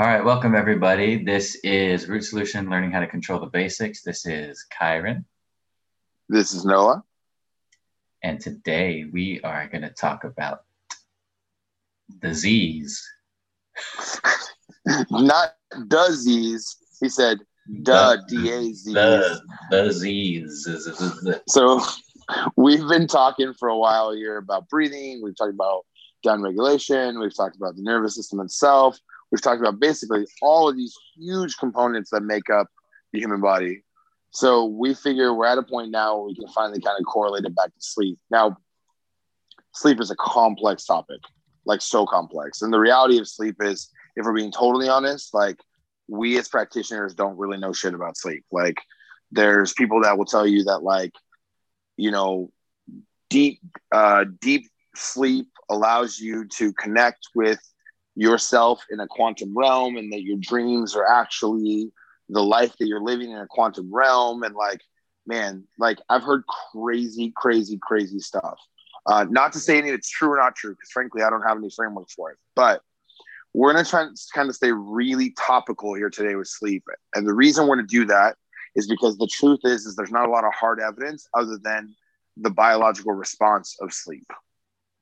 All 0.00 0.06
right, 0.06 0.24
welcome 0.24 0.54
everybody. 0.54 1.24
This 1.24 1.56
is 1.64 2.08
Root 2.08 2.22
Solution 2.22 2.70
Learning 2.70 2.92
How 2.92 3.00
to 3.00 3.08
Control 3.08 3.40
the 3.40 3.46
Basics. 3.46 4.04
This 4.04 4.26
is 4.26 4.64
Kyron. 4.72 5.24
This 6.28 6.52
is 6.52 6.64
Noah. 6.64 7.02
And 8.22 8.38
today 8.38 9.06
we 9.12 9.40
are 9.42 9.66
going 9.66 9.82
to 9.82 9.90
talk 9.90 10.22
about 10.22 10.60
disease. 12.20 13.04
Not 15.10 15.54
disease. 15.88 16.76
He 17.00 17.08
said 17.08 17.38
duh, 17.82 18.18
D-A-Z. 18.28 18.94
The 18.94 19.40
disease. 19.72 20.68
So 21.48 21.82
we've 22.56 22.86
been 22.86 23.08
talking 23.08 23.52
for 23.52 23.68
a 23.68 23.76
while 23.76 24.14
here 24.14 24.36
about 24.36 24.68
breathing. 24.68 25.22
We've 25.24 25.36
talked 25.36 25.54
about 25.54 25.86
down 26.22 26.40
regulation. 26.40 27.18
We've 27.18 27.36
talked 27.36 27.56
about 27.56 27.74
the 27.74 27.82
nervous 27.82 28.14
system 28.14 28.38
itself. 28.38 28.96
We've 29.30 29.42
talked 29.42 29.60
about 29.60 29.80
basically 29.80 30.26
all 30.42 30.68
of 30.68 30.76
these 30.76 30.94
huge 31.16 31.56
components 31.58 32.10
that 32.10 32.22
make 32.22 32.48
up 32.50 32.68
the 33.12 33.20
human 33.20 33.40
body. 33.40 33.84
So 34.30 34.66
we 34.66 34.94
figure 34.94 35.34
we're 35.34 35.46
at 35.46 35.58
a 35.58 35.62
point 35.62 35.90
now 35.90 36.16
where 36.16 36.26
we 36.26 36.34
can 36.34 36.48
finally 36.48 36.80
kind 36.80 36.96
of 36.98 37.06
correlate 37.06 37.44
it 37.44 37.54
back 37.54 37.66
to 37.74 37.80
sleep. 37.80 38.18
Now, 38.30 38.58
sleep 39.72 40.00
is 40.00 40.10
a 40.10 40.16
complex 40.16 40.84
topic, 40.84 41.20
like 41.64 41.80
so 41.80 42.06
complex. 42.06 42.62
And 42.62 42.72
the 42.72 42.78
reality 42.78 43.18
of 43.18 43.28
sleep 43.28 43.56
is, 43.60 43.90
if 44.16 44.24
we're 44.24 44.34
being 44.34 44.52
totally 44.52 44.88
honest, 44.88 45.32
like 45.32 45.58
we 46.08 46.38
as 46.38 46.48
practitioners 46.48 47.14
don't 47.14 47.38
really 47.38 47.58
know 47.58 47.72
shit 47.72 47.94
about 47.94 48.16
sleep. 48.16 48.44
Like 48.50 48.78
there's 49.30 49.72
people 49.72 50.02
that 50.02 50.18
will 50.18 50.24
tell 50.24 50.46
you 50.46 50.64
that 50.64 50.82
like, 50.82 51.12
you 51.96 52.10
know, 52.10 52.50
deep, 53.30 53.60
uh, 53.92 54.24
deep 54.40 54.68
sleep 54.94 55.48
allows 55.68 56.18
you 56.18 56.46
to 56.56 56.72
connect 56.72 57.28
with 57.34 57.60
yourself 58.18 58.84
in 58.90 59.00
a 59.00 59.06
quantum 59.06 59.56
realm 59.56 59.96
and 59.96 60.12
that 60.12 60.22
your 60.22 60.36
dreams 60.40 60.96
are 60.96 61.06
actually 61.06 61.90
the 62.28 62.42
life 62.42 62.76
that 62.78 62.86
you're 62.86 63.02
living 63.02 63.30
in 63.30 63.38
a 63.38 63.46
quantum 63.46 63.88
realm. 63.92 64.42
And 64.42 64.54
like 64.54 64.80
man 65.26 65.64
like 65.78 65.98
i've 66.08 66.22
heard 66.22 66.42
crazy 66.72 67.32
crazy 67.36 67.78
crazy 67.80 68.18
stuff. 68.18 68.58
Uh, 69.06 69.24
not 69.30 69.52
to 69.52 69.58
say 69.58 69.78
any 69.78 69.88
of 69.88 69.94
it's 69.94 70.10
true 70.10 70.30
or 70.30 70.36
not 70.36 70.54
true 70.54 70.72
because 70.72 70.90
frankly 70.90 71.22
i 71.22 71.30
don't 71.30 71.42
have 71.42 71.56
any 71.56 71.70
frameworks 71.74 72.14
for 72.14 72.30
it 72.30 72.38
but 72.54 72.82
we're 73.54 73.72
going 73.72 73.82
to 73.82 73.90
try 73.90 74.04
to 74.04 74.10
kind 74.34 74.48
of 74.48 74.54
stay 74.54 74.72
really 74.72 75.34
topical 75.38 75.94
here 75.94 76.10
today 76.10 76.34
with 76.34 76.48
sleep. 76.48 76.84
And 77.14 77.26
the 77.26 77.32
reason 77.32 77.66
we're 77.66 77.76
going 77.76 77.86
to 77.88 77.90
do 77.90 78.04
that 78.04 78.36
is 78.76 78.86
because 78.86 79.16
the 79.16 79.26
truth 79.26 79.60
is 79.64 79.86
is 79.86 79.96
there's 79.96 80.12
not 80.12 80.28
a 80.28 80.30
lot 80.30 80.44
of 80.44 80.52
hard 80.52 80.80
evidence 80.80 81.26
other 81.34 81.58
than 81.62 81.94
the 82.36 82.50
biological 82.50 83.14
response 83.14 83.76
of 83.80 83.92
sleep 83.92 84.26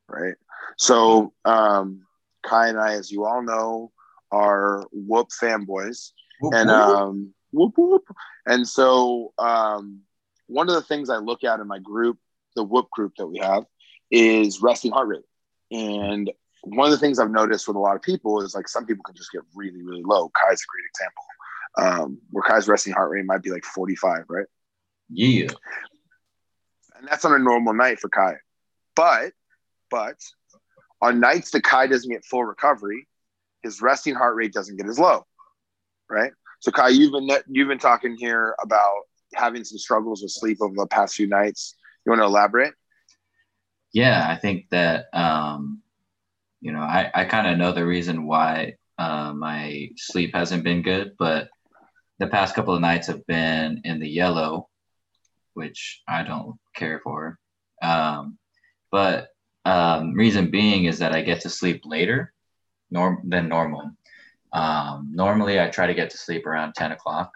right? 0.08 0.34
So 0.78 1.32
um, 1.44 2.02
Kai 2.46 2.68
and 2.68 2.78
I, 2.78 2.94
as 2.94 3.10
you 3.10 3.24
all 3.24 3.42
know, 3.42 3.92
are 4.30 4.86
Whoop 4.92 5.28
fanboys, 5.28 6.12
whoop, 6.40 6.54
and 6.54 6.68
whoop. 6.68 6.78
um, 6.78 7.34
whoop 7.52 7.74
whoop. 7.76 8.04
And 8.46 8.66
so, 8.66 9.32
um, 9.38 10.00
one 10.46 10.68
of 10.68 10.74
the 10.74 10.82
things 10.82 11.10
I 11.10 11.16
look 11.16 11.44
at 11.44 11.60
in 11.60 11.66
my 11.66 11.78
group, 11.78 12.18
the 12.54 12.62
Whoop 12.62 12.90
group 12.90 13.12
that 13.18 13.26
we 13.26 13.38
have, 13.38 13.64
is 14.10 14.62
resting 14.62 14.92
heart 14.92 15.08
rate. 15.08 15.24
And 15.70 16.30
one 16.62 16.86
of 16.86 16.92
the 16.92 16.98
things 16.98 17.18
I've 17.18 17.30
noticed 17.30 17.66
with 17.66 17.76
a 17.76 17.80
lot 17.80 17.96
of 17.96 18.02
people 18.02 18.42
is 18.42 18.54
like 18.54 18.68
some 18.68 18.86
people 18.86 19.02
can 19.04 19.16
just 19.16 19.32
get 19.32 19.42
really, 19.54 19.82
really 19.82 20.02
low. 20.04 20.30
Kai's 20.30 20.62
a 20.62 20.70
great 20.70 20.86
example. 20.90 21.24
Um, 21.78 22.18
where 22.30 22.42
Kai's 22.42 22.68
resting 22.68 22.92
heart 22.92 23.10
rate 23.10 23.24
might 23.26 23.42
be 23.42 23.50
like 23.50 23.64
45, 23.64 24.24
right? 24.28 24.46
Yeah. 25.10 25.48
And 26.96 27.06
that's 27.08 27.24
on 27.24 27.34
a 27.34 27.38
normal 27.38 27.74
night 27.74 28.00
for 28.00 28.08
Kai. 28.08 28.36
But, 28.94 29.32
but 29.90 30.16
on 31.02 31.20
nights 31.20 31.50
that 31.50 31.62
Kai 31.62 31.86
doesn't 31.86 32.10
get 32.10 32.24
full 32.24 32.44
recovery, 32.44 33.06
his 33.62 33.82
resting 33.82 34.14
heart 34.14 34.36
rate 34.36 34.52
doesn't 34.52 34.76
get 34.76 34.86
as 34.86 34.98
low, 34.98 35.26
right? 36.08 36.32
So 36.60 36.70
Kai, 36.70 36.88
you've 36.88 37.12
been 37.12 37.28
you've 37.48 37.68
been 37.68 37.78
talking 37.78 38.16
here 38.16 38.54
about 38.62 39.02
having 39.34 39.64
some 39.64 39.78
struggles 39.78 40.22
with 40.22 40.30
sleep 40.30 40.58
over 40.60 40.74
the 40.76 40.86
past 40.86 41.14
few 41.14 41.26
nights. 41.26 41.74
You 42.04 42.10
want 42.10 42.20
to 42.20 42.26
elaborate? 42.26 42.74
Yeah, 43.92 44.26
I 44.28 44.36
think 44.36 44.66
that 44.70 45.06
um, 45.12 45.82
you 46.60 46.72
know 46.72 46.80
I 46.80 47.10
I 47.14 47.24
kind 47.24 47.46
of 47.46 47.58
know 47.58 47.72
the 47.72 47.86
reason 47.86 48.26
why 48.26 48.74
uh, 48.98 49.32
my 49.34 49.90
sleep 49.96 50.34
hasn't 50.34 50.64
been 50.64 50.82
good, 50.82 51.12
but 51.18 51.48
the 52.18 52.26
past 52.26 52.54
couple 52.54 52.74
of 52.74 52.80
nights 52.80 53.08
have 53.08 53.26
been 53.26 53.82
in 53.84 54.00
the 54.00 54.08
yellow, 54.08 54.68
which 55.54 56.02
I 56.08 56.22
don't 56.22 56.56
care 56.74 57.00
for. 57.04 57.38
Um, 57.82 58.38
but 58.90 59.28
um, 59.66 60.14
reason 60.14 60.50
being 60.50 60.84
is 60.84 61.00
that 61.00 61.12
I 61.12 61.22
get 61.22 61.40
to 61.40 61.50
sleep 61.50 61.82
later 61.84 62.32
norm- 62.88 63.28
than 63.28 63.48
normal. 63.48 63.90
Um, 64.52 65.10
normally, 65.12 65.60
I 65.60 65.68
try 65.68 65.88
to 65.88 65.94
get 65.94 66.10
to 66.10 66.18
sleep 66.18 66.46
around 66.46 66.74
10 66.74 66.92
o'clock. 66.92 67.32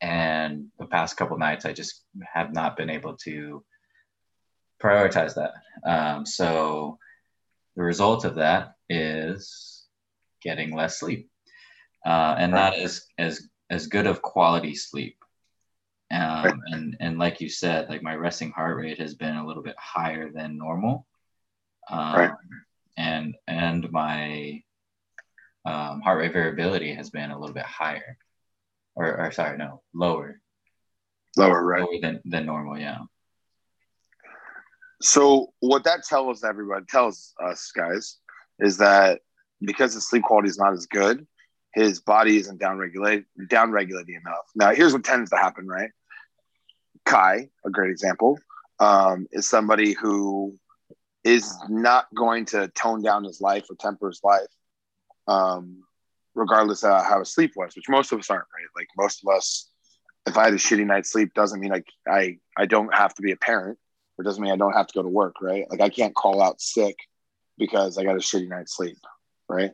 And 0.00 0.66
the 0.78 0.86
past 0.86 1.16
couple 1.16 1.36
nights, 1.36 1.64
I 1.64 1.72
just 1.72 2.04
have 2.32 2.52
not 2.52 2.76
been 2.76 2.90
able 2.90 3.16
to 3.24 3.64
prioritize 4.80 5.34
that. 5.34 5.54
Um, 5.84 6.24
so 6.26 6.98
the 7.74 7.82
result 7.82 8.24
of 8.24 8.36
that 8.36 8.74
is 8.88 9.86
getting 10.42 10.76
less 10.76 11.00
sleep. 11.00 11.28
Uh, 12.06 12.36
and 12.38 12.54
that 12.54 12.78
is 12.78 13.04
as, 13.18 13.48
as 13.68 13.88
good 13.88 14.06
of 14.06 14.22
quality 14.22 14.76
sleep 14.76 15.23
um, 16.14 16.60
and 16.66 16.96
and 17.00 17.18
like 17.18 17.40
you 17.40 17.48
said, 17.48 17.88
like 17.88 18.02
my 18.02 18.14
resting 18.14 18.50
heart 18.50 18.76
rate 18.76 19.00
has 19.00 19.14
been 19.14 19.36
a 19.36 19.46
little 19.46 19.62
bit 19.62 19.76
higher 19.78 20.30
than 20.30 20.56
normal, 20.56 21.06
um, 21.90 22.14
right. 22.14 22.30
and 22.96 23.34
and 23.48 23.90
my 23.90 24.62
um, 25.64 26.00
heart 26.02 26.18
rate 26.18 26.32
variability 26.32 26.94
has 26.94 27.10
been 27.10 27.30
a 27.30 27.38
little 27.38 27.54
bit 27.54 27.64
higher, 27.64 28.16
or, 28.94 29.18
or 29.18 29.32
sorry, 29.32 29.58
no, 29.58 29.82
lower, 29.92 30.40
lower, 31.36 31.64
right, 31.64 31.80
lower 31.80 32.00
than 32.00 32.20
than 32.24 32.46
normal, 32.46 32.78
yeah. 32.78 32.98
So 35.02 35.52
what 35.60 35.84
that 35.84 36.04
tells 36.04 36.44
everybody, 36.44 36.84
tells 36.88 37.34
us 37.42 37.72
guys, 37.74 38.18
is 38.60 38.78
that 38.78 39.20
because 39.60 39.94
the 39.94 40.00
sleep 40.00 40.22
quality 40.22 40.48
is 40.48 40.58
not 40.58 40.72
as 40.74 40.86
good, 40.86 41.26
his 41.74 42.00
body 42.00 42.36
isn't 42.36 42.60
down 42.60 42.78
regulate 42.78 43.24
down 43.48 43.72
regulating 43.72 44.14
enough. 44.14 44.44
Now, 44.54 44.72
here's 44.72 44.92
what 44.92 45.04
tends 45.04 45.30
to 45.30 45.36
happen, 45.36 45.66
right? 45.66 45.90
Kai, 47.04 47.48
a 47.64 47.70
great 47.70 47.90
example, 47.90 48.38
um, 48.80 49.26
is 49.32 49.48
somebody 49.48 49.92
who 49.92 50.58
is 51.22 51.56
not 51.68 52.06
going 52.14 52.44
to 52.46 52.68
tone 52.68 53.02
down 53.02 53.24
his 53.24 53.40
life 53.40 53.64
or 53.70 53.76
temper 53.76 54.08
his 54.08 54.20
life, 54.22 54.46
um, 55.26 55.82
regardless 56.34 56.84
of 56.84 57.04
how 57.04 57.20
his 57.20 57.32
sleep 57.32 57.52
was, 57.56 57.74
which 57.74 57.88
most 57.88 58.12
of 58.12 58.18
us 58.18 58.30
aren't, 58.30 58.46
right? 58.54 58.80
Like 58.80 58.88
most 58.96 59.22
of 59.24 59.34
us, 59.34 59.70
if 60.26 60.36
I 60.36 60.44
had 60.44 60.54
a 60.54 60.58
shitty 60.58 60.86
night's 60.86 61.10
sleep, 61.10 61.34
doesn't 61.34 61.60
mean 61.60 61.70
like 61.70 61.86
I 62.06 62.38
I 62.56 62.66
don't 62.66 62.94
have 62.94 63.14
to 63.14 63.22
be 63.22 63.32
a 63.32 63.36
parent, 63.36 63.78
or 64.18 64.24
doesn't 64.24 64.42
mean 64.42 64.52
I 64.52 64.56
don't 64.56 64.72
have 64.72 64.86
to 64.86 64.94
go 64.94 65.02
to 65.02 65.08
work, 65.08 65.36
right? 65.40 65.64
Like 65.70 65.80
I 65.80 65.88
can't 65.88 66.14
call 66.14 66.42
out 66.42 66.60
sick 66.60 66.96
because 67.58 67.98
I 67.98 68.04
got 68.04 68.16
a 68.16 68.20
shitty 68.20 68.48
night's 68.48 68.76
sleep, 68.76 68.96
right? 69.48 69.72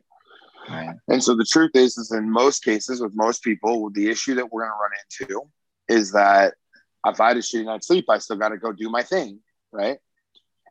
Right. 0.69 0.94
And 1.08 1.22
so 1.22 1.34
the 1.34 1.44
truth 1.44 1.72
is, 1.74 1.96
is 1.96 2.12
in 2.12 2.30
most 2.30 2.62
cases 2.62 3.00
with 3.00 3.12
most 3.14 3.42
people, 3.42 3.90
the 3.90 4.08
issue 4.08 4.34
that 4.34 4.52
we're 4.52 4.62
going 4.62 4.72
to 4.72 5.26
run 5.26 5.30
into 5.30 5.50
is 5.88 6.12
that 6.12 6.54
if 7.06 7.21
I 7.21 7.28
had 7.28 7.37
a 7.37 7.41
shitty 7.41 7.65
night's 7.65 7.87
sleep, 7.87 8.06
I 8.09 8.19
still 8.19 8.37
got 8.37 8.50
to 8.50 8.59
go 8.59 8.72
do 8.72 8.91
my 8.91 9.03
thing, 9.03 9.41
right? 9.72 9.99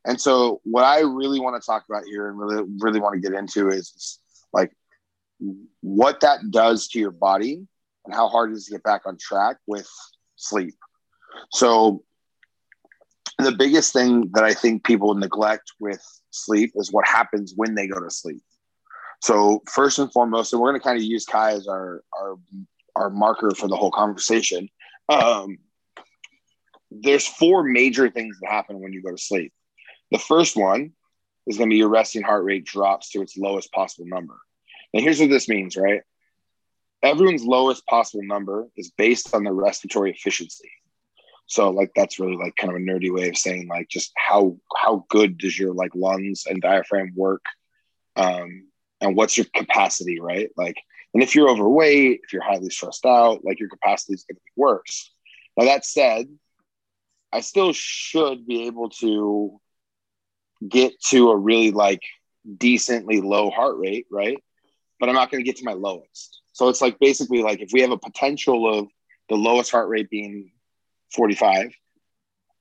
And 0.06 0.20
so 0.20 0.62
what 0.64 0.84
I 0.84 1.02
really 1.02 1.40
want 1.40 1.62
to 1.62 1.66
talk 1.66 1.86
about 1.90 2.04
here 2.06 2.30
and 2.30 2.40
really, 2.40 2.64
really 2.80 3.00
want 3.00 3.16
to 3.16 3.28
get 3.30 3.38
into 3.38 3.70
is 3.70 4.20
like 4.54 4.72
what 5.82 6.22
that 6.22 6.40
does 6.52 6.88
to 6.90 7.00
your 7.00 7.12
body 7.12 7.66
and 8.06 8.14
how 8.14 8.28
hard 8.28 8.52
it 8.52 8.54
is 8.54 8.66
to 8.66 8.72
get 8.72 8.84
back 8.84 9.02
on 9.06 9.18
track 9.18 9.58
with 9.68 9.90
sleep. 10.36 10.76
So 11.52 12.04
the 13.38 13.52
biggest 13.52 13.94
thing 13.94 14.30
that 14.34 14.44
I 14.44 14.54
think 14.54 14.84
people 14.84 15.14
neglect 15.16 15.74
with 15.80 16.04
sleep 16.32 16.74
is 16.76 16.92
what 16.92 17.08
happens 17.08 17.54
when 17.56 17.76
they 17.76 17.88
go 17.88 18.00
to 18.00 18.10
sleep. 18.10 18.42
So 19.22 19.62
first 19.68 20.00
and 20.00 20.12
foremost, 20.12 20.54
and 20.54 20.62
we're 20.62 20.72
going 20.72 20.80
to 20.80 20.84
kind 20.84 20.98
of 20.98 21.04
use 21.04 21.26
Kai 21.26 21.52
as 21.52 21.68
our 21.68 22.04
our 22.18 22.36
our 22.96 23.10
marker 23.10 23.52
for 23.56 23.68
the 23.68 23.76
whole 23.76 23.92
conversation. 23.92 24.70
Um, 25.10 25.58
there's 26.92 27.28
four 27.28 27.64
major 27.64 28.10
things 28.10 28.38
that 28.42 28.52
happen 28.52 28.80
when 28.80 28.94
you 28.94 29.02
go 29.02 29.12
to 29.12 29.18
sleep. 29.18 29.54
The 30.12 30.20
first 30.20 30.56
one 30.56 30.92
is 31.48 31.58
going 31.58 31.70
to 31.70 31.74
be 31.74 31.78
your 31.78 31.90
resting 31.90 32.24
heart 32.24 32.44
rate 32.44 32.66
drops 32.66 33.12
to 33.12 33.22
its 33.22 33.38
lowest 33.38 33.72
possible 33.72 34.08
number. 34.08 34.38
And 34.94 35.04
here's 35.04 35.20
what 35.20 35.30
this 35.30 35.50
means, 35.50 35.78
right? 35.78 36.02
Everyone's 37.02 37.44
lowest 37.44 37.86
possible 37.86 38.24
number 38.24 38.68
is 38.76 38.92
based 38.98 39.34
on 39.34 39.44
their 39.44 39.54
respiratory 39.54 40.12
efficiency. 40.12 40.70
So 41.46 41.70
like 41.70 41.92
that's 41.96 42.20
really 42.20 42.36
like 42.36 42.56
kind 42.56 42.72
of 42.72 42.78
a 42.78 42.84
nerdy 42.84 43.12
way 43.12 43.30
of 43.30 43.38
saying 43.38 43.68
like 43.68 43.88
just 43.88 44.12
how 44.16 44.58
how 44.76 45.06
good 45.10 45.38
does 45.40 45.58
your 45.58 45.74
like 45.74 45.96
lungs 45.96 46.44
and 46.48 46.62
diaphragm 46.62 47.14
work 47.16 47.44
um, 48.16 48.68
and 49.02 49.16
what's 49.16 49.38
your 49.38 49.48
capacity, 49.56 50.20
right? 50.20 50.50
Like, 50.58 50.76
and 51.14 51.24
if 51.24 51.34
you're 51.34 51.50
overweight, 51.50 52.22
if 52.24 52.34
you're 52.34 52.44
highly 52.44 52.70
stressed 52.70 53.06
out, 53.06 53.44
like 53.44 53.60
your 53.60 53.70
capacity 53.70 54.14
is 54.14 54.26
going 54.26 54.36
to 54.36 54.42
be 54.42 54.62
worse. 54.62 55.12
Now, 55.58 55.66
that 55.66 55.86
said, 55.86 56.28
I 57.32 57.42
still 57.42 57.74
should 57.74 58.48
be 58.48 58.68
able 58.68 58.90
to 59.02 59.60
get 60.68 61.00
to 61.10 61.32
a 61.32 61.38
really 61.38 61.72
like 61.72 62.02
decently 62.58 63.22
low 63.22 63.50
heart 63.50 63.78
rate, 63.78 64.08
right? 64.12 64.44
but 65.00 65.10
I'm 65.10 65.16
not 65.16 65.32
going 65.32 65.44
to 65.44 65.46
get 65.46 65.58
to 65.58 65.66
my 65.66 65.74
lowest. 65.74 66.42
So 66.52 66.68
it's 66.70 66.82
like 66.82 67.00
basically 67.00 67.42
like 67.42 67.62
if 67.62 67.70
we 67.72 67.82
have 67.82 67.92
a 67.92 67.98
potential 67.98 68.80
of 68.80 68.88
the 69.30 69.36
lowest 69.36 69.72
heart 69.72 69.88
rate 69.88 70.10
being 70.10 70.52
45 71.16 71.72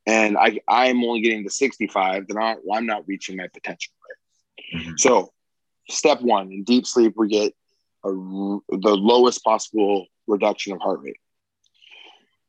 and 0.06 0.38
I, 0.38 0.60
I'm 0.68 1.02
only 1.04 1.20
getting 1.20 1.44
to 1.44 1.50
65, 1.50 2.28
then 2.28 2.38
I, 2.38 2.56
I'm 2.72 2.86
not 2.86 3.06
reaching 3.06 3.36
my 3.36 3.48
potential. 3.52 3.92
Right? 4.08 4.82
Mm-hmm. 4.82 4.92
So 4.96 5.32
step 5.90 6.20
one 6.22 6.52
in 6.52 6.62
deep 6.62 6.86
sleep, 6.86 7.14
we 7.16 7.28
get 7.28 7.52
a, 8.04 8.08
the 8.08 8.96
lowest 8.96 9.42
possible 9.42 10.06
reduction 10.26 10.72
of 10.72 10.80
heart 10.80 11.00
rate. 11.02 11.16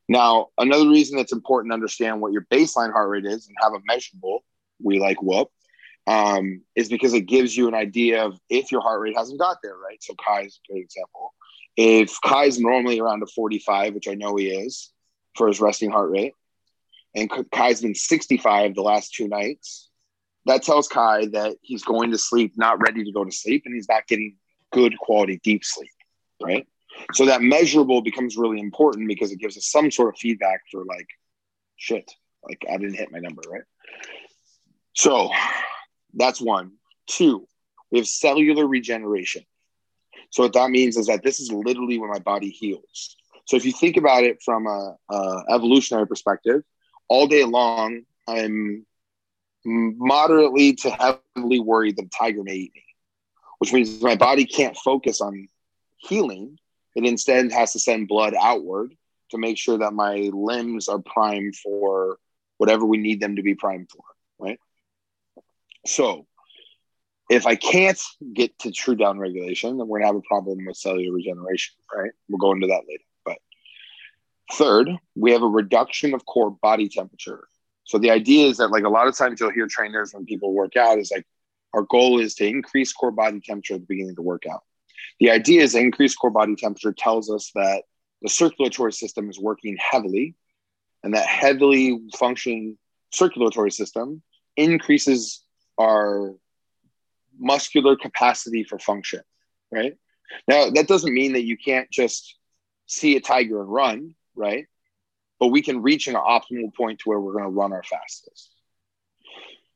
Now, 0.10 0.48
another 0.58 0.90
reason 0.90 1.20
it's 1.20 1.32
important 1.32 1.72
to 1.72 1.76
understand 1.76 2.20
what 2.20 2.34
your 2.34 2.46
baseline 2.52 2.92
heart 2.92 3.10
rate 3.10 3.26
is 3.26 3.48
and 3.48 3.56
have 3.62 3.74
a 3.74 3.80
measurable, 3.86 4.44
we 4.84 5.00
like 5.00 5.22
whoop, 5.22 5.50
um, 6.08 6.64
is 6.76 6.90
because 6.90 7.14
it 7.14 7.28
gives 7.28 7.56
you 7.56 7.68
an 7.68 7.76
idea 7.76 8.26
of 8.26 8.40
if 8.50 8.72
your 8.72 8.82
heart 8.82 9.02
rate 9.02 9.16
hasn't 9.16 9.40
got 9.40 9.58
there, 9.62 9.78
right? 9.78 10.02
So 10.02 10.16
Kai's 10.16 10.60
a 10.68 10.74
great 10.74 10.84
example. 10.84 11.36
If 11.78 12.20
Kai's 12.26 12.60
normally 12.60 13.00
around 13.00 13.22
a 13.22 13.28
45, 13.28 13.94
which 13.94 14.08
I 14.08 14.16
know 14.16 14.36
he 14.36 14.48
is 14.48 14.92
for 15.36 15.48
his 15.48 15.62
resting 15.62 15.92
heart 15.92 16.10
rate, 16.10 16.34
and 17.14 17.30
Kai's 17.52 17.82
been 17.82 17.94
65 17.94 18.74
the 18.74 18.82
last 18.82 19.14
two 19.14 19.28
nights, 19.28 19.90
that 20.46 20.64
tells 20.64 20.88
Kai 20.88 21.28
that 21.28 21.58
he's 21.62 21.84
going 21.84 22.10
to 22.12 22.18
sleep 22.18 22.54
not 22.56 22.82
ready 22.82 23.04
to 23.04 23.12
go 23.12 23.24
to 23.24 23.32
sleep 23.32 23.64
and 23.66 23.76
he's 23.76 23.88
not 23.88 24.08
getting 24.08 24.38
good 24.72 24.98
quality 24.98 25.40
deep 25.44 25.64
sleep, 25.64 25.92
right? 26.42 26.68
So 27.14 27.26
that 27.26 27.42
measurable 27.42 28.02
becomes 28.02 28.38
really 28.38 28.60
important 28.60 29.08
because 29.08 29.32
it 29.32 29.40
gives 29.40 29.58
us 29.58 29.68
some 29.68 29.92
sort 29.92 30.14
of 30.14 30.20
feedback 30.20 30.62
for 30.72 30.86
like, 30.86 31.08
shit, 31.78 32.12
like 32.44 32.64
I 32.72 32.78
didn't 32.78 32.96
hit 32.96 33.12
my 33.12 33.20
number, 33.20 33.42
right? 33.50 33.64
So 34.94 35.30
that's 36.14 36.42
one. 36.42 36.74
Two, 37.08 37.48
we 37.92 38.00
have 38.00 38.08
cellular 38.08 38.68
regeneration. 38.68 39.44
So 40.32 40.44
what 40.44 40.54
that 40.54 40.70
means 40.70 40.98
is 40.98 41.08
that 41.08 41.24
this 41.24 41.40
is 41.40 41.52
literally 41.52 41.98
when 41.98 42.10
my 42.10 42.20
body 42.20 42.50
heals. 42.50 43.16
So 43.46 43.58
if 43.58 43.66
you 43.66 43.72
think 43.72 43.98
about 43.98 44.24
it 44.24 44.42
from 44.44 44.68
a, 44.68 44.96
a 45.10 45.44
evolutionary 45.50 46.08
perspective, 46.08 46.62
all 47.08 47.28
day 47.28 47.44
long 47.44 48.04
I'm 48.28 48.86
moderately 49.66 50.74
to 50.74 50.90
heavily 50.90 51.60
worried 51.60 51.98
that 51.98 52.06
a 52.06 52.10
tiger 52.10 52.44
may 52.44 52.56
eat 52.56 52.72
me, 52.76 52.84
which 53.58 53.74
means 53.74 54.02
my 54.02 54.16
body 54.16 54.46
can't 54.46 54.78
focus 54.78 55.22
on 55.22 55.48
healing. 55.98 56.58
It 57.00 57.06
instead 57.06 57.50
has 57.54 57.72
to 57.72 57.80
send 57.80 58.10
blood 58.10 58.36
outward 58.38 58.94
to 59.32 59.38
make 59.38 59.58
sure 59.58 59.78
that 59.78 59.94
my 59.94 60.30
limbs 60.34 60.90
are 60.90 61.00
primed 61.00 61.56
for 61.56 62.18
whatever 62.58 62.86
we 62.86 62.98
need 62.98 63.22
them 63.22 63.38
to 63.38 63.42
be 63.42 63.56
primed 63.56 63.90
for, 63.90 64.04
right? 64.38 64.60
So 65.86 66.28
if 67.30 67.46
I 67.46 67.56
can't 67.56 68.02
get 68.34 68.60
to 68.60 68.72
true 68.74 68.98
down 68.98 69.18
regulation, 69.18 69.78
then 69.78 69.88
we're 69.88 70.00
gonna 70.00 70.08
have 70.08 70.18
a 70.18 70.28
problem 70.28 70.66
with 70.66 70.76
cellular 70.76 71.14
regeneration, 71.14 71.76
right? 71.96 72.12
We'll 72.28 72.38
go 72.38 72.52
into 72.52 72.68
that 72.68 72.84
later. 72.86 73.06
But 73.24 73.38
third, 74.52 74.90
we 75.16 75.32
have 75.32 75.42
a 75.42 75.48
reduction 75.48 76.14
of 76.14 76.26
core 76.26 76.52
body 76.52 76.90
temperature. 76.90 77.48
So 77.86 77.98
the 77.98 78.12
idea 78.12 78.48
is 78.48 78.58
that 78.58 78.72
like 78.72 78.84
a 78.84 78.90
lot 78.90 79.08
of 79.08 79.16
times 79.16 79.40
you'll 79.40 79.52
hear 79.52 79.68
trainers 79.68 80.14
when 80.14 80.26
people 80.26 80.54
work 80.54 80.76
out 80.76 81.00
is 81.00 81.12
like 81.16 81.26
our 81.74 81.84
goal 81.84 82.20
is 82.20 82.36
to 82.36 82.46
increase 82.46 82.92
core 82.92 83.12
body 83.12 83.40
temperature 83.40 83.76
at 83.76 83.80
the 83.80 83.86
beginning 83.86 84.10
of 84.10 84.16
the 84.18 84.22
workout. 84.22 84.64
The 85.20 85.32
idea 85.32 85.62
is 85.62 85.76
increased 85.76 86.20
core 86.20 86.32
body 86.32 86.56
temperature 86.56 86.94
tells 86.94 87.30
us 87.30 87.52
that 87.56 87.84
the 88.22 88.30
circulatory 88.30 88.94
system 88.94 89.30
is 89.30 89.40
working 89.40 89.78
heavily, 89.80 90.36
and 91.04 91.14
that 91.14 91.26
heavily 91.26 92.00
functioning 92.18 92.78
circulatory 93.12 93.72
system 93.72 94.22
increases 94.58 95.44
our 95.80 96.34
muscular 97.38 97.96
capacity 97.96 98.64
for 98.64 98.78
function, 98.80 99.22
right? 99.72 99.96
Now, 100.48 100.70
that 100.70 100.88
doesn't 100.88 101.14
mean 101.14 101.34
that 101.34 101.46
you 101.46 101.58
can't 101.58 101.90
just 101.90 102.36
see 102.86 103.16
a 103.16 103.22
tiger 103.22 103.62
and 103.62 103.72
run, 103.72 104.16
right? 104.36 104.66
but 105.40 105.48
we 105.48 105.62
can 105.62 105.82
reach 105.82 106.08
an 106.08 106.16
optimal 106.16 106.74
point 106.76 107.00
to 107.00 107.10
where 107.10 107.20
we're 107.20 107.34
going 107.34 107.46
to 107.46 107.50
run 107.50 107.74
our 107.74 107.84
fastest. 107.84 108.52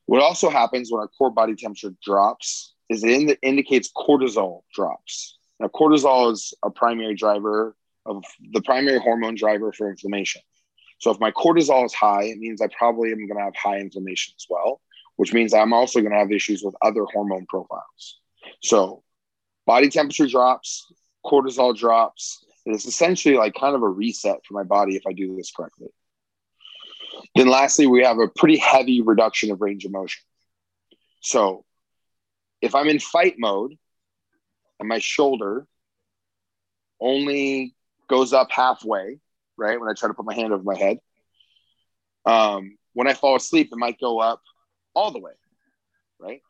What 0.06 0.22
also 0.22 0.50
happens 0.50 0.92
when 0.92 1.00
our 1.00 1.08
core 1.08 1.32
body 1.32 1.56
temperature 1.56 1.94
drops 2.04 2.73
is 2.94 3.04
it 3.04 3.40
indicates 3.42 3.92
cortisol 3.92 4.62
drops. 4.74 5.38
Now, 5.60 5.68
cortisol 5.68 6.32
is 6.32 6.54
a 6.64 6.70
primary 6.70 7.16
driver 7.16 7.76
of 8.06 8.24
the 8.52 8.62
primary 8.62 9.00
hormone 9.00 9.36
driver 9.36 9.72
for 9.72 9.90
inflammation. 9.90 10.42
So, 11.00 11.12
if 11.12 11.20
my 11.20 11.32
cortisol 11.32 11.86
is 11.86 11.94
high, 11.94 12.24
it 12.24 12.38
means 12.38 12.62
I 12.62 12.68
probably 12.78 13.12
am 13.12 13.28
going 13.28 13.38
to 13.38 13.44
have 13.44 13.56
high 13.56 13.80
inflammation 13.80 14.34
as 14.38 14.46
well, 14.50 14.82
which 15.16 15.34
means 15.34 15.54
I'm 15.54 15.74
also 15.74 16.00
going 16.00 16.12
to 16.12 16.18
have 16.18 16.32
issues 16.32 16.64
with 16.64 16.76
other 16.82 17.06
hormone 17.06 17.46
profiles. 17.48 18.20
So, 18.62 19.04
body 19.66 19.90
temperature 19.90 20.28
drops, 20.28 20.92
cortisol 21.26 21.76
drops, 21.76 22.46
And 22.66 22.76
it's 22.76 22.86
essentially 22.86 23.36
like 23.36 23.54
kind 23.54 23.76
of 23.76 23.84
a 23.84 23.90
reset 23.90 24.40
for 24.46 24.54
my 24.54 24.64
body 24.64 24.96
if 24.96 25.04
I 25.08 25.14
do 25.14 25.36
this 25.36 25.52
correctly. 25.52 25.88
Then, 27.36 27.48
lastly, 27.48 27.88
we 27.88 28.04
have 28.04 28.20
a 28.20 28.28
pretty 28.28 28.58
heavy 28.58 29.02
reduction 29.02 29.52
of 29.52 29.62
range 29.62 29.86
of 29.86 29.92
motion. 29.92 30.24
So, 31.22 31.66
if 32.64 32.76
I'm 32.76 32.88
in 32.88 33.00
fight 33.00 33.36
mode 33.38 33.78
and 34.80 34.88
my 34.88 35.00
shoulder 35.00 35.68
only 37.02 37.76
goes 38.10 38.32
up 38.32 38.52
halfway, 38.52 39.20
right? 39.58 39.78
When 39.78 39.90
I 39.90 39.94
try 39.94 40.08
to 40.08 40.14
put 40.14 40.26
my 40.26 40.34
hand 40.34 40.54
over 40.54 40.64
my 40.64 40.78
head, 40.78 41.00
um, 42.26 42.78
when 42.94 43.08
I 43.08 43.16
fall 43.16 43.36
asleep, 43.36 43.70
it 43.72 43.78
might 43.78 44.00
go 44.00 44.20
up 44.20 44.42
all 44.96 45.12
the 45.12 45.20
way, 45.20 45.34
right? 46.20 46.42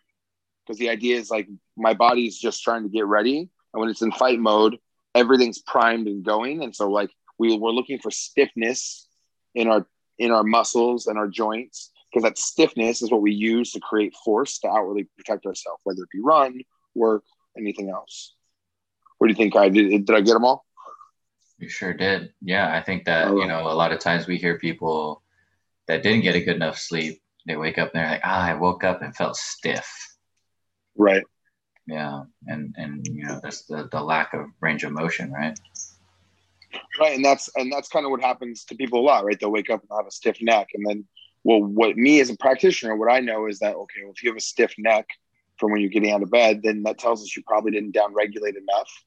Because 0.65 0.77
the 0.77 0.89
idea 0.89 1.17
is 1.17 1.31
like 1.31 1.47
my 1.75 1.95
body's 1.95 2.37
just 2.37 2.61
trying 2.61 2.83
to 2.83 2.89
get 2.89 3.07
ready. 3.07 3.49
And 3.73 3.81
when 3.81 3.89
it's 3.89 4.03
in 4.03 4.11
fight 4.11 4.39
mode, 4.39 4.77
everything's 5.15 5.59
primed 5.59 6.07
and 6.07 6.23
going 6.23 6.63
and 6.63 6.75
so 6.75 6.89
like 6.89 7.09
we 7.37 7.57
we're 7.57 7.71
looking 7.71 7.99
for 7.99 8.11
stiffness 8.11 9.07
in 9.53 9.67
our 9.67 9.85
in 10.17 10.31
our 10.31 10.43
muscles 10.43 11.07
and 11.07 11.17
our 11.17 11.27
joints 11.27 11.91
because 12.13 12.23
that 12.23 12.37
stiffness 12.37 13.01
is 13.01 13.11
what 13.11 13.21
we 13.21 13.33
use 13.33 13.71
to 13.71 13.79
create 13.79 14.13
force 14.23 14.59
to 14.59 14.67
outwardly 14.67 15.07
protect 15.17 15.45
ourselves 15.45 15.81
whether 15.83 16.03
it 16.03 16.09
be 16.11 16.19
run 16.21 16.61
work 16.95 17.23
anything 17.57 17.89
else. 17.89 18.35
What 19.17 19.27
do 19.27 19.31
you 19.31 19.37
think 19.37 19.55
i 19.55 19.69
did 19.69 20.05
did 20.05 20.15
i 20.15 20.21
get 20.21 20.33
them 20.33 20.45
all? 20.45 20.65
You 21.57 21.69
sure 21.69 21.93
did. 21.93 22.33
Yeah 22.41 22.73
i 22.73 22.81
think 22.81 23.05
that 23.05 23.29
you 23.29 23.47
know 23.47 23.67
a 23.67 23.73
lot 23.73 23.91
of 23.91 23.99
times 23.99 24.27
we 24.27 24.37
hear 24.37 24.57
people 24.57 25.21
that 25.87 26.03
didn't 26.03 26.21
get 26.21 26.35
a 26.35 26.41
good 26.41 26.55
enough 26.55 26.77
sleep 26.77 27.21
they 27.45 27.55
wake 27.55 27.77
up 27.77 27.91
and 27.93 28.01
they're 28.01 28.11
like 28.11 28.21
ah 28.23 28.45
i 28.47 28.53
woke 28.53 28.83
up 28.83 29.01
and 29.01 29.15
felt 29.15 29.35
stiff. 29.35 29.89
Right. 30.97 31.23
Yeah 31.87 32.23
and 32.47 32.75
and 32.77 33.07
you 33.07 33.25
know 33.25 33.39
that's 33.41 33.65
the, 33.65 33.89
the 33.91 34.01
lack 34.01 34.33
of 34.33 34.45
range 34.61 34.83
of 34.83 34.91
motion 34.91 35.31
right? 35.31 35.57
Right 36.99 37.15
and 37.15 37.25
that's 37.25 37.49
and 37.55 37.71
that's 37.71 37.89
kind 37.89 38.05
of 38.05 38.11
what 38.11 38.21
happens 38.21 38.65
to 38.65 38.75
people 38.75 38.99
a 38.99 39.05
lot 39.05 39.25
right? 39.25 39.39
They'll 39.39 39.51
wake 39.51 39.69
up 39.69 39.81
and 39.81 39.89
have 39.97 40.07
a 40.07 40.11
stiff 40.11 40.37
neck 40.41 40.69
and 40.73 40.85
then 40.87 41.05
well 41.43 41.61
what 41.61 41.97
me 41.97 42.19
as 42.19 42.29
a 42.29 42.37
practitioner 42.37 42.95
what 42.95 43.11
i 43.11 43.19
know 43.19 43.47
is 43.47 43.59
that 43.59 43.75
okay 43.75 44.01
well, 44.03 44.13
if 44.15 44.23
you 44.23 44.29
have 44.29 44.37
a 44.37 44.41
stiff 44.41 44.73
neck 44.77 45.07
from 45.57 45.71
when 45.71 45.81
you're 45.81 45.89
getting 45.89 46.11
out 46.11 46.23
of 46.23 46.31
bed 46.31 46.61
then 46.63 46.83
that 46.83 46.97
tells 46.97 47.21
us 47.21 47.35
you 47.35 47.43
probably 47.45 47.71
didn't 47.71 47.91
down 47.91 48.13
regulate 48.13 48.55
enough 48.55 49.03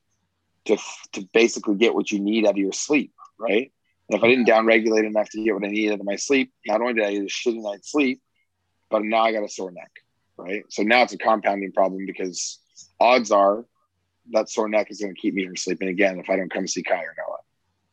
to 0.64 0.76
to 1.12 1.26
basically 1.32 1.76
get 1.76 1.94
what 1.94 2.10
you 2.10 2.18
need 2.18 2.46
out 2.46 2.52
of 2.52 2.58
your 2.58 2.72
sleep 2.72 3.12
right 3.38 3.72
and 4.08 4.18
if 4.18 4.24
i 4.24 4.28
didn't 4.28 4.46
down 4.46 4.66
regulate 4.66 5.04
enough 5.04 5.28
to 5.30 5.42
get 5.42 5.54
what 5.54 5.64
i 5.64 5.68
needed 5.68 5.92
out 5.92 6.00
of 6.00 6.06
my 6.06 6.16
sleep 6.16 6.52
not 6.66 6.80
only 6.80 6.94
did 6.94 7.04
i 7.04 7.12
get 7.12 7.22
a 7.22 7.26
shitty 7.26 7.62
night's 7.62 7.90
sleep 7.90 8.20
but 8.90 9.02
now 9.02 9.22
i 9.22 9.32
got 9.32 9.44
a 9.44 9.48
sore 9.48 9.70
neck 9.70 9.90
right 10.36 10.64
so 10.68 10.82
now 10.82 11.02
it's 11.02 11.12
a 11.12 11.18
compounding 11.18 11.72
problem 11.72 12.04
because 12.06 12.58
odds 13.00 13.30
are 13.30 13.64
that 14.32 14.50
sore 14.50 14.68
neck 14.68 14.90
is 14.90 15.00
going 15.00 15.14
to 15.14 15.20
keep 15.20 15.34
me 15.34 15.46
from 15.46 15.56
sleeping 15.56 15.88
again 15.88 16.18
if 16.18 16.28
I 16.30 16.36
don't 16.36 16.50
come 16.50 16.66
see 16.66 16.82
Kai 16.82 17.02
or 17.02 17.14
Noah. 17.16 17.38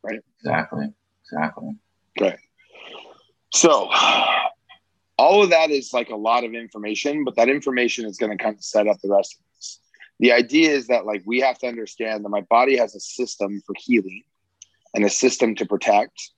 Right? 0.01 0.21
Exactly. 0.39 0.87
Exactly. 1.23 1.75
Okay. 2.19 2.37
So 3.53 3.89
all 5.17 5.43
of 5.43 5.51
that 5.51 5.69
is 5.69 5.93
like 5.93 6.09
a 6.09 6.15
lot 6.15 6.43
of 6.43 6.53
information, 6.53 7.23
but 7.23 7.35
that 7.35 7.49
information 7.49 8.05
is 8.05 8.17
going 8.17 8.35
to 8.35 8.43
kind 8.43 8.55
of 8.55 8.63
set 8.63 8.87
up 8.87 8.97
the 9.01 9.09
rest 9.09 9.35
of 9.35 9.45
this. 9.55 9.79
The 10.19 10.31
idea 10.31 10.71
is 10.71 10.87
that 10.87 11.05
like 11.05 11.23
we 11.25 11.39
have 11.41 11.59
to 11.59 11.67
understand 11.67 12.25
that 12.25 12.29
my 12.29 12.41
body 12.41 12.77
has 12.77 12.95
a 12.95 12.99
system 12.99 13.61
for 13.65 13.75
healing 13.77 14.23
and 14.93 15.05
a 15.05 15.09
system 15.09 15.55
to 15.55 15.65
protect 15.65 16.31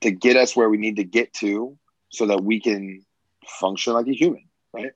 to 0.00 0.10
get 0.10 0.36
us 0.36 0.56
where 0.56 0.68
we 0.68 0.76
need 0.76 0.96
to 0.96 1.04
get 1.04 1.32
to 1.34 1.78
so 2.08 2.26
that 2.26 2.42
we 2.42 2.60
can 2.60 3.04
function 3.46 3.92
like 3.94 4.06
a 4.06 4.12
human, 4.12 4.44
right? 4.72 4.92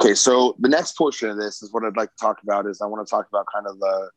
Okay, 0.00 0.14
so 0.14 0.56
the 0.58 0.68
next 0.68 0.96
portion 0.96 1.28
of 1.28 1.36
this 1.36 1.62
is 1.62 1.72
what 1.72 1.84
I'd 1.84 1.96
like 1.96 2.10
to 2.10 2.20
talk 2.20 2.42
about 2.42 2.66
is 2.66 2.80
I 2.80 2.86
want 2.86 3.06
to 3.06 3.10
talk 3.10 3.28
about 3.28 3.46
kind 3.52 3.66
of 3.66 3.78
the 3.78 4.10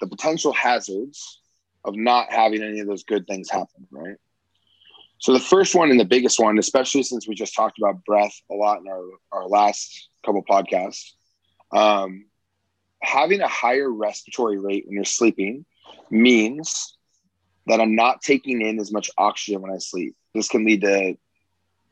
the 0.00 0.06
potential 0.08 0.52
hazards 0.52 1.40
of 1.84 1.94
not 1.94 2.32
having 2.32 2.62
any 2.62 2.80
of 2.80 2.88
those 2.88 3.04
good 3.04 3.26
things 3.26 3.48
happen, 3.48 3.86
right? 3.90 4.16
So 5.22 5.32
the 5.32 5.38
first 5.38 5.76
one 5.76 5.92
and 5.92 6.00
the 6.00 6.04
biggest 6.04 6.40
one, 6.40 6.58
especially 6.58 7.04
since 7.04 7.28
we 7.28 7.36
just 7.36 7.54
talked 7.54 7.78
about 7.78 8.04
breath 8.04 8.34
a 8.50 8.54
lot 8.54 8.80
in 8.80 8.88
our, 8.88 9.04
our 9.30 9.46
last 9.46 10.08
couple 10.26 10.44
podcasts, 10.44 11.12
um, 11.70 12.26
having 13.00 13.40
a 13.40 13.46
higher 13.46 13.88
respiratory 13.88 14.58
rate 14.58 14.84
when 14.84 14.96
you're 14.96 15.04
sleeping 15.04 15.64
means 16.10 16.96
that 17.68 17.80
I'm 17.80 17.94
not 17.94 18.20
taking 18.20 18.60
in 18.60 18.80
as 18.80 18.92
much 18.92 19.10
oxygen 19.16 19.62
when 19.62 19.70
I 19.70 19.78
sleep. 19.78 20.16
This 20.34 20.48
can 20.48 20.64
lead 20.64 20.80
to 20.80 21.14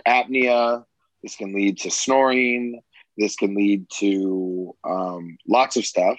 apnea, 0.05 0.85
this 1.23 1.37
can 1.37 1.55
lead 1.55 1.79
to 1.79 1.91
snoring. 1.91 2.81
This 3.17 3.37
can 3.37 3.55
lead 3.55 3.87
to 3.99 4.75
um, 4.83 5.37
lots 5.47 5.77
of 5.77 5.85
stuff. 5.85 6.19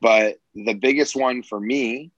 But 0.00 0.38
the 0.54 0.74
biggest 0.74 1.16
one 1.16 1.42
for 1.42 1.58
me 1.58 2.12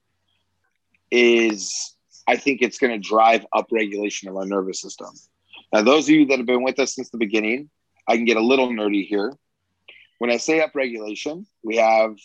is 1.11 1.95
I 2.26 2.37
think 2.37 2.62
it's 2.62 2.79
going 2.79 2.93
to 2.93 3.09
drive 3.09 3.45
up 3.52 3.67
regulation 3.71 4.29
of 4.29 4.37
our 4.37 4.47
nervous 4.47 4.81
system. 4.81 5.09
Now, 5.73 5.83
those 5.83 6.09
of 6.09 6.14
you 6.14 6.26
that 6.26 6.38
have 6.38 6.47
been 6.47 6.62
with 6.62 6.79
us 6.79 6.95
since 6.95 7.11
the 7.11 7.19
beginning, 7.19 7.71
I 8.07 8.17
can 8.17 8.25
get 8.25 8.37
a 8.37 8.43
little 8.43 8.69
nerdy 8.69 9.07
here. 9.07 9.33
When 10.19 10.31
I 10.31 10.37
say 10.37 10.61
up 10.61 10.75
regulation, 10.75 11.47
we 11.64 11.76
have 11.76 12.17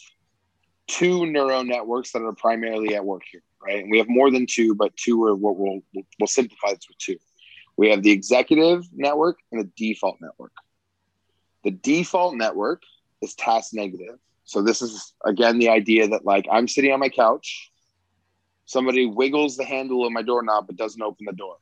two 0.88 1.26
neural 1.26 1.64
networks 1.64 2.12
that 2.12 2.22
are 2.22 2.34
primarily 2.34 2.96
at 2.96 3.06
work 3.06 3.24
here, 3.32 3.44
right? 3.62 3.82
And 3.82 3.92
we 3.92 3.98
have 3.98 4.10
more 4.10 4.32
than 4.32 4.46
two, 4.48 4.76
but 4.76 4.96
two 4.96 5.24
are 5.24 5.36
what 5.36 5.58
we'll, 5.58 5.82
we'll 5.94 6.28
simplify 6.28 6.74
this 6.74 6.88
with 6.88 6.98
two. 6.98 7.18
We 7.76 7.90
have 7.90 8.04
the 8.04 8.12
executive 8.12 8.86
network 8.94 9.38
and 9.52 9.62
the 9.62 9.70
default 9.76 10.18
network. 10.22 10.54
The 11.64 11.72
default 11.72 12.36
network 12.36 12.84
is 13.22 13.36
task 13.36 13.74
negative. 13.74 14.20
So 14.46 14.62
this 14.62 14.82
is 14.82 15.14
again 15.26 15.60
the 15.60 15.70
idea 15.70 16.08
that 16.08 16.26
like 16.26 16.48
I'm 16.52 16.68
sitting 16.68 16.92
on 16.92 17.00
my 17.00 17.10
couch, 17.10 17.72
somebody 18.68 19.06
wiggles 19.06 19.58
the 19.58 19.66
handle 19.66 20.06
of 20.06 20.12
my 20.12 20.22
doorknob 20.22 20.68
but 20.68 20.76
doesn't 20.76 21.02
open 21.02 21.26
the 21.26 21.34
door. 21.34 21.56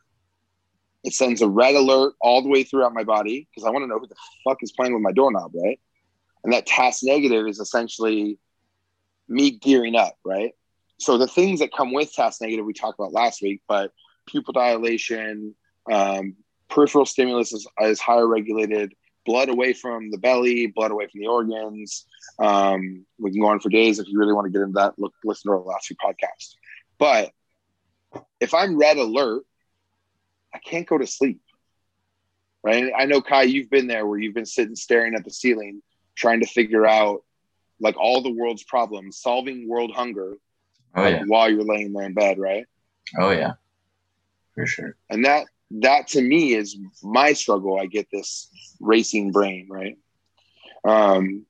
It 1.04 1.14
sends 1.14 1.42
a 1.42 1.48
red 1.48 1.76
alert 1.76 2.16
all 2.20 2.42
the 2.42 2.50
way 2.50 2.64
throughout 2.64 2.94
my 2.94 3.04
body 3.04 3.48
because 3.50 3.66
I 3.66 3.70
want 3.70 3.84
to 3.84 3.88
know 3.88 4.00
who 4.00 4.08
the 4.08 4.16
fuck 4.44 4.58
is 4.62 4.72
playing 4.72 4.94
with 4.94 5.04
my 5.04 5.12
doorknob, 5.12 5.52
right? 5.56 5.80
And 6.44 6.52
that 6.52 6.66
task 6.66 7.02
negative 7.04 7.48
is 7.48 7.60
essentially 7.60 8.40
me 9.28 9.52
gearing 9.52 9.96
up, 9.96 10.16
right? 10.26 10.54
So 10.98 11.18
the 11.18 11.28
things 11.28 11.60
that 11.60 11.72
come 11.72 11.94
with 11.94 12.12
task 12.14 12.42
negative 12.42 12.66
we 12.66 12.74
talked 12.74 13.00
about 13.00 13.14
last 13.14 13.42
week, 13.42 13.62
but 13.68 13.92
pupil 14.26 14.54
dilation, 14.54 15.56
um, 15.92 16.36
peripheral 16.70 17.06
stimulus 17.06 17.54
is, 17.54 17.68
is 17.82 18.00
higher 18.00 18.28
regulated, 18.28 18.94
blood 19.26 19.50
away 19.50 19.74
from 19.74 20.10
the 20.10 20.18
belly, 20.18 20.68
blood 20.68 20.92
away 20.92 21.08
from 21.08 21.22
the 21.22 21.28
organs. 21.28 22.06
Um, 22.40 23.06
we 23.20 23.32
can 23.32 23.42
go 23.42 23.48
on 23.48 23.60
for 23.60 23.70
days 23.70 24.00
if 24.00 24.08
you 24.08 24.18
really 24.18 24.34
want 24.34 24.46
to 24.46 24.52
get 24.52 24.62
into 24.62 24.74
that. 24.74 24.98
Look, 24.98 25.14
listen 25.24 25.52
to 25.52 25.58
our 25.58 25.64
last 25.64 25.88
few 25.88 25.98
podcasts. 25.98 26.56
But 26.98 27.32
if 28.40 28.54
I'm 28.54 28.78
red 28.78 28.98
alert, 28.98 29.44
I 30.54 30.60
can't 30.60 30.88
go 30.88 30.98
to 30.98 31.08
sleep. 31.08 31.42
Right. 32.64 32.92
I 32.98 33.06
know 33.06 33.22
Kai, 33.22 33.44
you've 33.44 33.70
been 33.70 33.88
there 33.88 34.08
where 34.08 34.18
you've 34.18 34.34
been 34.34 34.46
sitting 34.46 34.76
staring 34.76 35.14
at 35.14 35.24
the 35.24 35.30
ceiling, 35.30 35.84
trying 36.16 36.40
to 36.40 36.48
figure 36.48 36.86
out 36.86 37.24
like 37.80 37.96
all 37.98 38.22
the 38.22 38.32
world's 38.32 38.64
problems, 38.64 39.20
solving 39.20 39.68
world 39.68 39.92
hunger 39.94 40.38
Oh 40.96 41.02
like, 41.02 41.16
yeah. 41.16 41.24
while 41.28 41.50
you're 41.50 41.64
laying 41.64 41.94
there 41.94 42.06
in 42.06 42.14
bed, 42.14 42.40
right? 42.40 42.66
Oh 43.20 43.32
yeah. 43.32 43.54
For 44.54 44.66
sure. 44.66 44.96
And 45.10 45.26
that 45.26 45.48
that 45.72 46.08
to 46.10 46.22
me 46.22 46.54
is 46.54 46.78
my 47.04 47.34
struggle. 47.34 47.80
I 47.80 47.86
get 47.88 48.08
this 48.12 48.50
racing 48.80 49.32
brain, 49.32 49.68
right? 49.70 49.98
Um, 50.86 51.46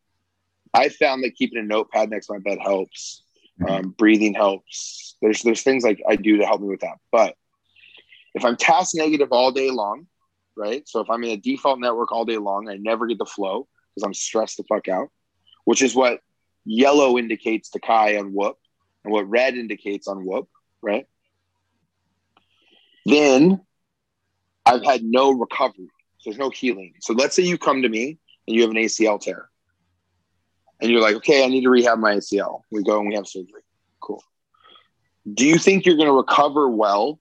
I 0.74 0.90
found 0.90 1.24
that 1.24 1.36
keeping 1.36 1.60
a 1.60 1.64
notepad 1.64 2.10
next 2.10 2.28
to 2.28 2.34
my 2.34 2.40
bed 2.40 2.58
helps. 2.62 3.22
Um, 3.68 3.96
breathing 3.98 4.34
helps. 4.34 5.16
There's 5.22 5.42
there's 5.42 5.64
things 5.64 5.84
like 5.84 6.02
I 6.08 6.16
do 6.16 6.38
to 6.38 6.46
help 6.46 6.62
me 6.62 6.68
with 6.68 6.82
that. 6.82 6.98
But 7.12 7.36
if 8.34 8.44
I'm 8.44 8.58
task 8.58 8.96
negative 8.96 9.30
all 9.32 9.52
day 9.52 9.72
long, 9.72 10.08
right? 10.58 10.88
So 10.88 11.00
if 11.00 11.10
I'm 11.10 11.24
in 11.24 11.32
a 11.32 11.38
default 11.38 11.80
network 11.80 12.12
all 12.12 12.26
day 12.26 12.38
long, 12.38 12.70
I 12.70 12.76
never 12.76 13.08
get 13.08 13.18
the 13.18 13.26
flow 13.26 13.68
because 13.94 14.06
I'm 14.06 14.14
stressed 14.14 14.58
the 14.58 14.64
fuck 14.64 14.88
out, 14.88 15.10
which 15.64 15.82
is 15.82 15.96
what 15.96 16.20
yellow 16.66 17.18
indicates 17.18 17.70
to 17.72 17.80
Kai 17.80 18.18
on 18.18 18.34
whoop 18.34 18.58
and 19.04 19.14
what 19.14 19.30
red 19.30 19.56
indicates 19.56 20.08
on 20.08 20.26
whoop, 20.26 20.50
right? 20.82 21.06
Then 23.06 23.62
I've 24.66 24.84
had 24.84 25.04
no 25.04 25.32
recovery. 25.32 25.90
So 26.18 26.30
there's 26.32 26.40
no 26.40 26.50
healing. 26.50 26.96
So 27.02 27.14
let's 27.14 27.36
say 27.36 27.44
you 27.44 27.58
come 27.58 27.84
to 27.84 27.90
me 27.90 28.18
and 28.48 28.56
you 28.56 28.64
have 28.64 28.72
an 28.72 28.78
ACL 28.78 29.22
tear. 29.22 29.50
And 30.82 30.92
you're 30.92 31.02
like, 31.02 31.16
okay, 31.16 31.44
I 31.44 31.48
need 31.48 31.62
to 31.62 31.70
rehab 31.70 32.00
my 32.00 32.16
ACL. 32.16 32.62
We 32.72 32.84
go 32.84 33.00
and 33.00 33.08
we 33.08 33.16
have 33.16 33.28
surgery. 33.28 33.62
Cool. 34.02 34.22
Do 35.34 35.46
you 35.46 35.58
think 35.58 35.86
you're 35.86 35.96
going 35.96 36.10
to 36.10 36.14
recover 36.14 36.70
well 36.70 37.20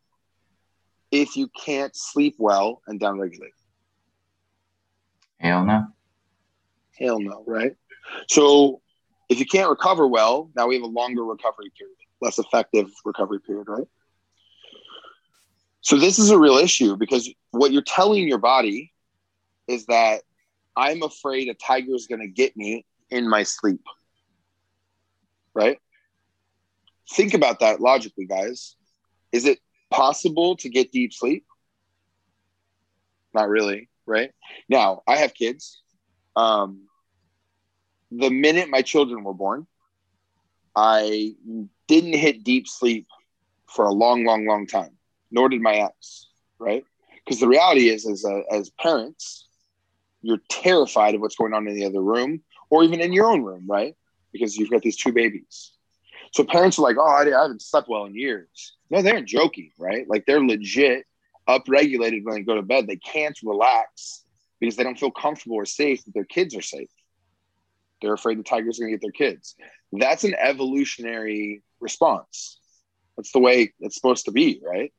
if 1.10 1.36
you 1.36 1.48
can't 1.64 1.94
sleep 1.94 2.34
well 2.38 2.82
and 2.86 3.00
downregulate? 3.00 3.54
Hell 5.38 5.64
no. 5.64 5.86
Hell 6.98 7.20
no, 7.20 7.44
right? 7.46 7.76
So 8.28 8.80
if 9.28 9.38
you 9.38 9.46
can't 9.46 9.70
recover 9.70 10.06
well, 10.06 10.50
now 10.56 10.66
we 10.66 10.74
have 10.74 10.84
a 10.84 10.88
longer 10.88 11.24
recovery 11.24 11.72
period, 11.78 11.96
less 12.20 12.38
effective 12.38 12.90
recovery 13.04 13.40
period, 13.40 13.68
right? 13.68 13.86
So 15.80 15.98
this 15.98 16.18
is 16.18 16.30
a 16.30 16.38
real 16.38 16.56
issue 16.56 16.96
because 16.96 17.30
what 17.50 17.72
you're 17.72 17.82
telling 17.82 18.26
your 18.26 18.38
body 18.38 18.92
is 19.68 19.86
that 19.86 20.22
I'm 20.76 21.02
afraid 21.02 21.48
a 21.48 21.54
tiger 21.54 21.94
is 21.94 22.06
going 22.06 22.20
to 22.20 22.26
get 22.26 22.56
me 22.56 22.84
in 23.10 23.28
my 23.28 23.42
sleep. 23.42 23.82
Right? 25.54 25.78
Think 27.10 27.34
about 27.34 27.60
that 27.60 27.80
logically, 27.80 28.26
guys. 28.26 28.76
Is 29.32 29.44
it 29.44 29.58
possible 29.90 30.56
to 30.56 30.68
get 30.68 30.92
deep 30.92 31.12
sleep? 31.12 31.44
Not 33.32 33.48
really, 33.48 33.88
right? 34.06 34.30
Now, 34.68 35.02
I 35.06 35.16
have 35.16 35.34
kids. 35.34 35.82
Um, 36.36 36.88
the 38.10 38.30
minute 38.30 38.68
my 38.70 38.82
children 38.82 39.24
were 39.24 39.34
born, 39.34 39.66
I 40.74 41.34
didn't 41.88 42.14
hit 42.14 42.44
deep 42.44 42.66
sleep 42.68 43.06
for 43.66 43.84
a 43.86 43.92
long, 43.92 44.24
long, 44.24 44.46
long 44.46 44.66
time. 44.66 44.96
Nor 45.30 45.48
did 45.48 45.60
my 45.60 45.74
ex, 45.74 46.28
right? 46.58 46.84
Because 47.24 47.40
the 47.40 47.48
reality 47.48 47.88
is, 47.88 48.06
as 48.06 48.24
a, 48.24 48.42
as 48.50 48.70
parents, 48.70 49.48
you're 50.22 50.40
terrified 50.48 51.14
of 51.14 51.20
what's 51.20 51.36
going 51.36 51.54
on 51.54 51.66
in 51.66 51.74
the 51.74 51.84
other 51.84 52.00
room, 52.00 52.42
or 52.74 52.82
even 52.82 53.00
in 53.00 53.12
your 53.12 53.30
own 53.30 53.44
room, 53.44 53.66
right? 53.68 53.94
Because 54.32 54.56
you've 54.56 54.70
got 54.70 54.82
these 54.82 54.96
two 54.96 55.12
babies. 55.12 55.70
So 56.32 56.42
parents 56.42 56.76
are 56.76 56.82
like, 56.82 56.96
"Oh, 56.98 57.06
I, 57.06 57.22
I 57.22 57.42
haven't 57.42 57.62
slept 57.62 57.88
well 57.88 58.04
in 58.04 58.16
years." 58.16 58.74
No, 58.90 59.00
they're 59.00 59.22
joking, 59.22 59.70
right? 59.78 60.04
Like 60.08 60.24
they're 60.26 60.44
legit 60.44 61.06
upregulated 61.48 62.24
when 62.24 62.34
they 62.34 62.42
go 62.42 62.56
to 62.56 62.62
bed. 62.62 62.88
They 62.88 62.96
can't 62.96 63.38
relax 63.44 64.24
because 64.58 64.74
they 64.74 64.82
don't 64.82 64.98
feel 64.98 65.12
comfortable 65.12 65.54
or 65.54 65.66
safe 65.66 66.04
that 66.04 66.14
their 66.14 66.24
kids 66.24 66.56
are 66.56 66.62
safe. 66.62 66.90
They're 68.02 68.14
afraid 68.14 68.40
the 68.40 68.42
tiger's 68.42 68.80
going 68.80 68.90
to 68.90 68.98
get 68.98 69.02
their 69.02 69.12
kids. 69.12 69.54
That's 69.92 70.24
an 70.24 70.34
evolutionary 70.36 71.62
response. 71.80 72.58
That's 73.16 73.30
the 73.30 73.38
way 73.38 73.72
it's 73.78 73.94
supposed 73.94 74.24
to 74.24 74.32
be, 74.32 74.60
right? 74.66 74.92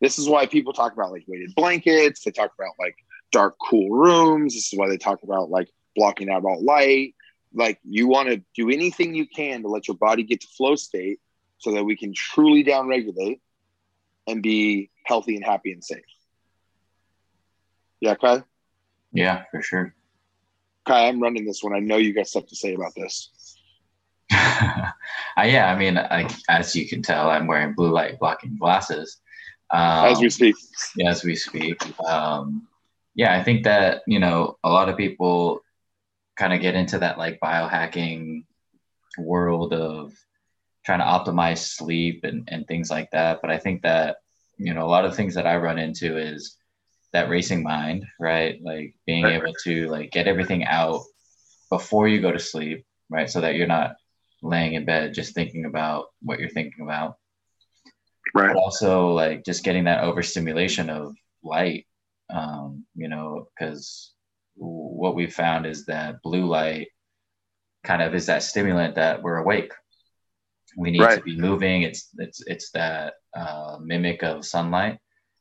This 0.00 0.18
is 0.18 0.28
why 0.28 0.46
people 0.46 0.72
talk 0.72 0.92
about 0.94 1.12
like 1.12 1.24
weighted 1.28 1.54
blankets. 1.54 2.24
They 2.24 2.32
talk 2.32 2.50
about 2.58 2.74
like 2.80 2.96
dark, 3.30 3.54
cool 3.70 3.88
rooms. 3.90 4.54
This 4.54 4.72
is 4.72 4.78
why 4.78 4.88
they 4.88 4.98
talk 4.98 5.22
about 5.22 5.48
like 5.48 5.68
blocking 5.94 6.28
out 6.28 6.44
all 6.44 6.64
light. 6.64 7.14
Like 7.54 7.78
you 7.84 8.08
want 8.08 8.28
to 8.28 8.42
do 8.54 8.70
anything 8.70 9.14
you 9.14 9.26
can 9.26 9.62
to 9.62 9.68
let 9.68 9.88
your 9.88 9.96
body 9.96 10.22
get 10.22 10.40
to 10.42 10.46
flow 10.48 10.76
state 10.76 11.20
so 11.58 11.72
that 11.72 11.84
we 11.84 11.96
can 11.96 12.14
truly 12.14 12.64
downregulate 12.64 13.40
and 14.26 14.42
be 14.42 14.90
healthy 15.04 15.36
and 15.36 15.44
happy 15.44 15.72
and 15.72 15.84
safe. 15.84 16.04
Yeah, 18.00 18.14
Kai? 18.14 18.44
Yeah, 19.12 19.44
for 19.50 19.62
sure. 19.62 19.94
Kai, 20.86 21.08
I'm 21.08 21.20
running 21.20 21.44
this 21.44 21.62
one. 21.62 21.74
I 21.74 21.80
know 21.80 21.96
you 21.96 22.14
got 22.14 22.26
stuff 22.26 22.46
to 22.46 22.56
say 22.56 22.74
about 22.74 22.94
this. 22.94 23.30
uh, 24.32 24.92
yeah, 25.42 25.70
I 25.70 25.76
mean, 25.76 25.98
I, 25.98 26.28
as 26.48 26.74
you 26.74 26.88
can 26.88 27.02
tell, 27.02 27.28
I'm 27.28 27.46
wearing 27.46 27.74
blue 27.74 27.90
light 27.90 28.18
blocking 28.18 28.56
glasses. 28.56 29.18
Um, 29.70 30.06
As 30.06 30.20
we 30.20 30.30
speak. 30.30 30.56
yeah, 30.96 31.10
as 31.10 31.24
we 31.24 31.36
speak. 31.36 31.80
Um, 32.04 32.66
yeah, 33.14 33.36
I 33.36 33.42
think 33.42 33.64
that 33.64 34.02
you 34.06 34.18
know 34.18 34.56
a 34.64 34.70
lot 34.70 34.88
of 34.88 34.96
people 34.96 35.62
kind 36.40 36.54
of 36.54 36.62
get 36.62 36.74
into 36.74 36.98
that 36.98 37.18
like 37.18 37.38
biohacking 37.38 38.44
world 39.18 39.74
of 39.74 40.14
trying 40.86 41.00
to 41.00 41.04
optimize 41.04 41.58
sleep 41.58 42.24
and, 42.24 42.48
and 42.50 42.66
things 42.66 42.90
like 42.90 43.10
that. 43.10 43.40
But 43.42 43.50
I 43.50 43.58
think 43.58 43.82
that 43.82 44.16
you 44.56 44.72
know 44.72 44.86
a 44.86 44.88
lot 44.94 45.04
of 45.04 45.14
things 45.14 45.34
that 45.34 45.46
I 45.46 45.58
run 45.58 45.78
into 45.78 46.16
is 46.16 46.56
that 47.12 47.28
racing 47.28 47.62
mind, 47.62 48.06
right? 48.18 48.58
Like 48.62 48.94
being 49.06 49.26
able 49.26 49.52
to 49.64 49.88
like 49.88 50.12
get 50.12 50.26
everything 50.26 50.64
out 50.64 51.02
before 51.68 52.08
you 52.08 52.22
go 52.22 52.32
to 52.32 52.38
sleep, 52.38 52.86
right? 53.10 53.28
So 53.28 53.42
that 53.42 53.56
you're 53.56 53.66
not 53.66 53.96
laying 54.42 54.72
in 54.72 54.86
bed 54.86 55.12
just 55.12 55.34
thinking 55.34 55.66
about 55.66 56.06
what 56.22 56.40
you're 56.40 56.48
thinking 56.48 56.82
about 56.82 57.16
Right. 58.34 58.54
but 58.54 58.56
also 58.56 59.08
like 59.08 59.44
just 59.44 59.64
getting 59.64 59.84
that 59.84 60.04
overstimulation 60.04 60.88
of 60.88 61.14
light 61.42 61.86
um, 62.32 62.86
you 62.94 63.08
know 63.08 63.48
because 63.58 64.14
what 64.60 65.14
we 65.14 65.26
found 65.26 65.66
is 65.66 65.86
that 65.86 66.22
blue 66.22 66.46
light 66.46 66.88
kind 67.82 68.02
of 68.02 68.14
is 68.14 68.26
that 68.26 68.42
stimulant 68.42 68.94
that 68.96 69.22
we're 69.22 69.38
awake. 69.38 69.72
We 70.76 70.90
need 70.90 71.08
to 71.10 71.22
be 71.22 71.36
moving. 71.36 71.82
It's 71.82 72.10
it's 72.18 72.42
it's 72.46 72.70
that 72.72 73.14
uh, 73.34 73.78
mimic 73.80 74.22
of 74.22 74.44
sunlight. 74.44 74.98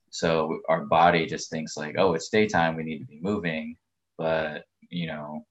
So 0.09 0.59
our 0.69 0.85
body 0.85 1.27
just 1.27 1.51
thinks 1.51 1.77
like 1.77 1.95
oh 1.97 2.13
it's 2.13 2.29
daytime. 2.29 2.75
We 2.75 2.83
need 2.83 2.99
to 2.99 3.05
be 3.05 3.19
moving. 3.21 3.75
But 4.17 4.63
you 4.89 5.07
know 5.07 5.45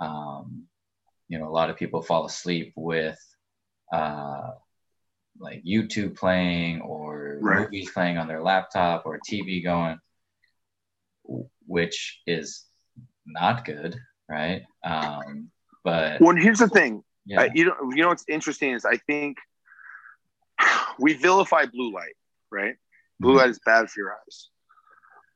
um, 0.00 0.64
you 1.28 1.38
know 1.38 1.48
a 1.48 1.52
lot 1.52 1.70
of 1.70 1.76
people 1.76 2.02
fall 2.02 2.24
asleep 2.24 2.72
with 2.76 3.18
uh, 3.92 4.52
like 5.38 5.62
YouTube 5.64 6.16
playing 6.16 6.80
or 6.80 7.38
Right. 7.40 7.64
movies 7.64 7.90
playing 7.90 8.18
on 8.18 8.26
their 8.26 8.42
laptop 8.42 9.04
or 9.06 9.20
TV 9.20 9.62
going, 9.62 9.98
which 11.66 12.20
is 12.26 12.64
not 13.26 13.64
good, 13.64 13.96
right? 14.28 14.62
Um, 14.84 15.50
but 15.84 16.20
well, 16.20 16.36
here's 16.36 16.58
the 16.60 16.68
thing. 16.68 17.02
yeah, 17.26 17.42
Uh, 17.42 17.48
you 17.54 17.64
know, 17.66 17.74
you 17.94 18.02
know 18.02 18.08
what's 18.08 18.24
interesting 18.28 18.72
is 18.72 18.84
I 18.84 18.96
think 18.96 19.38
we 20.98 21.14
vilify 21.14 21.66
blue 21.66 21.92
light, 21.92 22.16
right? 22.50 22.76
Blue 23.20 23.34
Mhm. 23.34 23.38
light 23.38 23.50
is 23.50 23.60
bad 23.64 23.90
for 23.90 24.00
your 24.00 24.12
eyes. 24.12 24.48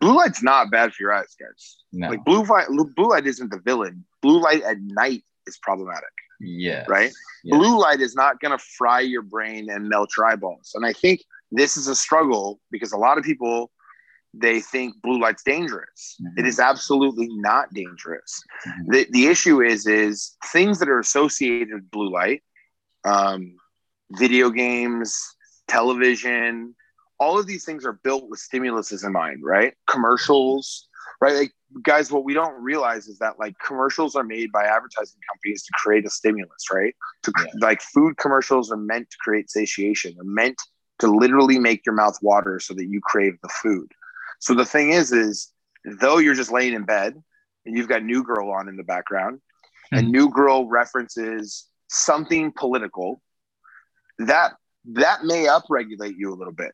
Blue 0.00 0.14
light's 0.16 0.42
not 0.42 0.70
bad 0.70 0.92
for 0.92 1.02
your 1.02 1.12
eyes, 1.14 1.34
guys. 1.40 1.78
no, 1.92 2.10
Like 2.10 2.24
blue 2.24 2.42
light, 2.44 2.66
blue 2.68 3.08
light 3.08 3.26
isn't 3.26 3.50
the 3.50 3.60
villain. 3.60 4.04
Blue 4.22 4.40
light 4.40 4.62
at 4.62 4.78
night 4.80 5.24
is 5.46 5.58
problematic. 5.58 6.10
yeah, 6.38 6.84
right? 6.86 7.12
Yeah. 7.44 7.56
Blue 7.56 7.78
light 7.80 8.00
is 8.02 8.14
not 8.14 8.40
going 8.40 8.56
to 8.56 8.62
fry 8.76 9.00
your 9.00 9.22
brain 9.22 9.70
and 9.70 9.88
melt 9.88 10.10
your 10.16 10.26
eyeballs. 10.26 10.72
And 10.74 10.84
I 10.84 10.92
think 10.92 11.22
this 11.50 11.78
is 11.78 11.86
a 11.88 11.94
struggle 11.96 12.60
because 12.70 12.92
a 12.92 12.98
lot 12.98 13.16
of 13.16 13.24
people 13.24 13.70
they 14.38 14.60
think 14.60 14.94
blue 15.02 15.20
light's 15.20 15.42
dangerous. 15.42 16.16
Mhm. 16.20 16.38
It 16.38 16.46
is 16.46 16.58
absolutely 16.60 17.28
not 17.30 17.72
dangerous. 17.72 18.42
Mhm. 18.66 18.92
The 18.92 19.06
the 19.10 19.26
issue 19.26 19.62
is 19.62 19.86
is 19.86 20.36
things 20.52 20.78
that 20.78 20.88
are 20.88 20.98
associated 20.98 21.74
with 21.74 21.90
blue 21.90 22.10
light, 22.10 22.42
um, 23.04 23.56
video 24.12 24.50
games, 24.50 25.36
television, 25.68 26.74
all 27.18 27.38
of 27.38 27.46
these 27.46 27.64
things 27.64 27.84
are 27.84 27.94
built 28.04 28.28
with 28.28 28.40
stimuluses 28.40 29.04
in 29.04 29.12
mind, 29.12 29.42
right? 29.42 29.74
Commercials, 29.88 30.88
right? 31.20 31.34
Like 31.34 31.52
guys, 31.82 32.12
what 32.12 32.24
we 32.24 32.34
don't 32.34 32.62
realize 32.62 33.06
is 33.08 33.18
that 33.18 33.38
like 33.38 33.54
commercials 33.64 34.14
are 34.14 34.22
made 34.24 34.52
by 34.52 34.64
advertising 34.64 35.20
companies 35.32 35.62
to 35.64 35.72
create 35.82 36.06
a 36.06 36.10
stimulus, 36.10 36.70
right? 36.72 36.94
To 37.24 37.32
Yeah. 37.38 37.50
like 37.60 37.80
food 37.82 38.16
commercials 38.18 38.70
are 38.70 38.76
meant 38.76 39.10
to 39.10 39.16
create 39.20 39.50
satiation. 39.50 40.14
They're 40.14 40.24
meant 40.24 40.60
to 40.98 41.08
literally 41.08 41.58
make 41.58 41.84
your 41.84 41.94
mouth 41.94 42.18
water 42.22 42.58
so 42.60 42.72
that 42.74 42.86
you 42.86 43.00
crave 43.02 43.34
the 43.42 43.48
food. 43.48 43.92
So 44.40 44.54
the 44.54 44.64
thing 44.64 44.90
is, 44.90 45.12
is 45.12 45.52
though 46.00 46.18
you're 46.18 46.34
just 46.34 46.52
laying 46.52 46.74
in 46.74 46.84
bed 46.84 47.14
and 47.64 47.76
you've 47.76 47.88
got 47.88 48.04
New 48.04 48.22
Girl 48.22 48.50
on 48.50 48.68
in 48.68 48.76
the 48.76 48.84
background, 48.84 49.40
and 49.92 50.06
hmm. 50.06 50.12
New 50.12 50.30
Girl 50.30 50.68
references 50.68 51.66
something 51.88 52.52
political, 52.56 53.20
that 54.18 54.52
that 54.92 55.24
may 55.24 55.46
upregulate 55.46 56.14
you 56.16 56.32
a 56.32 56.36
little 56.36 56.52
bit, 56.52 56.72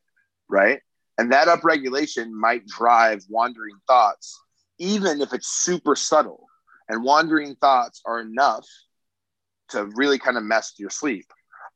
right? 0.49 0.81
And 1.19 1.33
that 1.33 1.49
upregulation 1.49 2.31
might 2.31 2.67
drive 2.67 3.23
wandering 3.29 3.77
thoughts, 3.87 4.39
even 4.79 5.21
if 5.21 5.33
it's 5.33 5.49
super 5.49 5.95
subtle. 5.97 6.47
And 6.89 7.05
wandering 7.05 7.55
thoughts 7.57 8.03
are 8.05 8.21
enough 8.21 8.67
to 9.71 9.87
really 9.95 10.19
kind 10.19 10.37
of 10.37 10.43
mess 10.43 10.75
your 10.79 10.91
sleep. 10.91 11.27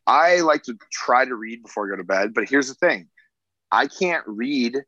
I 0.07 0.40
like 0.40 0.62
to 0.64 0.76
try 0.93 1.25
to 1.25 1.35
read 1.35 1.62
before 1.62 1.87
I 1.87 1.90
go 1.90 1.97
to 1.97 2.05
bed, 2.05 2.35
but 2.35 2.49
here's 2.49 2.69
the 2.69 2.75
thing 2.75 3.09
I 3.73 3.87
can't 3.87 4.25
read 4.26 4.83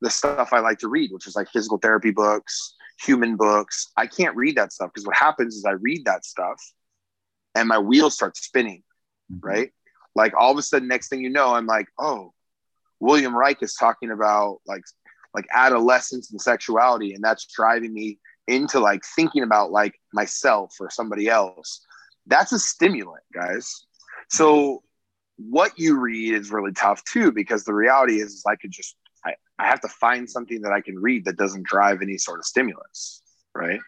the 0.00 0.10
stuff 0.10 0.52
I 0.52 0.60
like 0.60 0.78
to 0.80 0.88
read, 0.88 1.10
which 1.12 1.26
is 1.26 1.36
like 1.36 1.48
physical 1.50 1.78
therapy 1.78 2.10
books, 2.10 2.74
human 3.00 3.36
books. 3.36 3.92
I 3.96 4.06
can't 4.06 4.36
read 4.36 4.56
that 4.56 4.72
stuff 4.72 4.90
because 4.92 5.06
what 5.06 5.16
happens 5.16 5.56
is 5.56 5.64
I 5.64 5.72
read 5.72 6.04
that 6.04 6.24
stuff 6.24 6.60
and 7.54 7.68
my 7.68 7.78
wheels 7.78 8.14
start 8.14 8.36
spinning, 8.36 8.82
Mhm. 9.32 9.40
right? 9.42 9.72
Like 10.14 10.34
all 10.38 10.52
of 10.52 10.58
a 10.58 10.62
sudden, 10.62 10.88
next 10.88 11.08
thing 11.08 11.22
you 11.22 11.30
know, 11.30 11.54
I'm 11.54 11.66
like, 11.66 11.88
oh, 11.98 12.32
William 13.00 13.36
Reich 13.36 13.62
is 13.62 13.74
talking 13.74 14.10
about 14.10 14.60
like 14.66 14.82
like 15.34 15.46
adolescence 15.52 16.30
and 16.30 16.40
sexuality, 16.40 17.12
and 17.12 17.22
that's 17.22 17.46
driving 17.46 17.92
me 17.92 18.18
into 18.48 18.80
like 18.80 19.02
thinking 19.04 19.42
about 19.42 19.70
like 19.70 20.00
myself 20.14 20.74
or 20.80 20.88
somebody 20.88 21.28
else. 21.28 21.84
That's 22.26 22.52
a 22.52 22.58
stimulant, 22.58 23.24
guys. 23.34 23.84
So 24.30 24.82
what 25.36 25.78
you 25.78 25.98
read 25.98 26.32
is 26.32 26.50
really 26.50 26.72
tough 26.72 27.04
too, 27.04 27.32
because 27.32 27.64
the 27.64 27.74
reality 27.74 28.20
is, 28.20 28.32
is 28.32 28.44
I 28.48 28.56
could 28.56 28.70
just 28.70 28.96
I, 29.26 29.34
I 29.58 29.66
have 29.66 29.80
to 29.80 29.88
find 29.88 30.28
something 30.28 30.60
that 30.62 30.72
I 30.72 30.80
can 30.80 30.98
read 30.98 31.24
that 31.24 31.36
doesn't 31.36 31.64
drive 31.64 32.02
any 32.02 32.18
sort 32.18 32.38
of 32.38 32.44
stimulus, 32.44 33.22
right? 33.54 33.80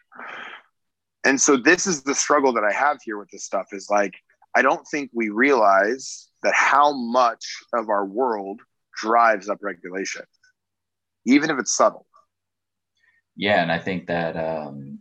And 1.25 1.40
so 1.40 1.57
this 1.57 1.87
is 1.87 2.02
the 2.02 2.14
struggle 2.14 2.52
that 2.54 2.64
I 2.64 2.73
have 2.73 2.99
here 3.04 3.18
with 3.18 3.30
this 3.30 3.45
stuff 3.45 3.68
is 3.73 3.88
like 3.90 4.14
I 4.54 4.62
don't 4.62 4.87
think 4.90 5.11
we 5.12 5.28
realize 5.28 6.28
that 6.42 6.54
how 6.54 6.92
much 6.92 7.44
of 7.74 7.88
our 7.88 8.05
world 8.05 8.61
drives 8.96 9.48
up 9.48 9.59
regulation, 9.61 10.22
even 11.27 11.51
if 11.51 11.59
it's 11.59 11.77
subtle. 11.77 12.07
Yeah, 13.37 13.62
and 13.62 13.70
I 13.70 13.79
think 13.79 14.07
that 14.07 14.37
um, 14.37 14.98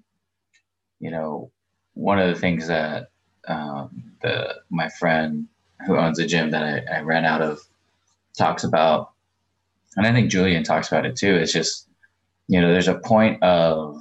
you 0.99 1.11
know 1.11 1.51
one 1.93 2.19
of 2.19 2.27
the 2.33 2.39
things 2.39 2.67
that 2.67 3.09
um, 3.47 4.11
the 4.21 4.55
my 4.69 4.89
friend 4.89 5.47
who 5.85 5.97
owns 5.97 6.19
a 6.19 6.27
gym 6.27 6.51
that 6.51 6.85
I, 6.89 6.97
I 6.97 7.01
ran 7.01 7.25
out 7.25 7.41
of 7.41 7.59
talks 8.37 8.63
about, 8.63 9.11
and 9.97 10.07
I 10.07 10.13
think 10.13 10.31
Julian 10.31 10.63
talks 10.63 10.87
about 10.87 11.05
it 11.05 11.15
too. 11.17 11.35
It's 11.35 11.51
just 11.51 11.89
you 12.47 12.61
know 12.61 12.71
there's 12.71 12.87
a 12.87 12.99
point 12.99 13.43
of 13.43 13.97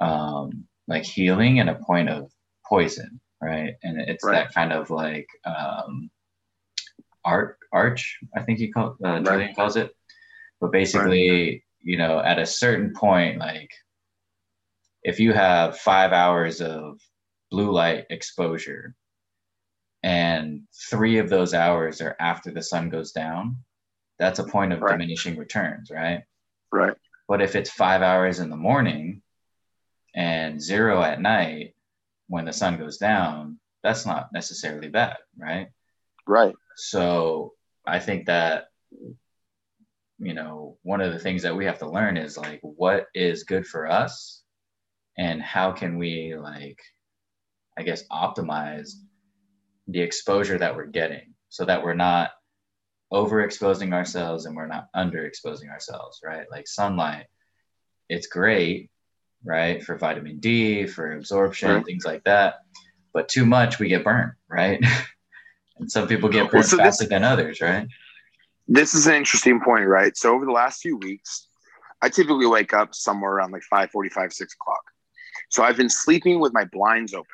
um, 0.00 0.64
like 0.88 1.04
healing 1.04 1.60
and 1.60 1.70
a 1.70 1.74
point 1.74 2.08
of 2.08 2.30
poison, 2.68 3.20
right? 3.40 3.74
And 3.82 4.00
it's 4.00 4.24
Right. 4.24 4.44
that 4.46 4.54
kind 4.54 4.72
of 4.72 4.90
like 4.90 5.28
um, 5.44 6.10
art 7.24 7.58
arch, 7.72 8.18
I 8.36 8.42
think 8.42 8.58
he 8.58 8.68
called 8.72 8.96
uh, 9.04 9.08
Right. 9.10 9.24
Julian 9.24 9.54
calls 9.54 9.76
it. 9.76 9.94
But 10.60 10.72
basically, 10.72 11.64
you 11.80 11.96
know, 11.96 12.18
at 12.20 12.38
a 12.38 12.46
certain 12.46 12.92
point, 12.94 13.38
like 13.38 13.70
if 15.02 15.20
you 15.20 15.32
have 15.32 15.78
five 15.78 16.12
hours 16.12 16.60
of 16.60 16.98
blue 17.50 17.70
light 17.72 18.06
exposure 18.10 18.94
and 20.02 20.62
three 20.90 21.18
of 21.18 21.28
those 21.28 21.54
hours 21.54 22.00
are 22.00 22.16
after 22.20 22.50
the 22.50 22.62
sun 22.62 22.88
goes 22.90 23.12
down, 23.12 23.56
that's 24.20 24.38
a 24.38 24.44
point 24.44 24.72
of 24.72 24.82
Right. 24.82 24.92
diminishing 24.92 25.36
returns, 25.36 25.90
right? 25.90 26.22
Right. 26.70 26.96
But 27.26 27.40
if 27.40 27.56
it's 27.56 27.70
five 27.70 28.02
hours 28.02 28.38
in 28.38 28.50
the 28.50 28.56
morning 28.56 29.22
and 30.14 30.60
zero 30.60 31.02
at 31.02 31.20
night 31.20 31.74
when 32.28 32.44
the 32.44 32.52
sun 32.52 32.76
goes 32.78 32.98
down, 32.98 33.58
that's 33.82 34.04
not 34.04 34.30
necessarily 34.32 34.88
bad, 34.88 35.16
right? 35.36 35.68
Right. 36.26 36.54
So 36.76 37.54
I 37.86 37.98
think 37.98 38.26
that, 38.26 38.68
you 40.18 40.34
know, 40.34 40.76
one 40.82 41.00
of 41.00 41.12
the 41.14 41.18
things 41.18 41.42
that 41.42 41.56
we 41.56 41.64
have 41.64 41.78
to 41.78 41.88
learn 41.88 42.18
is 42.18 42.36
like, 42.36 42.60
what 42.62 43.06
is 43.14 43.44
good 43.44 43.66
for 43.66 43.90
us 43.90 44.42
and 45.16 45.40
how 45.40 45.72
can 45.72 45.96
we, 45.96 46.36
like, 46.36 46.78
I 47.78 47.84
guess, 47.84 48.06
optimize 48.08 48.92
the 49.88 50.02
exposure 50.02 50.58
that 50.58 50.76
we're 50.76 50.86
getting 50.86 51.34
so 51.48 51.64
that 51.64 51.82
we're 51.82 51.94
not 51.94 52.32
overexposing 53.12 53.92
ourselves 53.92 54.46
and 54.46 54.56
we're 54.56 54.66
not 54.66 54.88
underexposing 54.94 55.68
ourselves, 55.70 56.20
right? 56.24 56.46
Like 56.50 56.68
sunlight, 56.68 57.26
it's 58.08 58.26
great, 58.26 58.90
right, 59.44 59.82
for 59.82 59.96
vitamin 59.96 60.38
D, 60.38 60.86
for 60.86 61.12
absorption, 61.12 61.70
Right. 61.70 61.84
things 61.84 62.04
like 62.04 62.24
that. 62.24 62.56
But 63.12 63.28
too 63.28 63.44
much, 63.44 63.78
we 63.78 63.88
get 63.88 64.04
burnt, 64.04 64.32
right? 64.48 64.80
and 65.78 65.90
some 65.90 66.06
people 66.06 66.28
get 66.28 66.42
Well, 66.44 66.50
burnt 66.52 66.66
so 66.66 66.76
this- 66.76 66.84
faster 66.98 67.06
than 67.06 67.24
others, 67.24 67.60
right? 67.60 67.88
This 68.68 68.94
is 68.94 69.08
an 69.08 69.14
interesting 69.14 69.60
point, 69.60 69.86
right? 69.88 70.16
So 70.16 70.32
over 70.32 70.44
the 70.46 70.52
last 70.52 70.80
few 70.80 70.96
weeks, 70.96 71.48
I 72.02 72.08
typically 72.08 72.46
wake 72.46 72.72
up 72.72 72.94
somewhere 72.94 73.32
around 73.32 73.50
like 73.50 73.64
5:45, 73.72 74.32
6 74.32 74.54
o'clock. 74.54 74.82
So 75.48 75.64
I've 75.64 75.76
been 75.76 75.90
sleeping 75.90 76.38
with 76.38 76.52
my 76.52 76.64
blinds 76.66 77.12
open. 77.12 77.26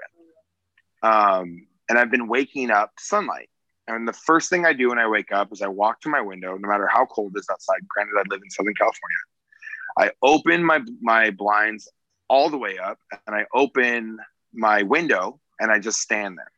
Um, 1.03 1.67
and 1.91 1.99
I've 1.99 2.11
been 2.11 2.27
waking 2.27 2.71
up 2.71 2.97
to 2.97 3.05
sunlight. 3.05 3.51
And 3.89 4.07
the 4.07 4.13
first 4.13 4.51
thing 4.51 4.67
I 4.67 4.73
do 4.73 4.89
when 4.89 4.99
I 4.99 5.07
wake 5.07 5.33
up 5.33 5.53
is 5.53 5.63
I 5.63 5.69
walk 5.69 6.01
to 6.03 6.09
my 6.09 6.21
window, 6.21 6.57
no 6.57 6.69
matter 6.69 6.89
how 6.89 7.07
cold 7.07 7.33
it 7.37 7.41
is 7.41 7.49
outside. 7.51 7.87
Granted, 7.89 8.15
I 8.19 8.23
live 8.29 8.41
in 8.43 8.51
Southern 8.51 8.75
California. 8.75 9.17
I 9.99 10.11
open 10.23 10.65
my 10.65 10.81
my 11.01 11.31
blinds 11.31 11.89
all 12.29 12.51
the 12.51 12.59
way 12.59 12.79
up, 12.79 12.99
and 13.27 13.37
I 13.37 13.47
open 13.55 14.19
my 14.53 14.83
window, 14.83 15.41
and 15.61 15.71
I 15.71 15.79
just 15.79 16.01
stand 16.01 16.37
there. 16.37 16.51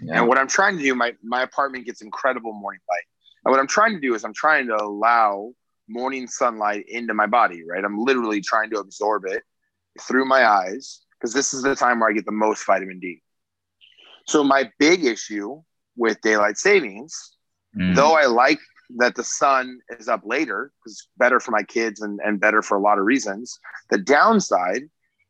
Yeah. 0.00 0.18
And 0.18 0.28
what 0.28 0.38
I'm 0.38 0.48
trying 0.48 0.78
to 0.78 0.82
do, 0.82 0.94
my 0.94 1.14
my 1.22 1.42
apartment 1.42 1.84
gets 1.84 2.00
incredible 2.00 2.52
morning 2.52 2.80
light. 2.88 3.04
And 3.44 3.52
what 3.52 3.60
I'm 3.60 3.66
trying 3.66 3.94
to 3.94 4.00
do 4.00 4.14
is 4.14 4.24
I'm 4.24 4.34
trying 4.34 4.66
to 4.68 4.76
allow 4.76 5.52
morning 5.88 6.26
sunlight 6.26 6.84
into 6.88 7.14
my 7.14 7.26
body, 7.26 7.62
right? 7.68 7.84
I'm 7.84 7.98
literally 7.98 8.40
trying 8.40 8.70
to 8.70 8.78
absorb 8.78 9.24
it 9.26 9.42
through 10.00 10.24
my 10.24 10.46
eyes 10.46 11.00
because 11.18 11.34
this 11.34 11.52
is 11.52 11.62
the 11.62 11.74
time 11.74 12.00
where 12.00 12.08
I 12.08 12.12
get 12.12 12.24
the 12.24 12.32
most 12.32 12.64
vitamin 12.64 13.00
D. 13.00 13.22
So 14.26 14.44
my 14.44 14.70
big 14.78 15.04
issue 15.04 15.62
with 15.96 16.20
daylight 16.22 16.58
savings, 16.58 17.36
Mm. 17.76 17.94
though 17.94 18.14
I 18.16 18.26
like 18.26 18.58
that 18.96 19.14
the 19.14 19.22
sun 19.22 19.78
is 19.90 20.08
up 20.08 20.22
later 20.24 20.72
because 20.78 20.94
it's 20.94 21.08
better 21.16 21.38
for 21.38 21.52
my 21.52 21.62
kids 21.62 22.00
and, 22.00 22.18
and 22.24 22.40
better 22.40 22.62
for 22.62 22.76
a 22.76 22.80
lot 22.80 22.98
of 22.98 23.04
reasons. 23.04 23.60
The 23.90 23.98
downside 23.98 24.82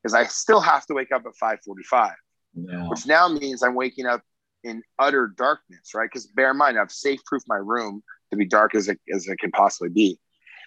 is 0.05 0.15
I 0.15 0.25
still 0.25 0.61
have 0.63 0.87
to 0.87 0.95
wake 0.95 1.13
up 1.13 1.27
at 1.27 1.37
545 1.37 2.15
yeah. 2.55 2.89
which 2.89 3.07
now 3.07 3.29
means 3.29 3.63
I'm 3.63 3.75
waking 3.75 4.07
up 4.07 4.23
in 4.65 4.83
utter 4.99 5.29
darkness, 5.37 5.95
right? 5.95 6.09
Because 6.11 6.27
bear 6.29 6.51
in 6.51 6.57
mind, 6.57 6.79
I've 6.79 6.91
safe 6.91 7.21
proofed 7.27 7.47
my 7.49 7.57
room 7.57 8.03
to 8.31 8.37
be 8.37 8.47
dark 8.47 8.75
as 8.75 8.89
it, 8.89 8.99
as 9.15 9.27
it 9.29 9.39
can 9.39 9.51
possibly 9.51 9.89
be. 9.91 10.19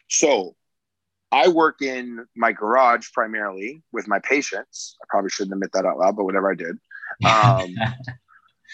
So 0.10 0.56
I 1.32 1.48
work 1.48 1.82
in 1.82 2.26
my 2.36 2.52
garage 2.52 3.08
primarily 3.14 3.82
with 3.92 4.08
my 4.08 4.20
patients. 4.20 4.96
I 5.02 5.06
probably 5.10 5.30
shouldn't 5.30 5.54
admit 5.54 5.72
that 5.74 5.86
out 5.86 5.98
loud, 5.98 6.16
but 6.16 6.26
whatever 6.26 6.52
I 6.52 6.56
did. 6.56 6.78
Um, 7.26 7.76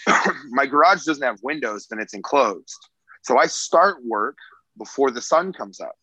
my 0.50 0.66
garage 0.66 1.04
doesn't 1.04 1.22
have 1.22 1.38
windows 1.42 1.86
and 1.90 2.00
it's 2.00 2.14
enclosed. 2.14 2.78
So 3.22 3.38
I 3.38 3.46
start 3.46 3.96
work 4.04 4.36
before 4.78 5.10
the 5.10 5.20
sun 5.22 5.52
comes 5.52 5.80
up. 5.80 5.96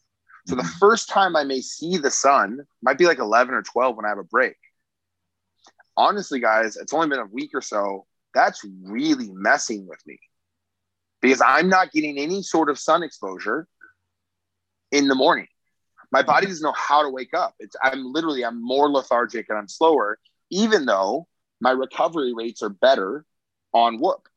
So 0.47 0.55
the 0.55 0.63
Mhm. 0.63 0.71
first 0.79 1.09
time 1.09 1.35
I 1.35 1.43
may 1.43 1.61
see 1.61 1.97
the 1.97 2.11
sun 2.11 2.61
might 2.81 2.97
be 2.97 3.05
like 3.05 3.19
11 3.19 3.53
or 3.53 3.63
12 3.63 3.95
when 3.95 4.05
I 4.05 4.09
have 4.09 4.19
a 4.19 4.23
break. 4.23 4.55
honestly, 5.97 6.39
guys, 6.39 6.77
it's 6.77 6.93
only 6.93 7.07
been 7.07 7.19
a 7.19 7.25
week 7.25 7.51
or 7.53 7.61
so. 7.61 8.05
That's 8.33 8.63
really 8.83 9.29
messing 9.31 9.87
with 9.87 9.99
me 10.05 10.19
because 11.21 11.41
I'm 11.41 11.69
not 11.69 11.91
getting 11.91 12.17
any 12.17 12.41
sort 12.43 12.69
of 12.69 12.77
sun 12.79 13.03
exposure 13.03 13.67
in 14.91 15.07
the 15.07 15.15
morning. 15.15 15.47
My 16.11 16.21
body 16.23 16.47
doesn't 16.47 16.63
know 16.63 16.73
how 16.75 17.03
to 17.03 17.09
wake 17.09 17.33
up. 17.33 17.55
It's 17.59 17.75
I'm 17.81 18.11
literally 18.11 18.43
I'm 18.45 18.61
more 18.61 18.89
lethargic 18.89 19.47
and 19.49 19.57
I'm 19.57 19.67
slower, 19.67 20.19
even 20.49 20.85
though 20.85 21.27
my 21.59 21.71
recovery 21.71 22.33
rates 22.33 22.61
are 22.61 22.69
better 22.69 23.25
on 23.73 23.99
Whoop. 23.99 24.27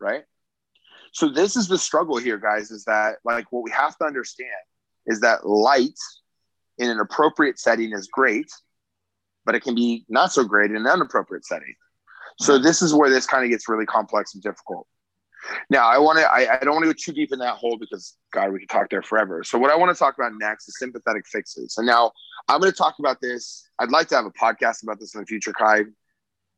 Right. 0.00 0.24
So 1.12 1.28
this 1.28 1.56
is 1.56 1.68
the 1.68 1.78
struggle 1.78 2.16
here, 2.18 2.38
guys, 2.38 2.70
is 2.70 2.84
that 2.84 3.16
like 3.24 3.50
what 3.50 3.64
we 3.64 3.70
have 3.70 3.96
to 3.98 4.04
understand 4.04 4.50
is 5.06 5.20
that 5.20 5.46
light 5.46 5.98
in 6.78 6.90
an 6.90 7.00
appropriate 7.00 7.58
setting 7.58 7.92
is 7.92 8.08
great, 8.08 8.50
but 9.44 9.54
it 9.54 9.60
can 9.60 9.74
be 9.74 10.04
not 10.08 10.32
so 10.32 10.44
great 10.44 10.70
in 10.70 10.76
an 10.76 10.86
inappropriate 10.86 11.44
setting. 11.44 11.74
So 12.40 12.58
this 12.58 12.82
is 12.82 12.94
where 12.94 13.10
this 13.10 13.26
kind 13.26 13.44
of 13.44 13.50
gets 13.50 13.68
really 13.68 13.86
complex 13.86 14.34
and 14.34 14.42
difficult. 14.42 14.86
Now, 15.70 15.88
I 15.88 15.98
want 15.98 16.18
to, 16.18 16.24
I, 16.24 16.56
I, 16.56 16.64
don't 16.64 16.74
want 16.74 16.84
to 16.84 16.92
go 16.92 16.96
too 16.98 17.12
deep 17.12 17.32
in 17.32 17.38
that 17.38 17.56
hole 17.56 17.78
because, 17.78 18.16
God, 18.32 18.52
we 18.52 18.60
could 18.60 18.68
talk 18.68 18.90
there 18.90 19.02
forever. 19.02 19.44
So, 19.44 19.58
what 19.58 19.70
I 19.70 19.76
want 19.76 19.94
to 19.94 19.98
talk 19.98 20.14
about 20.18 20.32
next 20.38 20.68
is 20.68 20.76
sympathetic 20.78 21.26
fixes. 21.26 21.76
And 21.78 21.86
now 21.86 22.12
I'm 22.48 22.60
going 22.60 22.72
to 22.72 22.76
talk 22.76 22.96
about 22.98 23.20
this. 23.20 23.68
I'd 23.78 23.90
like 23.90 24.08
to 24.08 24.16
have 24.16 24.26
a 24.26 24.30
podcast 24.30 24.82
about 24.82 24.98
this 24.98 25.14
in 25.14 25.20
the 25.20 25.26
future, 25.26 25.52
Kai. 25.52 25.84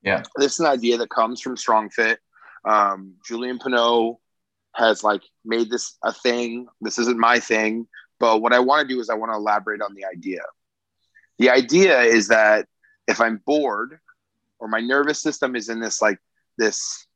Yeah. 0.02 0.22
This 0.36 0.54
is 0.54 0.60
an 0.60 0.66
idea 0.66 0.98
that 0.98 1.10
comes 1.10 1.40
from 1.40 1.56
Strong 1.56 1.90
Fit. 1.90 2.18
Um, 2.64 3.14
Julian 3.26 3.58
Pineau 3.58 4.20
has 4.74 5.02
like 5.02 5.22
made 5.44 5.70
this 5.70 5.96
a 6.04 6.12
thing. 6.12 6.66
This 6.80 6.98
isn't 6.98 7.18
my 7.18 7.40
thing. 7.40 7.86
But 8.18 8.42
what 8.42 8.52
I 8.52 8.60
want 8.60 8.86
to 8.86 8.94
do 8.94 9.00
is 9.00 9.10
I 9.10 9.14
want 9.14 9.32
to 9.32 9.36
elaborate 9.36 9.80
on 9.82 9.94
the 9.94 10.04
idea. 10.04 10.42
The 11.38 11.50
idea 11.50 12.00
is 12.02 12.28
that 12.28 12.66
if 13.08 13.20
I'm 13.20 13.40
bored 13.46 13.98
or 14.58 14.68
my 14.68 14.80
nervous 14.80 15.22
system 15.22 15.56
is 15.56 15.68
in 15.68 15.80
this 15.80 16.02
like 16.02 16.18
this 16.58 17.06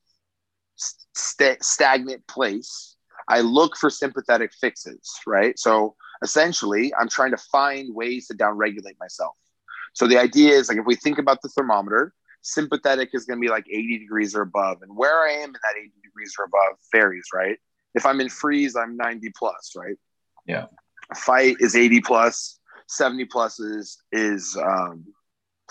st- 0.76 1.62
stagnant 1.62 2.26
place, 2.26 2.96
I 3.28 3.40
look 3.40 3.76
for 3.76 3.90
sympathetic 3.90 4.52
fixes, 4.52 5.10
right? 5.26 5.58
So 5.58 5.94
essentially, 6.22 6.92
I'm 6.98 7.08
trying 7.08 7.30
to 7.32 7.42
find 7.52 7.94
ways 7.94 8.26
to 8.28 8.34
downregulate 8.34 8.98
myself. 8.98 9.34
So 9.92 10.06
the 10.06 10.18
idea 10.18 10.54
is 10.54 10.68
like 10.68 10.78
if 10.78 10.86
we 10.86 10.96
think 10.96 11.18
about 11.18 11.40
the 11.42 11.48
thermometer, 11.50 12.12
sympathetic 12.44 13.10
is 13.14 13.24
going 13.24 13.38
to 13.38 13.40
be 13.40 13.48
like 13.48 13.66
80 13.68 13.98
degrees 13.98 14.36
or 14.36 14.42
above. 14.42 14.82
And 14.82 14.96
where 14.96 15.26
I 15.26 15.32
am 15.32 15.48
in 15.48 15.52
that 15.52 15.76
80 15.76 15.90
degrees 16.02 16.34
or 16.38 16.44
above 16.44 16.78
varies, 16.92 17.26
right? 17.34 17.58
If 17.94 18.06
I'm 18.06 18.20
in 18.20 18.28
freeze, 18.28 18.76
I'm 18.76 18.96
90 18.96 19.32
plus, 19.36 19.72
right? 19.76 19.96
Yeah. 20.46 20.66
Fight 21.16 21.56
is 21.60 21.74
80 21.74 22.00
plus, 22.02 22.60
70 22.88 23.24
plus 23.26 23.58
is 23.60 23.98
is 24.12 24.56
um, 24.62 25.04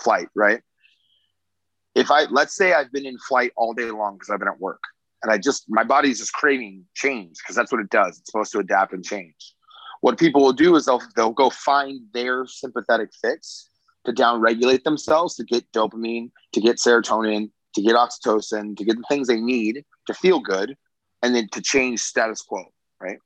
flight, 0.00 0.28
right? 0.34 0.60
If 1.94 2.10
I 2.10 2.24
let's 2.24 2.56
say 2.56 2.72
I've 2.72 2.92
been 2.92 3.06
in 3.06 3.18
flight 3.18 3.52
all 3.56 3.72
day 3.72 3.90
long 3.90 4.14
because 4.14 4.30
I've 4.30 4.40
been 4.40 4.48
at 4.48 4.60
work 4.60 4.80
and 5.22 5.32
I 5.32 5.38
just 5.38 5.64
my 5.68 5.84
body's 5.84 6.18
just 6.18 6.32
craving 6.32 6.84
change 6.94 7.36
because 7.38 7.54
that's 7.54 7.70
what 7.70 7.80
it 7.80 7.90
does. 7.90 8.18
It's 8.18 8.30
supposed 8.30 8.52
to 8.52 8.58
adapt 8.58 8.92
and 8.92 9.04
change. 9.04 9.54
What 10.00 10.18
people 10.18 10.42
will 10.42 10.52
do 10.52 10.74
is 10.76 10.86
they'll 10.86 11.02
they'll 11.14 11.32
go 11.32 11.50
find 11.50 12.00
their 12.12 12.46
sympathetic 12.46 13.10
fix 13.22 13.70
to 14.04 14.12
downregulate 14.12 14.84
themselves 14.84 15.34
to 15.36 15.44
get 15.44 15.70
dopamine, 15.72 16.30
to 16.52 16.60
get 16.60 16.76
serotonin, 16.76 17.50
to 17.74 17.82
get 17.82 17.96
oxytocin, 17.96 18.76
to 18.76 18.84
get 18.84 18.96
the 18.96 19.04
things 19.08 19.28
they 19.28 19.40
need 19.40 19.84
to 20.06 20.14
feel 20.14 20.40
good, 20.40 20.76
and 21.22 21.34
then 21.34 21.48
to 21.52 21.60
change 21.60 22.00
status 22.00 22.42
quo, 22.42 22.64
right? 23.00 23.18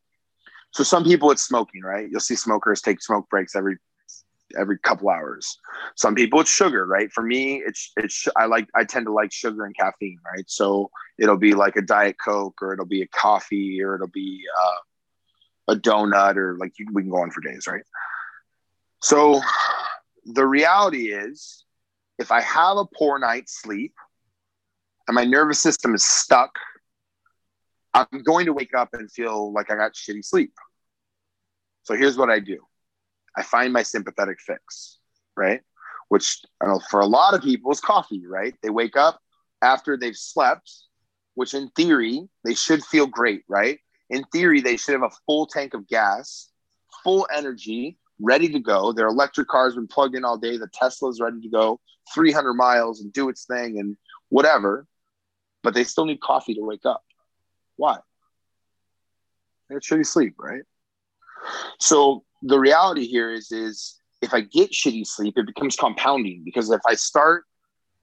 So 0.72 0.84
some 0.84 1.04
people 1.04 1.30
it's 1.30 1.42
smoking, 1.42 1.82
right? 1.82 2.08
You'll 2.10 2.20
see 2.20 2.36
smokers 2.36 2.80
take 2.80 3.02
smoke 3.02 3.28
breaks 3.28 3.56
every 3.56 3.76
every 4.58 4.78
couple 4.78 5.10
hours. 5.10 5.58
Some 5.96 6.14
people 6.14 6.40
it's 6.40 6.50
sugar, 6.50 6.86
right? 6.86 7.10
For 7.12 7.22
me, 7.22 7.62
it's 7.66 7.92
it's 7.96 8.28
I 8.36 8.46
like 8.46 8.68
I 8.74 8.84
tend 8.84 9.06
to 9.06 9.12
like 9.12 9.32
sugar 9.32 9.64
and 9.64 9.76
caffeine, 9.76 10.18
right? 10.24 10.44
So 10.46 10.90
it'll 11.18 11.36
be 11.36 11.54
like 11.54 11.76
a 11.76 11.82
diet 11.82 12.16
coke, 12.22 12.62
or 12.62 12.72
it'll 12.72 12.86
be 12.86 13.02
a 13.02 13.08
coffee, 13.08 13.82
or 13.82 13.94
it'll 13.94 14.08
be 14.08 14.42
uh, 14.60 15.72
a 15.72 15.76
donut, 15.76 16.36
or 16.36 16.56
like 16.56 16.78
you, 16.78 16.86
we 16.92 17.02
can 17.02 17.10
go 17.10 17.18
on 17.18 17.30
for 17.30 17.40
days, 17.40 17.66
right? 17.66 17.84
So 19.00 19.40
the 20.28 20.46
reality 20.46 21.06
is, 21.12 21.64
if 22.18 22.30
I 22.30 22.40
have 22.42 22.76
a 22.76 22.84
poor 22.84 23.18
night's 23.18 23.60
sleep 23.60 23.94
and 25.06 25.14
my 25.14 25.24
nervous 25.24 25.58
system 25.58 25.94
is 25.94 26.04
stuck, 26.04 26.50
I'm 27.94 28.22
going 28.22 28.46
to 28.46 28.52
wake 28.52 28.74
up 28.74 28.90
and 28.92 29.10
feel 29.10 29.52
like 29.52 29.70
I 29.70 29.76
got 29.76 29.94
shitty 29.94 30.24
sleep. 30.24 30.52
So 31.84 31.94
here's 31.96 32.18
what 32.18 32.28
I 32.28 32.38
do 32.40 32.58
I 33.36 33.42
find 33.42 33.72
my 33.72 33.82
sympathetic 33.82 34.38
fix, 34.40 34.98
right? 35.36 35.62
Which 36.08 36.40
know, 36.62 36.80
for 36.90 37.00
a 37.00 37.06
lot 37.06 37.34
of 37.34 37.42
people 37.42 37.72
is 37.72 37.80
coffee, 37.80 38.26
right? 38.26 38.54
They 38.62 38.70
wake 38.70 38.96
up 38.96 39.20
after 39.62 39.96
they've 39.96 40.16
slept, 40.16 40.70
which 41.34 41.54
in 41.54 41.70
theory, 41.70 42.28
they 42.44 42.54
should 42.54 42.84
feel 42.84 43.06
great, 43.06 43.44
right? 43.48 43.78
In 44.10 44.24
theory, 44.24 44.60
they 44.60 44.76
should 44.76 44.92
have 44.92 45.02
a 45.02 45.16
full 45.26 45.46
tank 45.46 45.72
of 45.72 45.88
gas, 45.88 46.50
full 47.02 47.26
energy, 47.34 47.98
ready 48.20 48.48
to 48.48 48.58
go. 48.58 48.92
Their 48.92 49.08
electric 49.08 49.48
car's 49.48 49.74
been 49.74 49.86
plugged 49.86 50.16
in 50.16 50.24
all 50.24 50.38
day. 50.38 50.56
The 50.56 50.68
Tesla's 50.72 51.20
ready 51.20 51.40
to 51.40 51.48
go 51.48 51.80
300 52.14 52.54
miles 52.54 53.00
and 53.00 53.12
do 53.12 53.28
its 53.28 53.44
thing 53.44 53.78
and 53.78 53.96
whatever. 54.28 54.86
But 55.62 55.74
they 55.74 55.84
still 55.84 56.04
need 56.04 56.20
coffee 56.20 56.54
to 56.54 56.62
wake 56.62 56.86
up. 56.86 57.02
Why? 57.76 57.98
They 59.68 59.74
had 59.74 59.82
shitty 59.82 60.06
sleep, 60.06 60.34
right? 60.38 60.62
So 61.78 62.24
the 62.42 62.58
reality 62.58 63.06
here 63.06 63.32
is 63.32 63.52
is 63.52 64.00
if 64.20 64.34
I 64.34 64.40
get 64.40 64.72
shitty 64.72 65.06
sleep, 65.06 65.34
it 65.36 65.46
becomes 65.46 65.76
compounding 65.76 66.42
because 66.44 66.70
if 66.70 66.80
I 66.86 66.94
start 66.94 67.44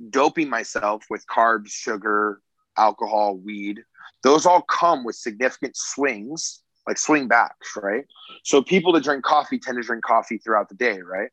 doping 0.10 0.50
myself 0.50 1.06
with 1.10 1.26
carbs, 1.28 1.70
sugar, 1.70 2.42
alcohol, 2.78 3.38
weed, 3.38 3.84
those 4.24 4.46
all 4.46 4.62
come 4.62 5.04
with 5.04 5.16
significant 5.16 5.76
swings, 5.76 6.62
like 6.88 6.98
swing 6.98 7.28
backs, 7.28 7.76
right? 7.76 8.06
So 8.44 8.62
people 8.62 8.94
that 8.94 9.04
drink 9.04 9.24
coffee 9.24 9.60
tend 9.60 9.78
to 9.78 9.84
drink 9.84 10.04
coffee 10.04 10.38
throughout 10.38 10.70
the 10.70 10.76
day, 10.76 11.00
right? 11.02 11.30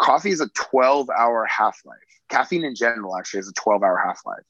Coffee 0.00 0.30
is 0.30 0.40
a 0.40 0.48
12 0.48 1.10
hour 1.10 1.44
half 1.46 1.80
life. 1.84 1.98
Caffeine 2.28 2.64
in 2.64 2.74
general 2.74 3.16
actually 3.16 3.38
has 3.38 3.48
a 3.48 3.52
12 3.52 3.82
hour 3.82 4.00
half 4.04 4.20
life. 4.24 4.44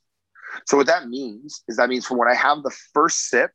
So 0.67 0.77
what 0.77 0.87
that 0.87 1.09
means 1.09 1.63
is 1.69 1.77
that 1.77 1.89
means 1.89 2.07
from 2.07 2.19
when 2.19 2.29
I 2.29 2.35
have 2.35 2.63
the 2.63 2.77
first 2.93 3.29
sip 3.29 3.53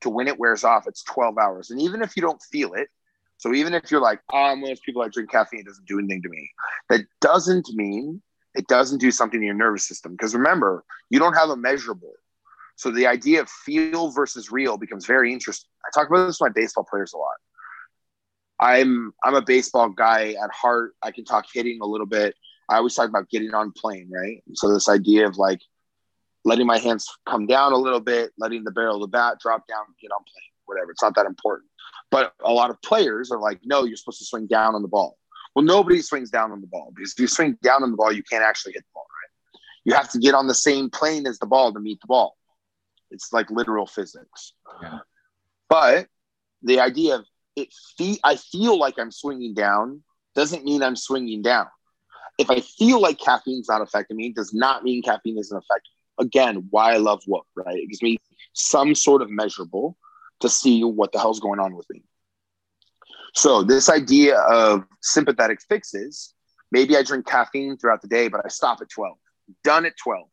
to 0.00 0.10
when 0.10 0.28
it 0.28 0.38
wears 0.38 0.64
off, 0.64 0.86
it's 0.86 1.02
12 1.04 1.38
hours. 1.38 1.70
And 1.70 1.80
even 1.80 2.02
if 2.02 2.16
you 2.16 2.22
don't 2.22 2.42
feel 2.42 2.74
it, 2.74 2.88
so 3.36 3.54
even 3.54 3.72
if 3.72 3.90
you're 3.90 4.00
like, 4.00 4.20
ah, 4.32 4.36
oh, 4.36 4.44
I'm 4.52 4.60
one 4.60 4.70
of 4.70 4.76
those 4.76 4.84
people 4.84 5.02
that 5.02 5.12
drink 5.12 5.30
caffeine, 5.30 5.60
it 5.60 5.66
doesn't 5.66 5.86
do 5.86 5.98
anything 5.98 6.22
to 6.22 6.28
me. 6.28 6.50
That 6.88 7.02
doesn't 7.20 7.68
mean 7.70 8.20
it 8.54 8.66
doesn't 8.66 8.98
do 8.98 9.12
something 9.12 9.38
to 9.38 9.46
your 9.46 9.54
nervous 9.54 9.86
system. 9.86 10.12
Because 10.12 10.34
remember, 10.34 10.84
you 11.10 11.18
don't 11.18 11.34
have 11.34 11.50
a 11.50 11.56
measurable. 11.56 12.12
So 12.76 12.90
the 12.90 13.06
idea 13.06 13.40
of 13.40 13.48
feel 13.48 14.10
versus 14.10 14.50
real 14.50 14.76
becomes 14.76 15.06
very 15.06 15.32
interesting. 15.32 15.67
I 15.86 15.90
talk 15.94 16.08
about 16.08 16.26
this 16.26 16.40
with 16.40 16.50
my 16.50 16.60
baseball 16.60 16.86
players 16.88 17.12
a 17.12 17.18
lot. 17.18 17.36
I'm 18.60 19.12
I'm 19.22 19.34
a 19.34 19.42
baseball 19.42 19.90
guy 19.90 20.34
at 20.42 20.50
heart. 20.50 20.94
I 21.02 21.12
can 21.12 21.24
talk 21.24 21.46
hitting 21.52 21.80
a 21.80 21.86
little 21.86 22.06
bit. 22.06 22.34
I 22.68 22.76
always 22.76 22.94
talk 22.94 23.08
about 23.08 23.30
getting 23.30 23.54
on 23.54 23.72
plane, 23.72 24.10
right? 24.12 24.42
So 24.54 24.72
this 24.72 24.88
idea 24.88 25.26
of 25.26 25.38
like 25.38 25.60
letting 26.44 26.66
my 26.66 26.78
hands 26.78 27.08
come 27.26 27.46
down 27.46 27.72
a 27.72 27.76
little 27.76 28.00
bit, 28.00 28.32
letting 28.38 28.64
the 28.64 28.70
barrel 28.70 28.96
of 28.96 29.00
the 29.02 29.08
bat 29.08 29.38
drop 29.40 29.66
down, 29.66 29.84
get 30.00 30.10
on 30.10 30.22
plane, 30.24 30.50
whatever. 30.66 30.90
It's 30.90 31.02
not 31.02 31.14
that 31.14 31.26
important. 31.26 31.70
But 32.10 32.32
a 32.44 32.52
lot 32.52 32.70
of 32.70 32.80
players 32.82 33.30
are 33.30 33.38
like, 33.38 33.60
no, 33.64 33.84
you're 33.84 33.96
supposed 33.96 34.18
to 34.18 34.24
swing 34.24 34.46
down 34.46 34.74
on 34.74 34.82
the 34.82 34.88
ball. 34.88 35.18
Well, 35.54 35.64
nobody 35.64 36.00
swings 36.02 36.30
down 36.30 36.52
on 36.52 36.60
the 36.60 36.66
ball 36.66 36.92
because 36.94 37.12
if 37.12 37.20
you 37.20 37.26
swing 37.26 37.58
down 37.62 37.82
on 37.82 37.90
the 37.90 37.96
ball, 37.96 38.12
you 38.12 38.22
can't 38.22 38.44
actually 38.44 38.72
hit 38.72 38.82
the 38.82 38.94
ball, 38.94 39.06
right? 39.06 39.60
You 39.84 39.94
have 39.94 40.10
to 40.10 40.18
get 40.18 40.34
on 40.34 40.46
the 40.46 40.54
same 40.54 40.90
plane 40.90 41.26
as 41.26 41.38
the 41.38 41.46
ball 41.46 41.72
to 41.72 41.80
meet 41.80 42.00
the 42.00 42.06
ball. 42.06 42.36
It's 43.10 43.32
like 43.32 43.50
literal 43.50 43.86
physics. 43.86 44.52
Yeah. 44.82 44.98
But 45.68 46.06
the 46.62 46.80
idea 46.80 47.16
of 47.16 47.26
it, 47.56 47.68
fe- 47.96 48.20
I 48.24 48.36
feel 48.36 48.78
like 48.78 48.98
I'm 48.98 49.10
swinging 49.10 49.54
down 49.54 50.02
doesn't 50.34 50.64
mean 50.64 50.82
I'm 50.82 50.96
swinging 50.96 51.42
down. 51.42 51.66
If 52.38 52.50
I 52.50 52.60
feel 52.60 53.00
like 53.00 53.18
caffeine's 53.18 53.68
not 53.68 53.82
affecting 53.82 54.16
me, 54.16 54.32
does 54.32 54.54
not 54.54 54.84
mean 54.84 55.02
caffeine 55.02 55.38
isn't 55.38 55.56
affecting 55.56 55.90
me. 55.96 56.24
Again, 56.26 56.66
why 56.70 56.94
I 56.94 56.98
love 56.98 57.22
Whoop, 57.26 57.44
right? 57.56 57.76
It 57.76 57.88
gives 57.88 58.02
me 58.02 58.18
some 58.52 58.94
sort 58.94 59.22
of 59.22 59.30
measurable 59.30 59.96
to 60.40 60.48
see 60.48 60.84
what 60.84 61.12
the 61.12 61.18
hell's 61.18 61.40
going 61.40 61.58
on 61.58 61.74
with 61.74 61.86
me. 61.90 62.02
So, 63.34 63.62
this 63.62 63.88
idea 63.88 64.38
of 64.38 64.84
sympathetic 65.02 65.60
fixes 65.68 66.34
maybe 66.70 66.96
I 66.96 67.02
drink 67.02 67.26
caffeine 67.26 67.76
throughout 67.76 68.02
the 68.02 68.08
day, 68.08 68.28
but 68.28 68.44
I 68.44 68.48
stop 68.48 68.80
at 68.80 68.88
12, 68.88 69.16
done 69.64 69.86
at 69.86 69.96
12. 69.96 70.28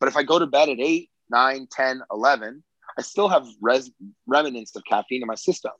But 0.00 0.08
if 0.08 0.16
I 0.16 0.22
go 0.22 0.38
to 0.38 0.46
bed 0.46 0.68
at 0.68 0.80
8, 0.80 1.10
9, 1.30 1.68
10, 1.70 2.02
11, 2.10 2.64
I 2.98 3.02
still 3.02 3.28
have 3.28 3.46
res- 3.60 3.90
remnants 4.26 4.74
of 4.76 4.82
caffeine 4.88 5.22
in 5.22 5.26
my 5.26 5.34
system. 5.34 5.72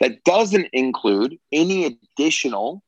That 0.00 0.24
doesn't 0.24 0.68
include 0.72 1.38
any 1.52 1.84
additional 2.16 2.82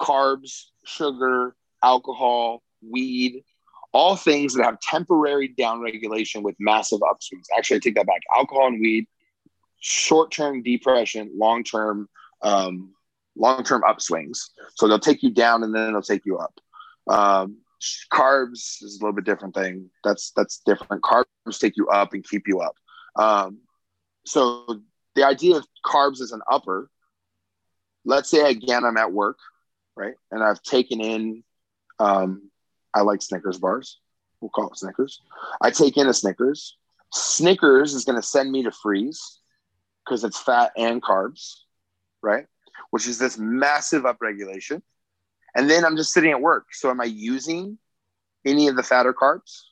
carbs, 0.00 0.64
sugar, 0.84 1.56
alcohol, 1.82 2.62
weed, 2.82 3.44
all 3.92 4.16
things 4.16 4.54
that 4.54 4.64
have 4.64 4.78
temporary 4.80 5.54
downregulation 5.58 6.42
with 6.42 6.54
massive 6.58 7.00
upswings. 7.00 7.46
Actually, 7.56 7.76
I 7.76 7.80
take 7.80 7.94
that 7.94 8.06
back. 8.06 8.20
Alcohol 8.36 8.68
and 8.68 8.80
weed 8.80 9.06
short 9.80 10.30
term 10.30 10.62
depression, 10.62 11.30
long 11.34 11.64
term 11.64 12.08
um, 12.42 12.92
long 13.36 13.62
term 13.64 13.82
upswings. 13.82 14.38
So 14.74 14.88
they'll 14.88 14.98
take 14.98 15.22
you 15.22 15.30
down 15.30 15.62
and 15.62 15.74
then 15.74 15.92
they'll 15.92 16.02
take 16.02 16.26
you 16.26 16.38
up. 16.38 16.54
Um, 17.08 17.58
carbs 18.12 18.82
is 18.82 18.98
a 19.00 19.04
little 19.04 19.14
bit 19.14 19.24
different 19.24 19.54
thing. 19.54 19.90
That's 20.04 20.32
that's 20.36 20.60
different. 20.66 21.02
Carbs 21.02 21.26
take 21.58 21.76
you 21.76 21.88
up 21.88 22.12
and 22.12 22.24
keep 22.24 22.46
you 22.46 22.60
up. 22.60 22.74
Um, 23.18 23.58
so 24.24 24.80
the 25.14 25.26
idea 25.26 25.56
of 25.56 25.66
carbs 25.84 26.20
as 26.20 26.32
an 26.32 26.40
upper. 26.50 26.90
Let's 28.04 28.30
say 28.30 28.48
again 28.48 28.84
I'm 28.84 28.96
at 28.96 29.12
work, 29.12 29.38
right, 29.96 30.14
and 30.30 30.42
I've 30.42 30.62
taken 30.62 31.00
in. 31.00 31.44
Um, 31.98 32.50
I 32.94 33.02
like 33.02 33.20
Snickers 33.20 33.58
bars. 33.58 33.98
We'll 34.40 34.50
call 34.50 34.70
it 34.70 34.78
Snickers. 34.78 35.20
I 35.60 35.70
take 35.70 35.96
in 35.96 36.06
a 36.06 36.14
Snickers. 36.14 36.76
Snickers 37.12 37.94
is 37.94 38.04
going 38.04 38.16
to 38.16 38.26
send 38.26 38.50
me 38.50 38.62
to 38.62 38.70
freeze 38.70 39.40
because 40.04 40.24
it's 40.24 40.38
fat 40.38 40.72
and 40.76 41.02
carbs, 41.02 41.56
right? 42.22 42.46
Which 42.90 43.06
is 43.08 43.18
this 43.18 43.36
massive 43.36 44.04
upregulation. 44.04 44.82
And 45.54 45.68
then 45.68 45.84
I'm 45.84 45.96
just 45.96 46.12
sitting 46.12 46.30
at 46.30 46.40
work. 46.40 46.66
So 46.72 46.90
am 46.90 47.00
I 47.00 47.04
using 47.04 47.78
any 48.44 48.68
of 48.68 48.76
the 48.76 48.82
fatter 48.82 49.12
carbs? 49.12 49.62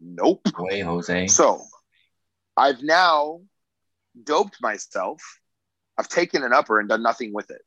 Nope. 0.00 0.46
Way, 0.58 0.80
Jose. 0.80 1.26
So 1.26 1.62
I've 2.56 2.82
now 2.82 3.40
doped 4.22 4.58
myself. 4.60 5.20
I've 5.98 6.08
taken 6.08 6.42
an 6.42 6.52
upper 6.52 6.80
and 6.80 6.88
done 6.88 7.02
nothing 7.02 7.32
with 7.32 7.50
it. 7.50 7.62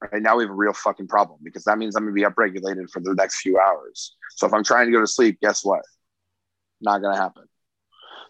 Right 0.00 0.22
now 0.22 0.36
we 0.36 0.44
have 0.44 0.50
a 0.50 0.54
real 0.54 0.72
fucking 0.72 1.06
problem 1.06 1.38
because 1.42 1.64
that 1.64 1.78
means 1.78 1.94
I'm 1.94 2.02
gonna 2.04 2.12
be 2.12 2.22
upregulated 2.22 2.90
for 2.90 3.00
the 3.00 3.14
next 3.14 3.40
few 3.40 3.58
hours. 3.58 4.16
So 4.30 4.46
if 4.46 4.52
I'm 4.52 4.64
trying 4.64 4.86
to 4.86 4.92
go 4.92 5.00
to 5.00 5.06
sleep, 5.06 5.38
guess 5.40 5.64
what? 5.64 5.82
Not 6.80 7.02
gonna 7.02 7.16
happen. 7.16 7.44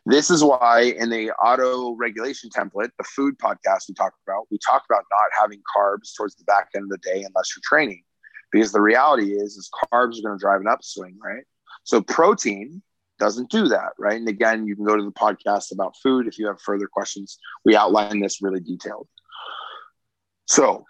This 0.04 0.30
is 0.30 0.42
why 0.42 0.94
in 0.98 1.10
the 1.10 1.30
auto 1.32 1.94
regulation 1.94 2.50
template, 2.50 2.90
the 2.98 3.04
food 3.04 3.38
podcast 3.38 3.88
we 3.88 3.94
talked 3.94 4.18
about, 4.26 4.46
we 4.50 4.58
talked 4.58 4.86
about 4.90 5.04
not 5.10 5.30
having 5.40 5.62
carbs 5.76 6.14
towards 6.16 6.34
the 6.34 6.44
back 6.44 6.68
end 6.74 6.84
of 6.84 6.90
the 6.90 6.98
day 6.98 7.22
unless 7.22 7.54
you're 7.54 7.62
training. 7.62 8.02
Because 8.50 8.72
the 8.72 8.80
reality 8.80 9.32
is, 9.32 9.56
is 9.56 9.70
carbs 9.92 10.18
are 10.24 10.32
to 10.32 10.38
drive 10.38 10.60
an 10.60 10.66
upswing, 10.66 11.18
right? 11.22 11.44
So 11.84 12.02
protein 12.02 12.82
doesn't 13.18 13.50
do 13.50 13.68
that, 13.68 13.92
right? 13.98 14.16
And 14.16 14.28
again, 14.28 14.66
you 14.66 14.74
can 14.74 14.84
go 14.84 14.96
to 14.96 15.04
the 15.04 15.12
podcast 15.12 15.72
about 15.72 15.96
food 16.02 16.26
if 16.26 16.38
you 16.38 16.46
have 16.46 16.60
further 16.60 16.86
questions. 16.86 17.38
We 17.64 17.76
outline 17.76 18.20
this 18.20 18.42
really 18.42 18.60
detailed. 18.60 19.08
So 20.46 20.84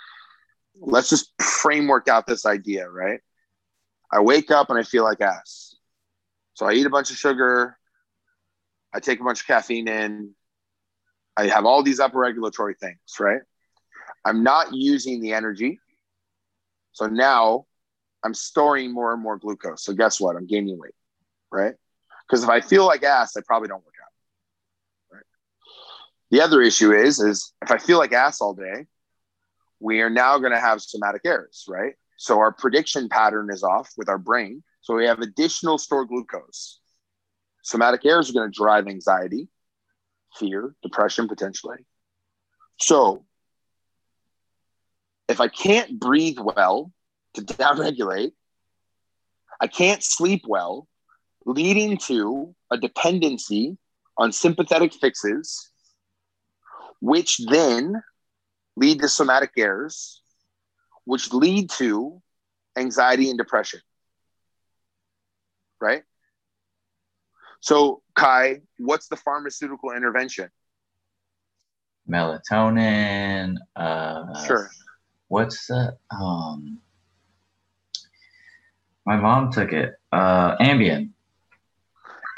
let's 0.80 1.10
just 1.10 1.32
framework 1.40 2.08
out 2.08 2.26
this 2.26 2.46
idea, 2.46 2.88
right? 2.88 3.20
I 4.10 4.20
wake 4.20 4.50
up 4.50 4.70
and 4.70 4.78
I 4.78 4.82
feel 4.82 5.04
like 5.04 5.20
ass. 5.20 5.74
So 6.54 6.66
I 6.66 6.72
eat 6.72 6.86
a 6.86 6.90
bunch 6.90 7.10
of 7.10 7.16
sugar, 7.16 7.76
I 8.92 9.00
take 9.00 9.20
a 9.20 9.24
bunch 9.24 9.40
of 9.40 9.46
caffeine 9.46 9.88
in. 9.88 10.34
I 11.36 11.46
have 11.46 11.64
all 11.64 11.82
these 11.82 11.98
upper 11.98 12.18
regulatory 12.18 12.74
things, 12.78 12.98
right? 13.18 13.40
I'm 14.24 14.42
not 14.42 14.74
using 14.74 15.20
the 15.20 15.32
energy. 15.32 15.80
So 16.92 17.06
now 17.06 17.64
I'm 18.22 18.34
storing 18.34 18.92
more 18.92 19.14
and 19.14 19.22
more 19.22 19.38
glucose. 19.38 19.82
So 19.82 19.94
guess 19.94 20.20
what? 20.20 20.36
I'm 20.36 20.46
gaining 20.46 20.78
weight, 20.78 20.94
right? 21.50 21.74
Because 22.32 22.44
if 22.44 22.48
I 22.48 22.62
feel 22.62 22.86
like 22.86 23.02
ass, 23.02 23.36
I 23.36 23.42
probably 23.46 23.68
don't 23.68 23.84
work 23.84 23.94
out. 24.02 25.16
Right. 25.16 25.24
The 26.30 26.40
other 26.40 26.62
issue 26.62 26.90
is, 26.90 27.20
is 27.20 27.52
if 27.60 27.70
I 27.70 27.76
feel 27.76 27.98
like 27.98 28.14
ass 28.14 28.40
all 28.40 28.54
day, 28.54 28.86
we 29.80 30.00
are 30.00 30.08
now 30.08 30.38
going 30.38 30.52
to 30.52 30.58
have 30.58 30.80
somatic 30.80 31.20
errors, 31.26 31.66
right? 31.68 31.92
So 32.16 32.38
our 32.38 32.50
prediction 32.50 33.10
pattern 33.10 33.50
is 33.52 33.62
off 33.62 33.90
with 33.98 34.08
our 34.08 34.16
brain. 34.16 34.62
So 34.80 34.94
we 34.94 35.04
have 35.04 35.18
additional 35.18 35.76
stored 35.76 36.08
glucose. 36.08 36.80
Somatic 37.64 38.06
errors 38.06 38.30
are 38.30 38.32
going 38.32 38.50
to 38.50 38.58
drive 38.58 38.88
anxiety, 38.88 39.48
fear, 40.36 40.74
depression 40.82 41.28
potentially. 41.28 41.84
So, 42.80 43.26
if 45.28 45.38
I 45.38 45.48
can't 45.48 46.00
breathe 46.00 46.38
well 46.38 46.92
to 47.34 47.42
downregulate, 47.42 48.32
I 49.60 49.66
can't 49.66 50.02
sleep 50.02 50.44
well, 50.48 50.88
leading 51.44 51.96
to 51.98 52.54
a 52.70 52.78
dependency 52.78 53.76
on 54.16 54.32
sympathetic 54.32 54.92
fixes, 54.94 55.70
which 57.00 57.40
then 57.48 58.02
lead 58.76 59.00
to 59.00 59.08
somatic 59.08 59.50
errors, 59.56 60.22
which 61.04 61.32
lead 61.32 61.70
to 61.70 62.20
anxiety 62.76 63.28
and 63.28 63.38
depression. 63.38 63.80
Right? 65.80 66.02
So, 67.60 68.02
Kai, 68.14 68.60
what's 68.78 69.08
the 69.08 69.16
pharmaceutical 69.16 69.92
intervention? 69.92 70.50
Melatonin. 72.08 73.56
Uh, 73.76 74.46
sure. 74.46 74.70
What's 75.28 75.66
that? 75.68 75.98
Um, 76.10 76.80
my 79.06 79.16
mom 79.16 79.52
took 79.52 79.72
it. 79.72 79.94
Uh, 80.10 80.56
Ambien. 80.58 81.11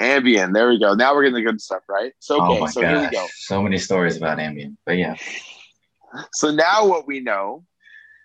Ambien. 0.01 0.53
There 0.53 0.69
we 0.69 0.79
go. 0.79 0.93
Now 0.93 1.13
we're 1.13 1.23
getting 1.23 1.35
the 1.35 1.49
good 1.49 1.61
stuff, 1.61 1.83
right? 1.87 2.13
So, 2.19 2.39
oh 2.41 2.51
okay. 2.51 2.61
Oh 2.61 2.67
so 2.67 2.81
gosh. 2.81 2.91
here 2.91 3.01
we 3.01 3.09
go. 3.09 3.27
So 3.35 3.61
many 3.61 3.77
stories 3.77 4.17
about 4.17 4.37
Ambien, 4.37 4.77
but 4.85 4.97
yeah. 4.97 5.15
So 6.31 6.49
now 6.49 6.87
what 6.87 7.05
we 7.05 7.19
know, 7.19 7.65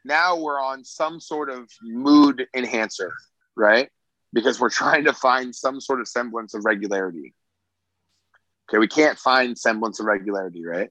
now 0.05 0.37
we're 0.37 0.61
on 0.61 0.85
some 0.85 1.19
sort 1.19 1.51
of 1.51 1.69
mood 1.83 2.47
enhancer, 2.55 3.13
right? 3.57 3.91
because 4.33 4.61
we're 4.61 4.71
trying 4.71 5.05
to 5.05 5.13
find 5.13 5.55
some 5.55 5.81
sort 5.81 6.01
of 6.01 6.09
semblance 6.09 6.55
of 6.55 6.65
regularity. 6.65 7.35
Okay, 8.69 8.79
we 8.79 8.89
can't 8.89 9.19
find 9.19 9.59
semblance 9.59 9.99
of 10.01 10.07
regularity, 10.07 10.65
right? 10.65 10.91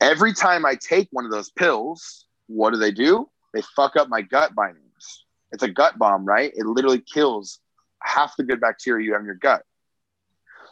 Every 0.00 0.34
time 0.34 0.66
I 0.66 0.74
take 0.74 1.08
one 1.10 1.24
of 1.24 1.30
those 1.30 1.50
pills, 1.50 2.26
what 2.46 2.72
do 2.72 2.78
they 2.78 2.92
do? 2.92 3.28
They 3.54 3.62
fuck 3.74 3.96
up 3.96 4.08
my 4.08 4.20
gut 4.20 4.54
bindings. 4.54 5.24
It's 5.52 5.62
a 5.62 5.70
gut 5.70 5.98
bomb, 5.98 6.24
right? 6.24 6.52
It 6.54 6.66
literally 6.66 7.00
kills 7.00 7.60
half 8.02 8.36
the 8.36 8.44
good 8.44 8.60
bacteria 8.60 9.06
you 9.06 9.12
have 9.12 9.20
in 9.20 9.26
your 9.26 9.36
gut. 9.36 9.62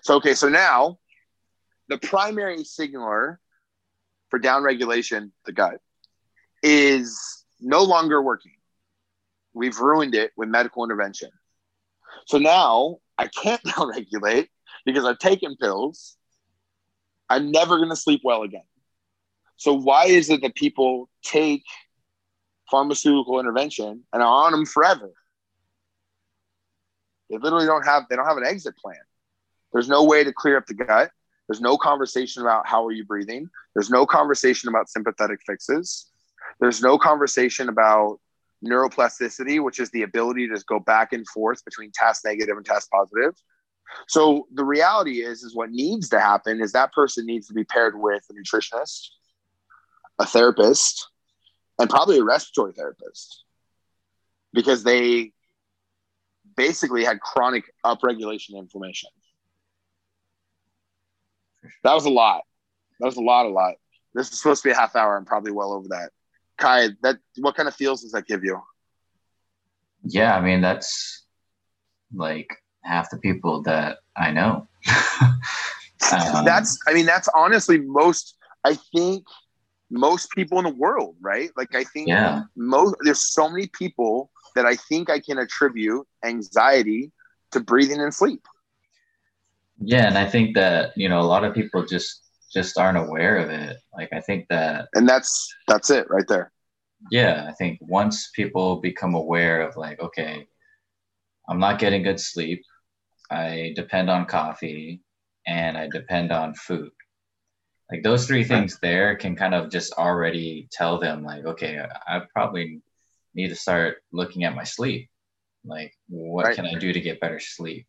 So, 0.03 0.17
okay, 0.17 0.35
so 0.35 0.49
now 0.49 0.99
the 1.89 1.99
primary 1.99 2.65
signaler 2.65 3.41
for 4.31 4.41
downregulation, 4.41 5.31
the 5.47 5.53
gut, 5.53 5.81
is 6.63 7.45
no 7.61 7.83
longer 7.83 8.21
working. 8.21 8.53
We've 9.55 9.79
ruined 9.79 10.15
it 10.15 10.33
with 10.37 10.49
medical 10.49 10.85
intervention. 10.85 11.31
So 12.27 12.39
now 12.39 12.99
I 13.17 13.29
can't 13.29 13.63
downregulate 13.67 14.49
because 14.85 15.05
I've 15.05 15.19
taken 15.19 15.57
pills. 15.57 16.17
I'm 17.29 17.51
never 17.51 17.77
going 17.77 17.91
to 17.91 17.97
sleep 17.97 18.23
well 18.25 18.43
again. 18.43 18.65
So 19.57 19.75
why 19.75 20.07
is 20.07 20.29
it 20.31 20.43
that 20.43 20.57
people 20.57 21.09
take 21.23 21.65
pharmaceutical 22.71 23.39
intervention 23.39 24.03
and 24.13 24.23
are 24.23 24.47
on 24.47 24.53
them 24.53 24.67
forever? 24.67 25.13
They 27.31 27.39
literally 27.39 27.67
don't 27.67 27.85
have 27.85 28.05
they 28.11 28.17
don't 28.17 28.27
have 28.27 28.37
an 28.37 28.45
exit 28.45 28.77
plan. 28.77 28.97
There's 29.73 29.89
no 29.89 30.05
way 30.05 30.25
to 30.25 30.33
clear 30.33 30.57
up 30.57 30.67
the 30.67 30.75
gut. 30.75 31.11
There's 31.49 31.61
no 31.61 31.77
conversation 31.77 32.43
about 32.43 32.67
how 32.67 32.87
are 32.87 32.93
you 32.93 33.05
breathing. 33.05 33.49
There's 33.75 33.91
no 33.91 34.07
conversation 34.07 34.69
about 34.69 34.89
sympathetic 34.89 35.41
fixes. 35.47 36.11
There's 36.61 36.83
no 36.83 36.99
conversation 36.99 37.69
about 37.69 38.19
neuroplasticity, 38.65 39.63
which 39.63 39.81
is 39.81 39.91
the 39.91 40.03
ability 40.03 40.49
to 40.49 40.63
go 40.67 40.79
back 40.79 41.13
and 41.13 41.27
forth 41.29 41.65
between 41.65 41.91
task 41.93 42.23
negative 42.25 42.57
and 42.57 42.65
task 42.65 42.89
positive. 42.91 43.35
So 44.09 44.47
the 44.55 44.65
reality 44.65 45.23
is, 45.23 45.43
is 45.43 45.55
what 45.55 45.71
needs 45.71 46.09
to 46.11 46.21
happen 46.21 46.61
is 46.61 46.73
that 46.73 46.93
person 46.93 47.27
needs 47.27 47.49
to 47.49 47.55
be 47.55 47.65
paired 47.65 47.99
with 47.99 48.25
a 48.31 48.35
nutritionist, 48.35 49.09
a 50.19 50.27
therapist, 50.27 51.09
and 51.79 51.91
probably 51.91 52.19
a 52.19 52.25
respiratory 52.25 52.73
therapist 52.73 53.45
because 54.53 54.85
they 54.85 55.33
basically 56.57 57.05
had 57.05 57.21
chronic 57.21 57.65
upregulation 57.85 58.57
inflammation. 58.57 59.11
That 61.85 61.95
was 61.95 62.05
a 62.05 62.11
lot. 62.11 62.43
That 63.01 63.07
was 63.07 63.17
a 63.17 63.23
lot, 63.23 63.47
a 63.47 63.49
lot. 63.49 63.75
This 64.15 64.31
is 64.31 64.39
supposed 64.39 64.63
to 64.63 64.69
be 64.69 64.73
a 64.73 64.77
half 64.77 64.95
hour. 64.95 65.17
I'm 65.17 65.25
probably 65.25 65.53
well 65.53 65.73
over 65.73 65.89
that. 65.89 66.11
Kai, 66.59 66.91
that 67.03 67.19
what 67.39 67.57
kind 67.57 67.69
of 67.69 67.75
feels 67.75 68.03
does 68.03 68.13
that 68.13 68.27
give 68.27 68.45
you? 68.45 68.61
Yeah, 70.05 70.37
I 70.37 70.41
mean 70.41 70.61
that's 70.61 71.25
like 72.15 72.49
half 72.83 73.11
the 73.11 73.19
people 73.19 73.63
that 73.63 73.99
I 74.17 74.31
know. 74.31 74.67
um, 75.21 76.45
that's 76.45 76.79
I 76.87 76.93
mean 76.93 77.07
that's 77.07 77.29
honestly 77.35 77.81
most 77.81 78.37
I 78.65 78.77
think 78.95 79.25
most 79.91 80.31
people 80.31 80.59
in 80.59 80.65
the 80.65 80.75
world, 80.75 81.17
right? 81.21 81.51
Like 81.57 81.75
I 81.75 81.85
think 81.85 82.09
yeah. 82.09 82.43
most 82.57 82.97
there's 83.03 83.21
so 83.21 83.49
many 83.49 83.69
people 83.69 84.31
that 84.55 84.67
I 84.67 84.77
think 84.77 85.11
I 85.11 85.19
can 85.19 85.39
attribute 85.39 86.07
anxiety 86.25 87.13
to 87.53 87.61
breathing 87.61 88.01
and 88.01 88.13
sleep. 88.13 88.47
Yeah, 89.85 90.07
and 90.07 90.17
I 90.17 90.27
think 90.27 90.55
that, 90.55 90.93
you 90.97 91.09
know, 91.09 91.21
a 91.21 91.23
lot 91.23 91.45
of 91.45 91.55
people 91.55 91.85
just 91.85 92.21
just 92.53 92.79
aren't 92.79 92.99
aware 92.99 93.37
of 93.39 93.51
it. 93.51 93.79
Like 93.95 94.13
I 94.13 94.21
think 94.21 94.47
that 94.51 94.89
And 94.95 95.09
that's 95.09 95.53
that's 95.67 95.91
it 95.91 96.07
right 96.11 96.27
there 96.29 96.53
yeah, 97.11 97.47
I 97.49 97.53
think 97.53 97.79
once 97.81 98.31
people 98.35 98.81
become 98.81 99.15
aware 99.15 99.63
of 99.63 99.77
like, 99.77 100.01
okay, 100.01 100.47
I'm 101.49 101.59
not 101.59 101.79
getting 101.79 102.03
good 102.03 102.21
sleep, 102.21 102.63
I 103.31 103.73
depend 103.75 104.11
on 104.11 104.27
coffee 104.27 105.03
and 105.47 105.77
I 105.77 105.89
depend 105.89 106.31
on 106.33 106.55
food. 106.55 106.91
Like 107.91 108.03
those 108.03 108.27
three 108.27 108.45
things 108.45 108.79
there 108.81 109.17
can 109.17 109.37
kind 109.37 109.55
of 109.55 109.71
just 109.71 109.93
already 109.95 110.69
tell 110.73 110.99
them 110.99 111.25
like, 111.25 111.45
okay, 111.45 111.85
I 112.07 112.23
probably 112.33 112.81
need 113.35 113.49
to 113.49 113.57
start 113.57 113.99
looking 114.13 114.45
at 114.45 114.55
my 114.55 114.65
sleep. 114.65 115.11
Like, 115.65 115.93
what 116.09 116.47
right. 116.47 116.57
can 116.57 116.67
I 116.67 116.75
do 116.75 116.93
to 116.93 117.01
get 117.01 117.21
better 117.21 117.39
sleep? 117.41 117.87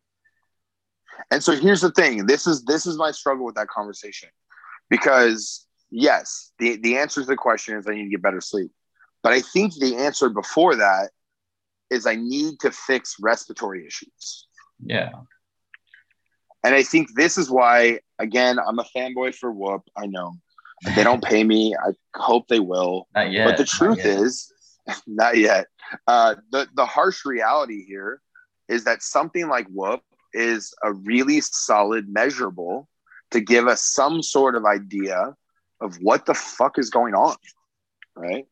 And 1.30 1.42
so 1.42 1.52
here's 1.52 1.80
the 1.80 1.90
thing. 1.90 2.26
This 2.26 2.46
is 2.46 2.64
this 2.64 2.86
is 2.86 2.96
my 2.96 3.10
struggle 3.10 3.44
with 3.44 3.54
that 3.56 3.68
conversation. 3.68 4.28
Because 4.90 5.66
yes, 5.90 6.52
the, 6.58 6.76
the 6.76 6.98
answer 6.98 7.20
to 7.20 7.26
the 7.26 7.36
question 7.36 7.76
is 7.78 7.86
I 7.88 7.94
need 7.94 8.04
to 8.04 8.10
get 8.10 8.22
better 8.22 8.40
sleep. 8.40 8.70
But 9.22 9.32
I 9.32 9.40
think 9.40 9.74
the 9.74 9.96
answer 9.96 10.28
before 10.28 10.76
that 10.76 11.10
is 11.90 12.06
I 12.06 12.16
need 12.16 12.60
to 12.60 12.70
fix 12.70 13.16
respiratory 13.20 13.86
issues. 13.86 14.46
Yeah. 14.84 15.10
And 16.62 16.74
I 16.74 16.82
think 16.82 17.14
this 17.14 17.38
is 17.38 17.50
why, 17.50 18.00
again, 18.18 18.58
I'm 18.58 18.78
a 18.78 18.86
fanboy 18.96 19.34
for 19.34 19.52
Whoop. 19.52 19.82
I 19.96 20.06
know 20.06 20.34
they 20.96 21.04
don't 21.04 21.22
pay 21.22 21.44
me. 21.44 21.74
I 21.74 21.92
hope 22.16 22.48
they 22.48 22.60
will. 22.60 23.06
Not 23.14 23.32
yet. 23.32 23.46
But 23.46 23.56
the 23.56 23.64
truth 23.64 23.98
not 23.98 24.06
is, 24.06 24.52
not 25.06 25.36
yet. 25.36 25.66
Uh, 26.06 26.34
the 26.50 26.68
the 26.74 26.86
harsh 26.86 27.24
reality 27.24 27.84
here 27.86 28.20
is 28.68 28.84
that 28.84 29.02
something 29.02 29.48
like 29.48 29.66
Whoop 29.68 30.02
is 30.34 30.74
a 30.82 30.92
really 30.92 31.40
solid 31.40 32.08
measurable 32.08 32.88
to 33.30 33.40
give 33.40 33.66
us 33.66 33.82
some 33.82 34.22
sort 34.22 34.56
of 34.56 34.64
idea 34.64 35.34
of 35.80 35.96
what 36.00 36.26
the 36.26 36.34
fuck 36.34 36.78
is 36.78 36.90
going 36.90 37.14
on, 37.14 37.36
right? 38.16 38.46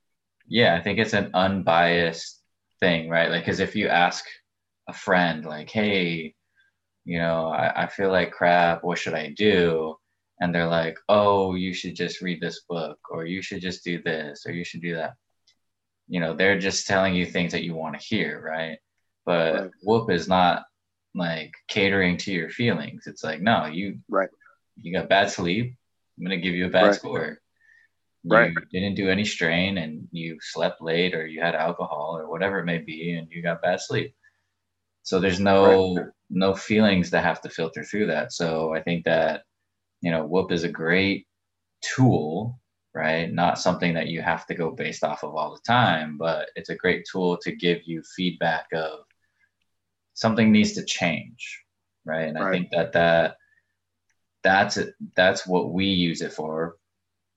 Yeah, 0.47 0.75
I 0.75 0.83
think 0.83 0.99
it's 0.99 1.15
an 1.15 1.31
unbiased 1.35 2.41
thing, 2.81 3.09
right? 3.09 3.31
Like, 3.31 3.43
because 3.45 3.61
if 3.61 3.77
you 3.77 3.89
ask 3.89 4.25
a 4.89 4.93
friend, 4.93 5.45
like, 5.45 5.71
hey, 5.71 6.35
you 7.05 7.19
know, 7.19 7.49
I, 7.49 7.85
I 7.85 7.87
feel 7.87 8.11
like 8.11 8.33
crap, 8.33 8.85
what 8.85 8.99
should 8.99 9.15
I 9.15 9.35
do? 9.37 9.97
And 10.41 10.55
they're 10.55 10.67
like, 10.67 10.99
oh, 11.09 11.55
you 11.55 11.73
should 11.73 11.95
just 11.95 12.21
read 12.21 12.41
this 12.41 12.63
book, 12.69 12.99
or 13.11 13.25
you 13.25 13.43
should 13.43 13.61
just 13.61 13.85
do 13.85 14.03
this, 14.03 14.45
or 14.47 14.53
you 14.53 14.65
should 14.65 14.83
do 14.83 14.97
that. 14.97 15.15
You 16.09 16.21
know, 16.21 16.35
they're 16.35 16.59
just 16.59 16.87
telling 16.87 17.15
you 17.15 17.25
things 17.25 17.53
that 17.53 17.65
you 17.65 17.75
want 17.75 17.99
to 17.99 18.05
hear, 18.05 18.43
right? 18.45 18.79
But 19.25 19.55
right. 19.55 19.71
Whoop 19.83 20.11
is 20.11 20.27
not 20.27 20.65
like 21.15 21.53
catering 21.69 22.17
to 22.19 22.33
your 22.33 22.51
feelings. 22.51 23.07
It's 23.07 23.25
like, 23.25 23.41
no, 23.41 23.67
you 23.67 23.99
right. 24.09 24.31
You 24.81 24.93
got 24.93 25.09
bad 25.09 25.31
sleep. 25.31 25.75
I'm 26.19 26.25
gonna 26.25 26.39
give 26.39 26.55
you 26.55 26.67
a 26.67 26.71
bad 26.71 26.95
score. 26.95 27.19
right. 27.19 27.25
score. 27.25 27.39
You 28.25 28.31
right. 28.33 28.55
didn't 28.71 28.95
do 28.95 29.11
any 29.11 29.25
strain 29.25 29.79
and 29.79 30.09
you 30.13 30.39
slept 30.41 30.81
late 30.81 31.15
or 31.15 31.27
you 31.27 31.41
had 31.41 31.55
alcohol 31.55 32.17
or 32.19 32.31
whatever 32.31 32.61
it 32.61 32.65
may 32.65 32.79
be 32.79 33.15
and 33.15 33.29
you 33.31 33.43
got 33.43 33.63
bad 33.63 33.81
sleep. 33.81 34.15
So 35.03 35.19
there's 35.19 35.41
no 35.41 35.97
right. 35.97 36.07
no 36.31 36.55
feelings 36.55 37.11
that 37.11 37.25
have 37.25 37.41
to 37.43 37.49
filter 37.49 37.85
through 37.85 38.07
that. 38.07 38.33
So 38.33 38.75
I 38.75 38.83
think 38.83 39.05
that 39.05 39.43
you 40.03 40.11
know, 40.11 40.25
Whoop 40.25 40.53
is 40.53 40.65
a 40.65 40.69
great 40.69 41.27
tool, 41.81 42.59
right? 42.95 43.33
Not 43.33 43.59
something 43.59 43.95
that 43.95 44.09
you 44.09 44.21
have 44.21 44.47
to 44.47 44.55
go 44.55 44.71
based 44.71 45.05
off 45.05 45.23
of 45.23 45.35
all 45.35 45.55
the 45.55 45.61
time, 45.67 46.19
but 46.19 46.49
it's 46.57 46.71
a 46.71 46.77
great 46.77 47.07
tool 47.11 47.39
to 47.39 47.57
give 47.57 47.83
you 47.87 48.03
feedback 48.17 48.67
of 48.75 49.01
something 50.15 50.53
needs 50.53 50.73
to 50.73 50.85
change, 50.85 51.63
right? 52.05 52.29
And 52.29 52.39
right. 52.39 52.47
I 52.47 52.51
think 52.51 52.71
that 52.73 52.93
that 52.93 53.37
that's 54.43 54.77
it, 54.77 54.95
that's 55.17 55.47
what 55.47 55.73
we 55.73 55.87
use 55.87 56.21
it 56.23 56.33
for. 56.33 56.77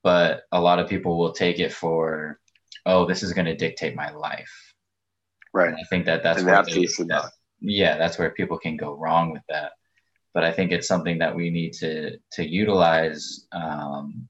But 0.04 0.44
a 0.52 0.62
lot 0.62 0.80
of 0.80 0.90
people 0.90 1.18
will 1.18 1.32
take 1.32 1.60
it 1.60 1.74
for, 1.74 2.40
oh, 2.86 3.06
this 3.06 3.24
is 3.24 3.34
going 3.34 3.46
to 3.46 3.56
dictate 3.56 3.96
my 3.96 4.12
life. 4.12 4.52
Right. 5.54 5.70
And 5.70 5.78
I 5.78 5.84
think 5.90 6.06
that 6.06 6.22
that's 6.22 6.44
where 6.44 6.64
they, 6.64 6.86
that, 6.86 7.32
yeah, 7.62 7.98
that's 7.98 8.20
where 8.20 8.30
people 8.30 8.60
can 8.60 8.78
go 8.78 8.94
wrong 8.94 9.32
with 9.32 9.42
that. 9.50 9.72
But 10.34 10.44
I 10.44 10.52
think 10.52 10.72
it's 10.72 10.88
something 10.88 11.18
that 11.20 11.36
we 11.36 11.50
need 11.50 11.74
to 11.76 12.18
to 12.34 12.46
utilize 12.46 13.48
um, 13.54 14.28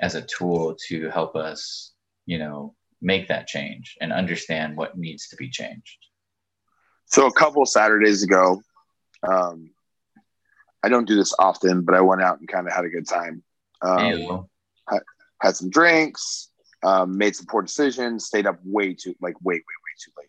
as 0.00 0.14
a 0.14 0.22
tool 0.22 0.76
to 0.88 1.10
help 1.10 1.34
us, 1.34 1.92
you 2.26 2.38
know, 2.38 2.74
make 3.02 3.28
that 3.28 3.48
change 3.48 3.96
and 4.00 4.12
understand 4.12 4.76
what 4.76 4.96
needs 4.96 5.28
to 5.28 5.36
be 5.36 5.50
changed. 5.50 6.05
So 7.06 7.26
a 7.26 7.32
couple 7.32 7.64
Saturdays 7.66 8.22
ago, 8.22 8.60
um, 9.26 9.70
I 10.82 10.88
don't 10.88 11.06
do 11.06 11.16
this 11.16 11.34
often, 11.38 11.82
but 11.82 11.94
I 11.94 12.00
went 12.00 12.22
out 12.22 12.38
and 12.38 12.48
kind 12.48 12.66
of 12.66 12.72
had 12.72 12.84
a 12.84 12.88
good 12.88 13.08
time. 13.08 13.42
Um, 13.82 14.48
had, 14.88 15.00
had, 15.40 15.56
some 15.56 15.70
drinks, 15.70 16.48
um, 16.82 17.16
made 17.18 17.34
some 17.34 17.46
poor 17.46 17.62
decisions, 17.62 18.26
stayed 18.26 18.46
up 18.46 18.58
way 18.64 18.94
too, 18.94 19.14
like 19.20 19.34
way, 19.40 19.54
way, 19.54 19.58
way 19.58 19.94
too 20.04 20.12
late. 20.16 20.28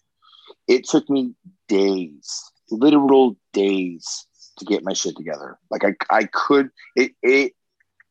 It 0.68 0.88
took 0.88 1.10
me 1.10 1.34
days, 1.68 2.44
literal 2.70 3.38
days, 3.54 4.26
to 4.58 4.66
get 4.66 4.84
my 4.84 4.94
shit 4.94 5.16
together. 5.16 5.58
Like 5.70 5.84
I, 5.84 5.94
I 6.10 6.24
could 6.26 6.72
it, 6.96 7.12
it, 7.22 7.54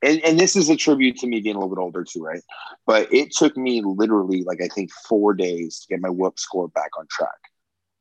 and, 0.02 0.20
and 0.20 0.38
this 0.38 0.54
is 0.54 0.68
a 0.68 0.76
tribute 0.76 1.16
to 1.18 1.26
me 1.26 1.40
being 1.40 1.56
a 1.56 1.58
little 1.58 1.74
bit 1.74 1.80
older 1.80 2.04
too, 2.04 2.22
right? 2.22 2.42
But 2.86 3.12
it 3.12 3.32
took 3.32 3.56
me 3.56 3.82
literally 3.84 4.44
like 4.44 4.60
I 4.62 4.68
think 4.68 4.92
four 5.08 5.34
days 5.34 5.80
to 5.80 5.88
get 5.88 6.00
my 6.00 6.10
Whoop 6.10 6.38
score 6.38 6.68
back 6.68 6.90
on 6.98 7.06
track. 7.10 7.30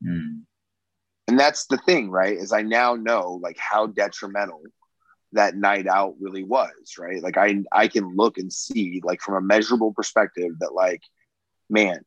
Mm 0.05 0.43
and 1.27 1.39
that's 1.39 1.65
the 1.67 1.77
thing 1.77 2.09
right 2.09 2.37
is 2.37 2.51
i 2.51 2.61
now 2.61 2.95
know 2.95 3.39
like 3.41 3.57
how 3.57 3.87
detrimental 3.87 4.61
that 5.35 5.55
night 5.55 5.87
out 5.87 6.15
really 6.19 6.43
was 6.43 6.71
right? 6.97 7.21
Like 7.21 7.37
i 7.37 7.63
i 7.71 7.87
can 7.87 8.15
look 8.15 8.37
and 8.37 8.51
see 8.51 9.01
like 9.03 9.21
from 9.21 9.35
a 9.35 9.41
measurable 9.41 9.93
perspective 9.93 10.51
that 10.59 10.73
like 10.73 11.01
man 11.69 12.03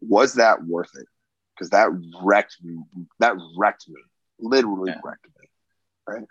was 0.00 0.34
that 0.34 0.64
worth 0.64 0.90
it? 0.94 1.06
Because 1.54 1.70
that 1.70 1.90
wrecked 2.22 2.56
me 2.62 2.78
that 3.18 3.36
wrecked 3.56 3.86
me. 3.88 4.00
Literally 4.38 4.92
yeah. 4.92 5.00
wrecked 5.04 5.26
me 5.26 5.48
right? 6.06 6.26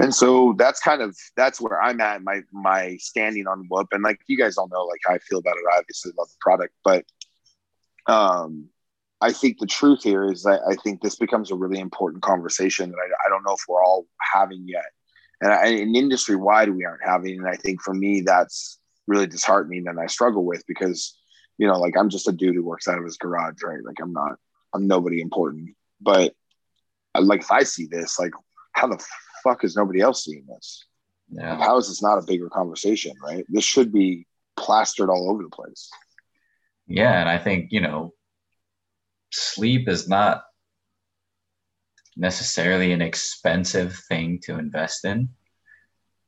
And 0.00 0.12
so 0.12 0.54
that's 0.58 0.80
kind 0.80 1.02
of 1.02 1.16
that's 1.36 1.60
where 1.60 1.80
i'm 1.80 2.00
at 2.00 2.22
my 2.22 2.40
my 2.52 2.96
standing 2.96 3.46
on 3.46 3.66
whoop 3.68 3.88
and 3.92 4.02
like 4.02 4.20
you 4.26 4.36
guys 4.36 4.56
all 4.56 4.68
know 4.68 4.84
like 4.84 5.00
how 5.04 5.14
i 5.14 5.18
feel 5.18 5.38
about 5.38 5.56
it. 5.56 5.64
I 5.72 5.78
obviously 5.78 6.12
love 6.18 6.28
the 6.28 6.36
product 6.40 6.74
but 6.82 7.04
um 8.06 8.68
I 9.24 9.32
think 9.32 9.58
the 9.58 9.66
truth 9.66 10.02
here 10.02 10.30
is 10.30 10.42
that 10.42 10.60
I 10.68 10.74
think 10.74 11.00
this 11.00 11.16
becomes 11.16 11.50
a 11.50 11.54
really 11.54 11.80
important 11.80 12.22
conversation 12.22 12.90
that 12.90 12.98
I, 12.98 13.26
I 13.26 13.30
don't 13.30 13.42
know 13.42 13.54
if 13.54 13.64
we're 13.66 13.82
all 13.82 14.06
having 14.34 14.68
yet. 14.68 14.84
And 15.40 15.50
I, 15.50 15.68
in 15.68 15.96
industry 15.96 16.36
wide, 16.36 16.68
we 16.68 16.84
aren't 16.84 17.02
having. 17.02 17.38
And 17.38 17.48
I 17.48 17.56
think 17.56 17.80
for 17.80 17.94
me, 17.94 18.20
that's 18.20 18.78
really 19.06 19.26
disheartening 19.26 19.88
and 19.88 19.98
I 19.98 20.08
struggle 20.08 20.44
with 20.44 20.62
because, 20.68 21.16
you 21.56 21.66
know, 21.66 21.78
like 21.78 21.96
I'm 21.96 22.10
just 22.10 22.28
a 22.28 22.32
dude 22.32 22.54
who 22.54 22.62
works 22.62 22.86
out 22.86 22.98
of 22.98 23.04
his 23.04 23.16
garage, 23.16 23.62
right? 23.62 23.82
Like 23.82 23.96
I'm 24.02 24.12
not, 24.12 24.32
I'm 24.74 24.86
nobody 24.86 25.22
important. 25.22 25.70
But 26.02 26.34
uh, 27.14 27.22
like 27.22 27.40
if 27.40 27.50
I 27.50 27.62
see 27.62 27.86
this, 27.86 28.18
like 28.18 28.32
how 28.72 28.88
the 28.88 29.02
fuck 29.42 29.64
is 29.64 29.74
nobody 29.74 30.00
else 30.02 30.24
seeing 30.24 30.44
this? 30.46 30.84
Yeah. 31.30 31.56
How 31.56 31.78
is 31.78 31.88
this 31.88 32.02
not 32.02 32.18
a 32.18 32.26
bigger 32.26 32.50
conversation, 32.50 33.14
right? 33.22 33.46
This 33.48 33.64
should 33.64 33.90
be 33.90 34.26
plastered 34.58 35.08
all 35.08 35.30
over 35.30 35.42
the 35.42 35.48
place. 35.48 35.88
Yeah. 36.86 37.18
And 37.18 37.28
I 37.30 37.38
think, 37.38 37.72
you 37.72 37.80
know, 37.80 38.12
sleep 39.34 39.88
is 39.88 40.08
not 40.08 40.44
necessarily 42.16 42.92
an 42.92 43.02
expensive 43.02 43.96
thing 44.08 44.38
to 44.44 44.58
invest 44.58 45.04
in. 45.04 45.28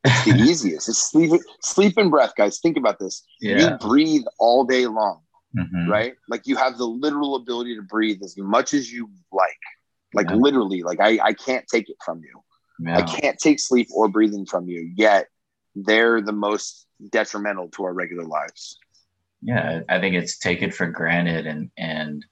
it's 0.04 0.24
the 0.24 0.34
easiest. 0.50 0.88
It's 0.88 1.10
sleep, 1.10 1.40
sleep 1.62 1.96
and 1.96 2.10
breath, 2.10 2.32
guys. 2.36 2.58
Think 2.58 2.76
about 2.76 2.98
this. 2.98 3.24
Yeah. 3.40 3.58
You 3.58 3.78
breathe 3.78 4.24
all 4.38 4.64
day 4.64 4.86
long, 4.86 5.20
mm-hmm. 5.56 5.88
right? 5.88 6.14
Like 6.28 6.46
you 6.46 6.56
have 6.56 6.78
the 6.78 6.84
literal 6.84 7.36
ability 7.36 7.76
to 7.76 7.82
breathe 7.82 8.20
as 8.24 8.36
much 8.36 8.74
as 8.74 8.92
you 8.92 9.08
like. 9.32 9.58
Like 10.12 10.30
yeah. 10.30 10.36
literally, 10.36 10.82
like 10.82 11.00
I, 11.00 11.18
I 11.22 11.32
can't 11.32 11.66
take 11.68 11.88
it 11.88 11.96
from 12.04 12.20
you. 12.20 12.42
Yeah. 12.80 12.98
I 12.98 13.02
can't 13.02 13.38
take 13.38 13.60
sleep 13.60 13.88
or 13.94 14.08
breathing 14.08 14.46
from 14.46 14.68
you. 14.68 14.92
Yet 14.96 15.28
they're 15.74 16.20
the 16.20 16.32
most 16.32 16.86
detrimental 17.10 17.68
to 17.70 17.84
our 17.84 17.92
regular 17.92 18.24
lives. 18.24 18.78
Yeah, 19.42 19.82
I 19.88 20.00
think 20.00 20.14
it's 20.14 20.38
taken 20.38 20.70
for 20.70 20.86
granted 20.86 21.46
and 21.46 21.70
and 21.76 22.24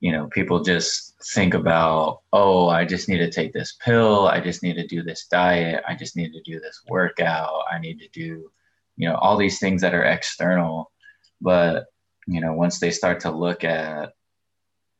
you 0.00 0.12
know, 0.12 0.26
people 0.28 0.62
just 0.62 1.14
think 1.34 1.54
about, 1.54 2.20
oh, 2.32 2.68
I 2.68 2.84
just 2.84 3.08
need 3.08 3.18
to 3.18 3.30
take 3.30 3.52
this 3.52 3.76
pill. 3.84 4.28
I 4.28 4.40
just 4.40 4.62
need 4.62 4.74
to 4.74 4.86
do 4.86 5.02
this 5.02 5.26
diet. 5.26 5.82
I 5.88 5.94
just 5.94 6.16
need 6.16 6.32
to 6.32 6.42
do 6.42 6.60
this 6.60 6.82
workout. 6.88 7.64
I 7.70 7.78
need 7.78 7.98
to 7.98 8.08
do, 8.08 8.50
you 8.96 9.08
know, 9.08 9.16
all 9.16 9.36
these 9.36 9.58
things 9.58 9.82
that 9.82 9.94
are 9.94 10.04
external. 10.04 10.92
But, 11.40 11.86
you 12.26 12.40
know, 12.40 12.52
once 12.52 12.78
they 12.78 12.90
start 12.90 13.20
to 13.20 13.30
look 13.30 13.64
at, 13.64 14.12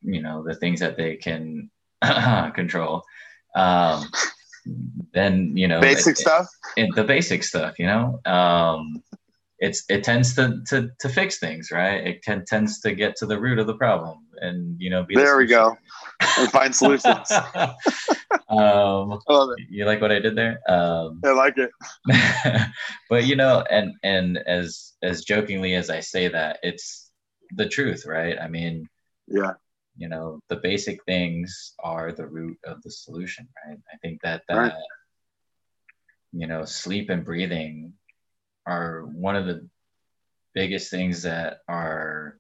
you 0.03 0.21
know, 0.21 0.43
the 0.43 0.55
things 0.55 0.81
that 0.81 0.97
they 0.97 1.17
can 1.17 1.71
control, 2.03 3.05
um, 3.55 4.09
then, 5.13 5.57
you 5.57 5.69
know, 5.69 5.81
basic 5.81 6.17
it, 6.17 6.19
stuff, 6.19 6.47
it, 6.77 6.95
the 6.95 7.05
basic 7.05 7.45
stuff, 7.45 7.79
you 7.79 7.87
know, 7.87 8.21
um, 8.25 9.03
it's 9.59 9.85
it 9.89 10.05
tends 10.05 10.35
to 10.37 10.61
to 10.69 10.91
to 11.01 11.09
fix 11.09 11.39
things, 11.39 11.71
right? 11.73 12.07
It 12.07 12.25
can, 12.25 12.45
tends 12.45 12.81
to 12.81 12.95
get 12.95 13.17
to 13.17 13.27
the 13.27 13.39
root 13.39 13.59
of 13.59 13.67
the 13.67 13.75
problem, 13.75 14.19
and 14.41 14.81
you 14.81 14.91
know, 14.91 15.05
there 15.09 15.33
the 15.33 15.39
we 15.39 15.47
go, 15.47 15.77
and 16.39 16.51
find 16.51 16.75
solutions. 16.75 17.31
um, 17.61 17.75
I 18.49 19.19
love 19.29 19.51
it. 19.57 19.67
You 19.69 19.85
like 19.85 20.01
what 20.01 20.13
I 20.13 20.21
did 20.21 20.37
there? 20.37 20.61
Um, 20.69 21.21
I 21.25 21.31
like 21.31 21.57
it. 21.59 21.71
but 23.11 23.27
you 23.27 23.35
know, 23.35 23.65
and 23.69 23.95
and 24.05 24.39
as 24.39 24.93
as 25.03 25.25
jokingly 25.25 25.75
as 25.75 25.91
I 25.91 26.01
say 26.01 26.29
that, 26.29 26.59
it's 26.63 27.11
the 27.53 27.69
truth, 27.69 28.05
right? 28.07 28.39
I 28.41 28.49
mean, 28.49 28.89
yeah. 29.27 29.53
You 29.97 30.09
know, 30.09 30.39
the 30.49 30.57
basic 30.63 31.03
things 31.07 31.75
are 31.83 32.13
the 32.13 32.29
root 32.29 32.57
of 32.65 32.81
the 32.85 32.91
solution, 32.91 33.49
right? 33.67 33.79
I 33.93 33.97
think 33.97 34.23
that 34.23 34.43
that 34.49 34.57
right. 34.57 34.73
you 36.33 36.47
know, 36.47 36.65
sleep 36.65 37.11
and 37.11 37.25
breathing 37.25 37.95
are 38.69 39.03
one 39.07 39.35
of 39.35 39.47
the 39.47 39.67
biggest 40.55 40.91
things 40.91 41.23
that 41.23 41.59
are 41.69 42.39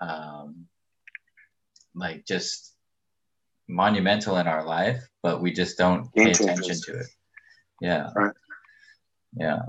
um, 0.00 0.66
like 1.94 2.24
just 2.26 2.74
monumental 3.68 4.36
in 4.38 4.46
our 4.46 4.64
life, 4.64 5.02
but 5.22 5.42
we 5.42 5.52
just 5.52 5.76
don't 5.76 6.12
pay 6.14 6.30
attention 6.30 6.80
to 6.84 7.00
it. 7.00 7.06
Yeah. 7.80 8.08
Right. 8.14 8.34
Yeah. 9.36 9.60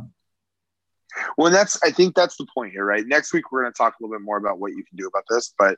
Well, 1.38 1.52
that's 1.52 1.82
I 1.84 1.92
think 1.92 2.16
that's 2.16 2.38
the 2.38 2.46
point 2.54 2.72
here, 2.72 2.86
right? 2.86 3.06
Next 3.06 3.34
week 3.34 3.52
we're 3.52 3.64
going 3.64 3.74
to 3.74 3.78
talk 3.78 3.94
a 3.94 4.04
little 4.04 4.18
bit 4.18 4.24
more 4.24 4.38
about 4.38 4.60
what 4.60 4.72
you 4.72 4.84
can 4.84 4.98
do 4.98 5.08
about 5.08 5.24
this, 5.30 5.54
but 5.58 5.78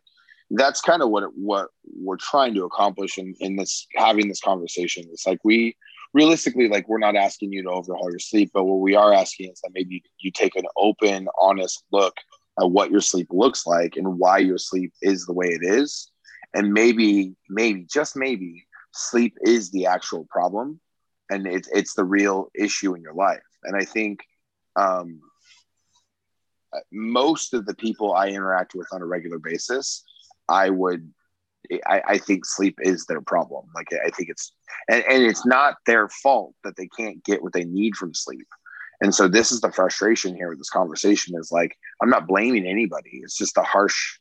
that's 0.51 0.81
kind 0.81 1.01
of 1.01 1.09
what 1.09 1.23
it, 1.23 1.29
what 1.35 1.69
we're 1.83 2.17
trying 2.17 2.53
to 2.55 2.65
accomplish 2.65 3.17
in, 3.17 3.33
in 3.39 3.55
this 3.55 3.87
having 3.95 4.27
this 4.27 4.41
conversation. 4.41 5.05
It's 5.11 5.25
like 5.25 5.39
we 5.43 5.77
realistically, 6.13 6.67
like 6.67 6.87
we're 6.87 6.99
not 6.99 7.15
asking 7.15 7.51
you 7.53 7.63
to 7.63 7.69
overhaul 7.69 8.09
your 8.09 8.19
sleep, 8.19 8.51
but 8.53 8.63
what 8.63 8.79
we 8.79 8.95
are 8.95 9.13
asking 9.13 9.51
is 9.51 9.59
that 9.61 9.71
maybe 9.73 10.03
you 10.19 10.31
take 10.31 10.55
an 10.55 10.65
open, 10.77 11.27
honest 11.39 11.83
look 11.91 12.15
at 12.59 12.69
what 12.69 12.91
your 12.91 13.01
sleep 13.01 13.27
looks 13.31 13.65
like 13.65 13.95
and 13.95 14.19
why 14.19 14.37
your 14.39 14.57
sleep 14.57 14.91
is 15.01 15.25
the 15.25 15.33
way 15.33 15.47
it 15.47 15.61
is, 15.63 16.11
and 16.53 16.73
maybe, 16.73 17.35
maybe, 17.49 17.85
just 17.91 18.15
maybe, 18.15 18.65
sleep 18.93 19.35
is 19.41 19.71
the 19.71 19.85
actual 19.85 20.25
problem, 20.29 20.79
and 21.29 21.45
it's 21.47 21.69
it's 21.71 21.93
the 21.93 22.03
real 22.03 22.49
issue 22.55 22.95
in 22.95 23.01
your 23.01 23.13
life. 23.13 23.43
And 23.63 23.75
I 23.75 23.85
think 23.85 24.21
um, 24.75 25.21
most 26.91 27.53
of 27.53 27.65
the 27.65 27.75
people 27.75 28.13
I 28.13 28.29
interact 28.29 28.73
with 28.75 28.87
on 28.91 29.01
a 29.01 29.05
regular 29.05 29.39
basis, 29.39 30.03
I 30.47 30.69
would 30.69 31.13
I, 31.85 32.01
I, 32.07 32.17
think 32.17 32.45
sleep 32.45 32.79
is 32.81 33.05
their 33.05 33.21
problem. 33.21 33.65
Like 33.75 33.87
I 33.93 34.09
think 34.09 34.29
it's 34.29 34.53
and, 34.87 35.03
and 35.09 35.23
it's 35.23 35.45
not 35.45 35.75
their 35.85 36.07
fault 36.07 36.55
that 36.63 36.75
they 36.77 36.87
can't 36.87 37.23
get 37.23 37.43
what 37.43 37.53
they 37.53 37.65
need 37.65 37.95
from 37.95 38.13
sleep. 38.13 38.47
And 39.01 39.13
so 39.13 39.27
this 39.27 39.51
is 39.51 39.61
the 39.61 39.71
frustration 39.71 40.35
here 40.35 40.49
with 40.49 40.57
this 40.57 40.69
conversation 40.69 41.35
is 41.37 41.51
like 41.51 41.75
I'm 42.01 42.09
not 42.09 42.27
blaming 42.27 42.65
anybody. 42.65 43.21
It's 43.23 43.37
just 43.37 43.55
the 43.55 43.63
harsh, 43.63 44.19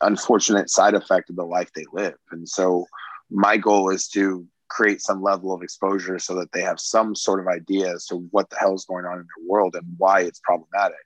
unfortunate 0.00 0.70
side 0.70 0.94
effect 0.94 1.30
of 1.30 1.36
the 1.36 1.44
life 1.44 1.70
they 1.74 1.86
live. 1.92 2.16
And 2.30 2.48
so 2.48 2.86
my 3.30 3.56
goal 3.56 3.90
is 3.90 4.08
to 4.08 4.46
create 4.68 5.02
some 5.02 5.22
level 5.22 5.52
of 5.52 5.62
exposure 5.62 6.18
so 6.18 6.34
that 6.34 6.50
they 6.52 6.62
have 6.62 6.80
some 6.80 7.14
sort 7.14 7.40
of 7.40 7.46
idea 7.46 7.92
as 7.92 8.06
to 8.06 8.16
what 8.30 8.48
the 8.50 8.56
hell 8.56 8.74
is 8.74 8.86
going 8.86 9.04
on 9.04 9.18
in 9.18 9.24
their 9.24 9.48
world 9.48 9.74
and 9.74 9.84
why 9.98 10.20
it's 10.20 10.40
problematic. 10.42 10.96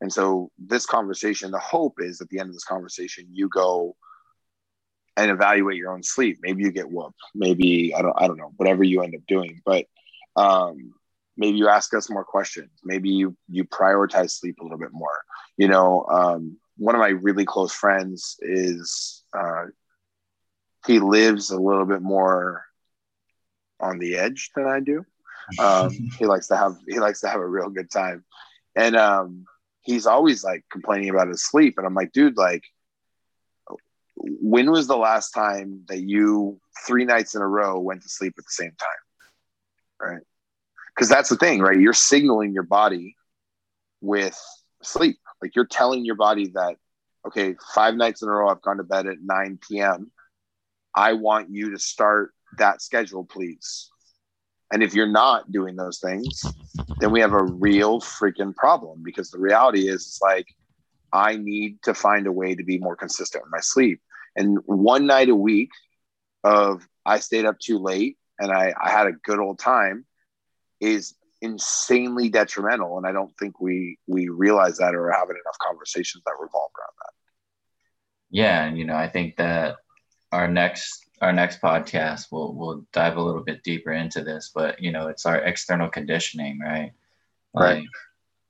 And 0.00 0.12
so 0.12 0.50
this 0.58 0.86
conversation, 0.86 1.50
the 1.50 1.58
hope 1.58 1.94
is 1.98 2.20
at 2.20 2.28
the 2.28 2.38
end 2.38 2.48
of 2.48 2.54
this 2.54 2.64
conversation, 2.64 3.26
you 3.30 3.48
go 3.48 3.96
and 5.16 5.30
evaluate 5.30 5.76
your 5.76 5.92
own 5.92 6.02
sleep. 6.02 6.38
Maybe 6.42 6.62
you 6.62 6.72
get 6.72 6.90
whooped. 6.90 7.20
Maybe 7.34 7.94
I 7.94 8.02
don't 8.02 8.14
I 8.16 8.26
don't 8.26 8.36
know, 8.36 8.52
whatever 8.56 8.82
you 8.82 9.02
end 9.02 9.14
up 9.14 9.22
doing. 9.26 9.60
But 9.64 9.86
um, 10.36 10.94
maybe 11.36 11.58
you 11.58 11.68
ask 11.68 11.94
us 11.94 12.10
more 12.10 12.24
questions. 12.24 12.70
Maybe 12.84 13.10
you 13.10 13.36
you 13.48 13.64
prioritize 13.64 14.32
sleep 14.32 14.58
a 14.60 14.62
little 14.62 14.78
bit 14.78 14.92
more. 14.92 15.22
You 15.56 15.68
know, 15.68 16.04
um, 16.10 16.58
one 16.76 16.94
of 16.94 17.00
my 17.00 17.08
really 17.08 17.44
close 17.44 17.72
friends 17.72 18.36
is 18.40 19.22
uh, 19.36 19.66
he 20.86 20.98
lives 20.98 21.50
a 21.50 21.58
little 21.58 21.86
bit 21.86 22.02
more 22.02 22.64
on 23.80 23.98
the 23.98 24.16
edge 24.16 24.50
than 24.54 24.66
I 24.66 24.80
do. 24.80 25.04
Um, 25.58 25.90
he 26.18 26.26
likes 26.26 26.48
to 26.48 26.56
have 26.56 26.76
he 26.88 26.98
likes 26.98 27.20
to 27.20 27.28
have 27.28 27.40
a 27.40 27.46
real 27.46 27.70
good 27.70 27.90
time, 27.90 28.24
and 28.74 28.96
um, 28.96 29.44
he's 29.82 30.06
always 30.06 30.42
like 30.42 30.64
complaining 30.70 31.10
about 31.10 31.28
his 31.28 31.44
sleep. 31.44 31.74
And 31.78 31.86
I'm 31.86 31.94
like, 31.94 32.12
dude, 32.12 32.36
like 32.36 32.64
when 34.16 34.70
was 34.70 34.86
the 34.86 34.96
last 34.96 35.30
time 35.30 35.82
that 35.88 36.00
you 36.00 36.60
three 36.86 37.04
nights 37.04 37.34
in 37.34 37.42
a 37.42 37.46
row 37.46 37.78
went 37.78 38.02
to 38.02 38.08
sleep 38.08 38.34
at 38.38 38.44
the 38.44 38.50
same 38.50 38.72
time? 38.78 40.08
Right. 40.08 40.22
Because 40.94 41.08
that's 41.08 41.28
the 41.28 41.36
thing, 41.36 41.60
right? 41.60 41.78
You're 41.78 41.92
signaling 41.92 42.52
your 42.52 42.62
body 42.62 43.16
with 44.00 44.38
sleep. 44.82 45.18
Like 45.42 45.56
you're 45.56 45.66
telling 45.66 46.04
your 46.04 46.14
body 46.14 46.52
that, 46.54 46.76
okay, 47.26 47.56
five 47.74 47.96
nights 47.96 48.22
in 48.22 48.28
a 48.28 48.32
row, 48.32 48.48
I've 48.48 48.62
gone 48.62 48.76
to 48.76 48.84
bed 48.84 49.06
at 49.06 49.16
9 49.22 49.58
p.m. 49.68 50.12
I 50.94 51.14
want 51.14 51.50
you 51.50 51.70
to 51.70 51.78
start 51.78 52.32
that 52.58 52.82
schedule, 52.82 53.24
please. 53.24 53.90
And 54.72 54.82
if 54.82 54.94
you're 54.94 55.10
not 55.10 55.50
doing 55.50 55.74
those 55.74 55.98
things, 55.98 56.56
then 57.00 57.10
we 57.10 57.20
have 57.20 57.32
a 57.32 57.42
real 57.42 58.00
freaking 58.00 58.54
problem 58.54 59.02
because 59.04 59.30
the 59.30 59.38
reality 59.38 59.88
is 59.88 60.06
it's 60.06 60.20
like 60.22 60.46
I 61.14 61.36
need 61.36 61.80
to 61.84 61.94
find 61.94 62.26
a 62.26 62.32
way 62.32 62.56
to 62.56 62.64
be 62.64 62.78
more 62.78 62.96
consistent 62.96 63.44
with 63.44 63.52
my 63.52 63.60
sleep. 63.60 64.00
And 64.36 64.58
one 64.66 65.06
night 65.06 65.28
a 65.28 65.34
week 65.34 65.70
of 66.42 66.86
I 67.06 67.20
stayed 67.20 67.44
up 67.44 67.58
too 67.60 67.78
late 67.78 68.18
and 68.40 68.50
I, 68.50 68.74
I 68.82 68.90
had 68.90 69.06
a 69.06 69.12
good 69.12 69.38
old 69.38 69.60
time 69.60 70.04
is 70.80 71.14
insanely 71.40 72.28
detrimental. 72.28 72.98
And 72.98 73.06
I 73.06 73.12
don't 73.12 73.32
think 73.38 73.60
we 73.60 73.98
we 74.08 74.28
realize 74.28 74.78
that 74.78 74.94
or 74.94 75.08
are 75.08 75.12
having 75.12 75.36
enough 75.36 75.58
conversations 75.62 76.24
that 76.26 76.32
revolve 76.32 76.72
around 76.76 76.94
that. 76.98 77.12
Yeah, 78.30 78.64
and 78.64 78.76
you 78.76 78.84
know, 78.84 78.96
I 78.96 79.08
think 79.08 79.36
that 79.36 79.76
our 80.32 80.48
next 80.48 81.06
our 81.20 81.32
next 81.32 81.60
podcast 81.60 82.26
we'll 82.32 82.54
we'll 82.54 82.86
dive 82.92 83.16
a 83.16 83.22
little 83.22 83.44
bit 83.44 83.62
deeper 83.62 83.92
into 83.92 84.24
this, 84.24 84.50
but 84.52 84.82
you 84.82 84.90
know, 84.90 85.06
it's 85.06 85.26
our 85.26 85.36
external 85.36 85.88
conditioning, 85.88 86.58
right? 86.58 86.92
Like 87.52 87.76
right. 87.76 87.86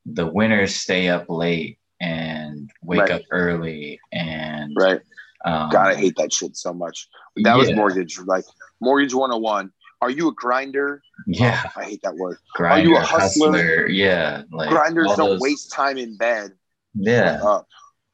the 0.06 0.26
winners 0.26 0.74
stay 0.74 1.08
up 1.08 1.26
late 1.28 1.78
and 2.00 2.43
wake 2.82 3.00
right. 3.00 3.10
up 3.10 3.22
early 3.30 4.00
and 4.12 4.74
right. 4.78 5.00
Um, 5.44 5.68
God, 5.68 5.88
I 5.88 5.94
hate 5.94 6.14
that 6.16 6.32
shit 6.32 6.56
so 6.56 6.72
much. 6.72 7.08
That 7.36 7.42
yeah. 7.42 7.56
was 7.56 7.72
mortgage, 7.74 8.18
like 8.18 8.44
mortgage 8.80 9.12
101. 9.12 9.70
Are 10.00 10.10
you 10.10 10.28
a 10.28 10.32
grinder? 10.32 11.02
Yeah. 11.26 11.62
Oh, 11.66 11.80
I 11.80 11.84
hate 11.84 12.02
that 12.02 12.14
word. 12.14 12.38
Grinder, 12.54 12.88
Are 12.88 12.92
you 12.92 12.96
a 12.96 13.00
hustler? 13.00 13.52
hustler 13.52 13.88
yeah. 13.88 14.42
Like 14.50 14.70
Grinders 14.70 15.08
don't 15.16 15.30
those... 15.30 15.40
waste 15.40 15.70
time 15.72 15.98
in 15.98 16.16
bed. 16.16 16.52
Yeah. 16.94 17.60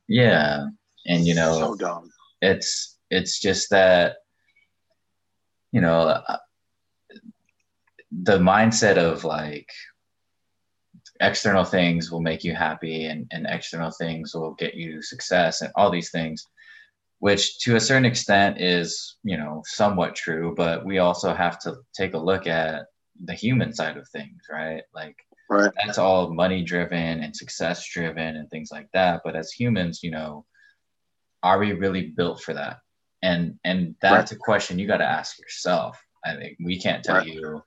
Yeah. 0.08 0.66
And 1.06 1.26
you 1.26 1.34
know, 1.34 1.58
so 1.58 1.74
dumb. 1.76 2.10
It's 2.42 2.96
it's 3.10 3.40
just 3.40 3.70
that 3.70 4.16
you 5.72 5.80
know 5.80 6.00
uh, 6.00 6.36
the 8.10 8.38
mindset 8.38 8.96
of 8.96 9.24
like 9.24 9.68
external 11.20 11.64
things 11.64 12.10
will 12.10 12.20
make 12.20 12.42
you 12.42 12.54
happy 12.54 13.06
and, 13.06 13.26
and 13.30 13.46
external 13.48 13.90
things 13.90 14.34
will 14.34 14.54
get 14.54 14.74
you 14.74 15.02
success 15.02 15.60
and 15.60 15.70
all 15.76 15.90
these 15.90 16.10
things 16.10 16.46
which 17.18 17.58
to 17.58 17.76
a 17.76 17.80
certain 17.80 18.06
extent 18.06 18.60
is 18.60 19.16
you 19.22 19.36
know 19.36 19.62
somewhat 19.66 20.14
true 20.16 20.54
but 20.56 20.84
we 20.84 20.98
also 20.98 21.34
have 21.34 21.58
to 21.58 21.76
take 21.94 22.14
a 22.14 22.18
look 22.18 22.46
at 22.46 22.86
the 23.24 23.34
human 23.34 23.72
side 23.72 23.98
of 23.98 24.08
things 24.08 24.40
right 24.50 24.82
like 24.94 25.16
right. 25.50 25.72
that's 25.76 25.98
all 25.98 26.32
money 26.32 26.62
driven 26.62 27.22
and 27.22 27.36
success 27.36 27.86
driven 27.86 28.36
and 28.36 28.48
things 28.48 28.70
like 28.72 28.88
that 28.94 29.20
but 29.22 29.36
as 29.36 29.52
humans 29.52 30.02
you 30.02 30.10
know 30.10 30.44
are 31.42 31.58
we 31.58 31.72
really 31.72 32.06
built 32.06 32.40
for 32.40 32.54
that 32.54 32.78
and 33.22 33.58
and 33.64 33.94
that's 34.00 34.32
right. 34.32 34.38
a 34.38 34.42
question 34.42 34.78
you 34.78 34.86
got 34.86 34.98
to 34.98 35.04
ask 35.04 35.38
yourself 35.38 36.02
i 36.24 36.34
think 36.34 36.56
we 36.64 36.80
can't 36.80 37.04
tell 37.04 37.16
right. 37.16 37.26
you 37.26 37.62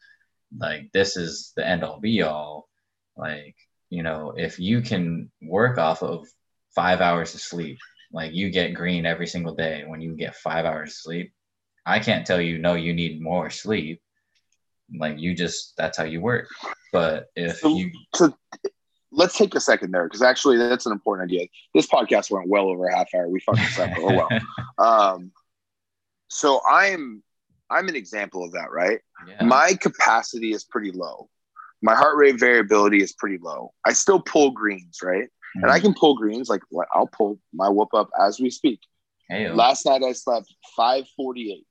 like 0.57 0.91
this 0.91 1.15
is 1.15 1.53
the 1.55 1.67
end 1.67 1.83
all 1.83 1.99
be 1.99 2.23
all 2.23 2.67
like, 3.15 3.55
you 3.89 4.03
know, 4.03 4.33
if 4.35 4.59
you 4.59 4.81
can 4.81 5.31
work 5.41 5.77
off 5.77 6.03
of 6.03 6.27
five 6.75 7.01
hours 7.01 7.33
of 7.33 7.41
sleep, 7.41 7.77
like 8.11 8.33
you 8.33 8.49
get 8.49 8.73
green 8.73 9.05
every 9.05 9.27
single 9.27 9.55
day 9.55 9.83
when 9.85 10.01
you 10.01 10.15
get 10.15 10.35
five 10.35 10.65
hours 10.65 10.91
of 10.91 10.95
sleep, 10.95 11.33
I 11.85 11.99
can't 11.99 12.25
tell 12.25 12.41
you, 12.41 12.57
no, 12.57 12.75
you 12.75 12.93
need 12.93 13.21
more 13.21 13.49
sleep. 13.49 14.01
Like 14.95 15.19
you 15.19 15.33
just, 15.33 15.75
that's 15.77 15.97
how 15.97 16.03
you 16.03 16.21
work. 16.21 16.47
But 16.91 17.27
if 17.35 17.57
so, 17.57 17.75
you. 17.75 17.91
So 18.15 18.33
let's 19.11 19.37
take 19.37 19.55
a 19.55 19.59
second 19.59 19.91
there 19.91 20.05
because 20.05 20.21
actually 20.21 20.57
that's 20.57 20.85
an 20.85 20.91
important 20.91 21.29
idea. 21.29 21.47
This 21.73 21.87
podcast 21.87 22.31
went 22.31 22.49
well 22.49 22.69
over 22.69 22.87
a 22.87 22.95
half 22.95 23.13
hour. 23.15 23.27
We 23.27 23.39
fucking 23.39 23.63
suck. 23.65 23.91
oh 23.97 24.15
well. 24.15 24.29
Um, 24.79 25.31
so 26.29 26.59
I'm 26.67 27.21
I'm 27.69 27.87
an 27.87 27.95
example 27.95 28.43
of 28.43 28.53
that, 28.53 28.71
right? 28.71 28.99
Yeah. 29.27 29.45
My 29.45 29.75
capacity 29.79 30.51
is 30.51 30.63
pretty 30.63 30.91
low 30.91 31.29
my 31.83 31.95
heart 31.95 32.15
rate 32.17 32.39
variability 32.39 33.03
is 33.03 33.11
pretty 33.13 33.37
low. 33.37 33.73
I 33.85 33.91
still 33.91 34.21
pull 34.21 34.51
greens, 34.51 34.99
right? 35.03 35.25
Mm-hmm. 35.25 35.63
And 35.63 35.71
I 35.71 35.77
mm-hmm. 35.77 35.87
can 35.87 35.93
pull 35.93 36.15
greens, 36.15 36.49
like 36.49 36.61
I'll 36.93 37.07
pull 37.07 37.39
my 37.53 37.69
whoop 37.69 37.93
up 37.93 38.09
as 38.19 38.39
we 38.39 38.49
speak. 38.49 38.79
Hey-o. 39.29 39.53
Last 39.53 39.85
night 39.85 40.01
I 40.01 40.13
slept 40.13 40.47
548, 40.77 41.65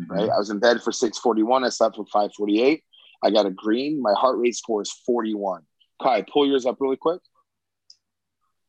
mm-hmm. 0.00 0.12
right? 0.12 0.28
I 0.28 0.38
was 0.38 0.50
in 0.50 0.58
bed 0.58 0.82
for 0.82 0.90
641. 0.90 1.64
I 1.64 1.68
slept 1.68 1.96
for 1.96 2.04
548. 2.06 2.82
I 3.22 3.30
got 3.30 3.46
a 3.46 3.50
green. 3.50 4.02
My 4.02 4.12
heart 4.14 4.38
rate 4.38 4.56
score 4.56 4.82
is 4.82 4.92
41. 5.06 5.62
Kai, 6.02 6.22
pull 6.22 6.46
yours 6.48 6.66
up 6.66 6.78
really 6.80 6.96
quick. 6.96 7.20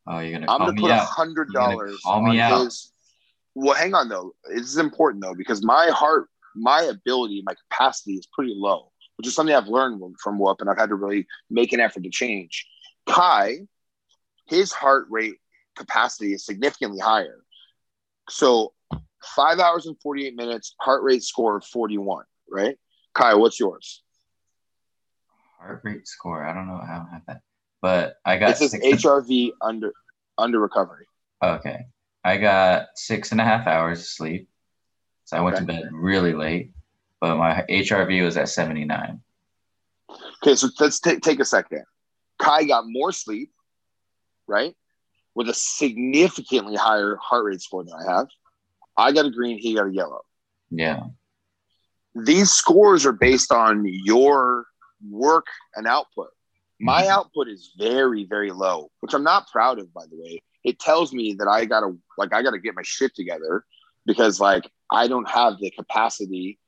Oh, 0.06 0.20
you're 0.20 0.38
gonna. 0.38 0.50
I'm 0.50 0.60
gonna 0.60 0.80
put 0.80 0.92
a 0.92 0.98
hundred 0.98 1.52
dollars 1.52 2.00
on 2.06 2.38
out. 2.38 2.64
his. 2.64 2.92
Well, 3.56 3.74
hang 3.74 3.94
on 3.94 4.08
though. 4.08 4.34
This 4.48 4.68
is 4.68 4.76
important 4.76 5.24
though 5.24 5.34
because 5.34 5.64
my 5.64 5.88
heart, 5.90 6.28
my 6.54 6.82
ability, 6.82 7.42
my 7.44 7.54
capacity 7.68 8.12
is 8.12 8.28
pretty 8.32 8.54
low 8.56 8.92
which 9.16 9.26
is 9.26 9.34
something 9.34 9.54
I've 9.54 9.68
learned 9.68 10.00
from 10.22 10.38
Whoop, 10.38 10.60
and 10.60 10.70
I've 10.70 10.78
had 10.78 10.90
to 10.90 10.94
really 10.94 11.26
make 11.50 11.72
an 11.72 11.80
effort 11.80 12.04
to 12.04 12.10
change. 12.10 12.66
Kai, 13.06 13.60
his 14.46 14.72
heart 14.72 15.06
rate 15.10 15.36
capacity 15.76 16.32
is 16.32 16.44
significantly 16.44 16.98
higher. 16.98 17.38
So 18.28 18.72
five 19.34 19.58
hours 19.58 19.86
and 19.86 19.96
48 20.02 20.34
minutes, 20.36 20.74
heart 20.80 21.02
rate 21.02 21.22
score 21.22 21.56
of 21.56 21.64
41, 21.64 22.24
right? 22.50 22.76
Kai, 23.14 23.34
what's 23.34 23.58
yours? 23.58 24.02
Heart 25.58 25.80
rate 25.84 26.06
score. 26.06 26.44
I 26.44 26.52
don't 26.52 26.66
know. 26.68 26.78
How 26.78 26.94
I 26.94 26.96
don't 26.98 27.08
have 27.08 27.22
that. 27.28 27.40
But 27.80 28.16
I 28.24 28.36
got 28.36 28.58
this 28.58 28.74
is 28.74 28.74
HRV 28.74 29.52
under 29.60 29.92
under 30.38 30.60
recovery. 30.60 31.06
Okay. 31.42 31.86
I 32.24 32.38
got 32.38 32.88
six 32.96 33.32
and 33.32 33.40
a 33.40 33.44
half 33.44 33.66
hours 33.66 34.00
of 34.00 34.06
sleep. 34.06 34.48
So 35.24 35.36
I 35.36 35.40
went 35.40 35.56
Okay. 35.56 35.66
to 35.66 35.72
bed 35.72 35.88
really 35.92 36.32
late, 36.34 36.72
but 37.26 37.36
my 37.36 37.64
HRV 37.68 38.24
was 38.24 38.36
at 38.36 38.48
79. 38.48 39.20
Okay, 40.42 40.54
so 40.54 40.68
let's 40.78 41.00
take 41.00 41.20
take 41.20 41.40
a 41.40 41.44
second. 41.44 41.84
Kai 42.38 42.64
got 42.64 42.84
more 42.86 43.12
sleep, 43.12 43.50
right? 44.46 44.74
With 45.34 45.48
a 45.48 45.54
significantly 45.54 46.76
higher 46.76 47.16
heart 47.20 47.44
rate 47.44 47.60
score 47.60 47.84
than 47.84 47.94
I 47.94 48.16
have. 48.16 48.28
I 48.96 49.12
got 49.12 49.26
a 49.26 49.30
green, 49.30 49.58
he 49.58 49.74
got 49.74 49.88
a 49.88 49.92
yellow. 49.92 50.22
Yeah. 50.70 51.00
These 52.14 52.50
scores 52.50 53.04
are 53.04 53.12
based 53.12 53.52
on 53.52 53.84
your 53.86 54.66
work 55.10 55.46
and 55.74 55.86
output. 55.86 56.28
My 56.80 57.04
Mhm. 57.04 57.08
output 57.08 57.48
is 57.48 57.72
very, 57.76 58.24
very 58.24 58.50
low, 58.52 58.90
which 59.00 59.12
I'm 59.14 59.22
not 59.24 59.50
proud 59.50 59.78
of, 59.78 59.92
by 59.92 60.06
the 60.06 60.16
way. 60.16 60.42
It 60.64 60.78
tells 60.78 61.12
me 61.12 61.34
that 61.34 61.48
I 61.48 61.64
gotta 61.64 61.96
like 62.18 62.32
I 62.32 62.42
gotta 62.42 62.58
get 62.58 62.74
my 62.74 62.82
shit 62.84 63.14
together 63.14 63.64
because 64.06 64.40
like 64.40 64.70
I 64.90 65.08
don't 65.08 65.28
have 65.28 65.58
the 65.58 65.70
capacity 65.70 66.58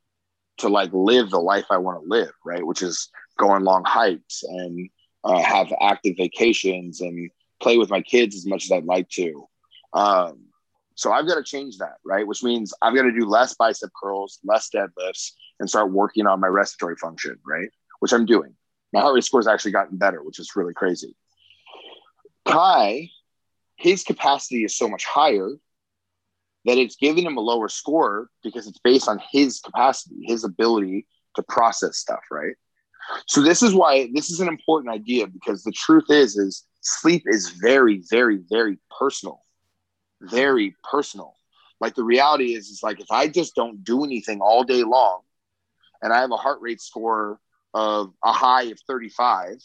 to 0.58 0.68
like 0.68 0.90
live 0.92 1.30
the 1.30 1.40
life 1.40 1.66
I 1.70 1.78
want 1.78 2.02
to 2.02 2.08
live, 2.08 2.32
right? 2.44 2.66
Which 2.66 2.82
is 2.82 3.08
go 3.38 3.50
on 3.50 3.64
long 3.64 3.84
hikes 3.84 4.42
and 4.42 4.88
uh, 5.24 5.40
have 5.40 5.72
active 5.80 6.16
vacations 6.16 7.00
and 7.00 7.30
play 7.60 7.78
with 7.78 7.90
my 7.90 8.00
kids 8.00 8.36
as 8.36 8.46
much 8.46 8.64
as 8.64 8.72
I'd 8.72 8.84
like 8.84 9.08
to. 9.10 9.48
Um, 9.92 10.44
so 10.94 11.12
I've 11.12 11.26
got 11.26 11.36
to 11.36 11.44
change 11.44 11.78
that, 11.78 11.96
right? 12.04 12.26
Which 12.26 12.42
means 12.42 12.74
I've 12.82 12.94
got 12.94 13.02
to 13.02 13.12
do 13.12 13.26
less 13.26 13.54
bicep 13.54 13.90
curls, 14.00 14.40
less 14.44 14.68
deadlifts, 14.74 15.32
and 15.60 15.68
start 15.68 15.92
working 15.92 16.26
on 16.26 16.40
my 16.40 16.48
respiratory 16.48 16.96
function, 16.96 17.38
right? 17.46 17.68
Which 18.00 18.12
I'm 18.12 18.26
doing. 18.26 18.54
My 18.92 19.00
heart 19.00 19.14
rate 19.14 19.24
score 19.24 19.40
has 19.40 19.46
actually 19.46 19.72
gotten 19.72 19.96
better, 19.96 20.22
which 20.22 20.38
is 20.38 20.56
really 20.56 20.74
crazy. 20.74 21.14
Kai, 22.44 23.10
his 23.76 24.02
capacity 24.02 24.64
is 24.64 24.76
so 24.76 24.88
much 24.88 25.04
higher 25.04 25.50
that 26.64 26.78
it's 26.78 26.96
giving 26.96 27.24
him 27.24 27.36
a 27.36 27.40
lower 27.40 27.68
score 27.68 28.28
because 28.42 28.66
it's 28.66 28.80
based 28.82 29.08
on 29.08 29.20
his 29.30 29.60
capacity, 29.60 30.16
his 30.22 30.44
ability 30.44 31.06
to 31.36 31.42
process 31.42 31.98
stuff, 31.98 32.20
right? 32.30 32.54
So 33.26 33.40
this 33.40 33.62
is 33.62 33.74
why 33.74 34.10
this 34.12 34.30
is 34.30 34.40
an 34.40 34.48
important 34.48 34.94
idea 34.94 35.26
because 35.26 35.62
the 35.62 35.72
truth 35.72 36.10
is 36.10 36.36
is 36.36 36.64
sleep 36.80 37.22
is 37.26 37.50
very 37.50 38.02
very 38.10 38.40
very 38.50 38.78
personal. 38.98 39.42
Very 40.20 40.74
personal. 40.90 41.34
Like 41.80 41.94
the 41.94 42.04
reality 42.04 42.54
is 42.54 42.68
is 42.68 42.80
like 42.82 43.00
if 43.00 43.10
I 43.10 43.28
just 43.28 43.54
don't 43.54 43.84
do 43.84 44.04
anything 44.04 44.40
all 44.40 44.64
day 44.64 44.82
long 44.82 45.20
and 46.02 46.12
I 46.12 46.20
have 46.20 46.32
a 46.32 46.36
heart 46.36 46.60
rate 46.60 46.80
score 46.80 47.40
of 47.72 48.12
a 48.24 48.32
high 48.32 48.64
of 48.64 48.78
35, 48.86 49.58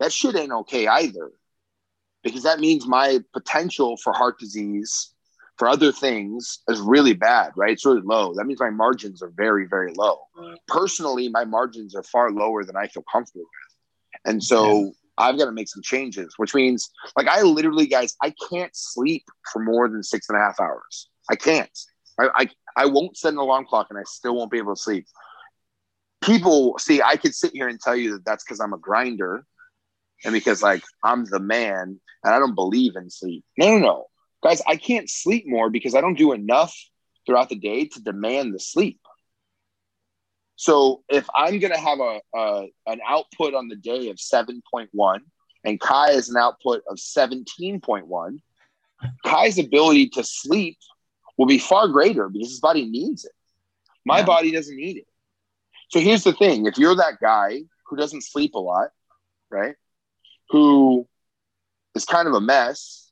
that 0.00 0.12
shit 0.12 0.36
ain't 0.36 0.52
okay 0.52 0.86
either. 0.86 1.30
Because 2.22 2.42
that 2.42 2.58
means 2.58 2.86
my 2.86 3.20
potential 3.32 3.96
for 3.96 4.12
heart 4.12 4.38
disease 4.40 5.12
for 5.58 5.68
other 5.68 5.90
things 5.90 6.60
is 6.68 6.80
really 6.80 7.14
bad, 7.14 7.52
right? 7.56 7.72
It's 7.72 7.86
really 7.86 8.02
low. 8.02 8.34
That 8.34 8.44
means 8.44 8.60
my 8.60 8.70
margins 8.70 9.22
are 9.22 9.32
very, 9.34 9.66
very 9.66 9.92
low. 9.94 10.18
Personally, 10.68 11.28
my 11.28 11.44
margins 11.44 11.94
are 11.94 12.02
far 12.02 12.30
lower 12.30 12.64
than 12.64 12.76
I 12.76 12.88
feel 12.88 13.04
comfortable 13.10 13.44
with. 13.44 14.30
And 14.32 14.42
so 14.42 14.92
I've 15.18 15.38
got 15.38 15.46
to 15.46 15.52
make 15.52 15.68
some 15.68 15.82
changes, 15.82 16.34
which 16.36 16.54
means 16.54 16.90
like 17.16 17.28
I 17.28 17.42
literally, 17.42 17.86
guys, 17.86 18.16
I 18.22 18.34
can't 18.50 18.74
sleep 18.74 19.24
for 19.52 19.62
more 19.62 19.88
than 19.88 20.02
six 20.02 20.28
and 20.28 20.38
a 20.38 20.42
half 20.42 20.60
hours. 20.60 21.08
I 21.30 21.36
can't. 21.36 21.78
I, 22.20 22.28
I, 22.34 22.48
I 22.76 22.86
won't 22.86 23.16
set 23.16 23.32
an 23.32 23.38
alarm 23.38 23.66
clock 23.66 23.86
and 23.88 23.98
I 23.98 24.02
still 24.06 24.34
won't 24.34 24.50
be 24.50 24.58
able 24.58 24.74
to 24.74 24.80
sleep. 24.80 25.06
People 26.22 26.76
see, 26.78 27.00
I 27.00 27.16
could 27.16 27.34
sit 27.34 27.52
here 27.52 27.68
and 27.68 27.80
tell 27.80 27.96
you 27.96 28.12
that 28.12 28.24
that's 28.24 28.44
because 28.44 28.60
I'm 28.60 28.72
a 28.72 28.78
grinder 28.78 29.46
and 30.24 30.32
because 30.32 30.62
like 30.62 30.82
I'm 31.02 31.24
the 31.24 31.40
man 31.40 32.00
and 32.24 32.34
I 32.34 32.38
don't 32.38 32.54
believe 32.54 32.96
in 32.96 33.08
sleep. 33.10 33.44
No, 33.56 33.78
no, 33.78 33.78
no 33.78 34.06
guys, 34.46 34.62
I 34.66 34.76
can't 34.76 35.10
sleep 35.10 35.44
more 35.46 35.70
because 35.70 35.94
I 35.94 36.00
don't 36.00 36.16
do 36.18 36.32
enough 36.32 36.74
throughout 37.26 37.48
the 37.48 37.56
day 37.56 37.86
to 37.86 38.00
demand 38.00 38.54
the 38.54 38.60
sleep. 38.60 39.00
So 40.54 41.02
if 41.08 41.28
I'm 41.34 41.58
going 41.58 41.72
to 41.72 41.80
have 41.80 41.98
a, 42.00 42.20
a 42.34 42.68
an 42.86 43.00
output 43.06 43.54
on 43.54 43.68
the 43.68 43.76
day 43.76 44.08
of 44.08 44.16
7.1 44.16 45.18
and 45.64 45.80
Kai 45.80 46.10
is 46.12 46.28
an 46.28 46.36
output 46.36 46.82
of 46.88 46.96
17.1, 46.96 48.38
Kai's 49.24 49.58
ability 49.58 50.10
to 50.10 50.22
sleep 50.22 50.78
will 51.36 51.46
be 51.46 51.58
far 51.58 51.88
greater 51.88 52.28
because 52.28 52.50
his 52.50 52.60
body 52.60 52.86
needs 52.88 53.24
it. 53.24 53.32
My 54.04 54.20
Yeah. 54.20 54.26
body 54.26 54.52
doesn't 54.52 54.76
need 54.76 54.98
it. 54.98 55.06
So 55.90 55.98
here's 55.98 56.22
the 56.22 56.32
thing 56.32 56.66
if 56.66 56.78
you're 56.78 56.94
that 56.94 57.18
guy 57.20 57.62
who 57.86 57.96
doesn't 57.96 58.22
sleep 58.22 58.54
a 58.54 58.60
lot, 58.60 58.90
right? 59.50 59.74
Who 60.50 61.08
is 61.96 62.04
kind 62.04 62.28
of 62.28 62.34
a 62.34 62.40
mess, 62.40 63.05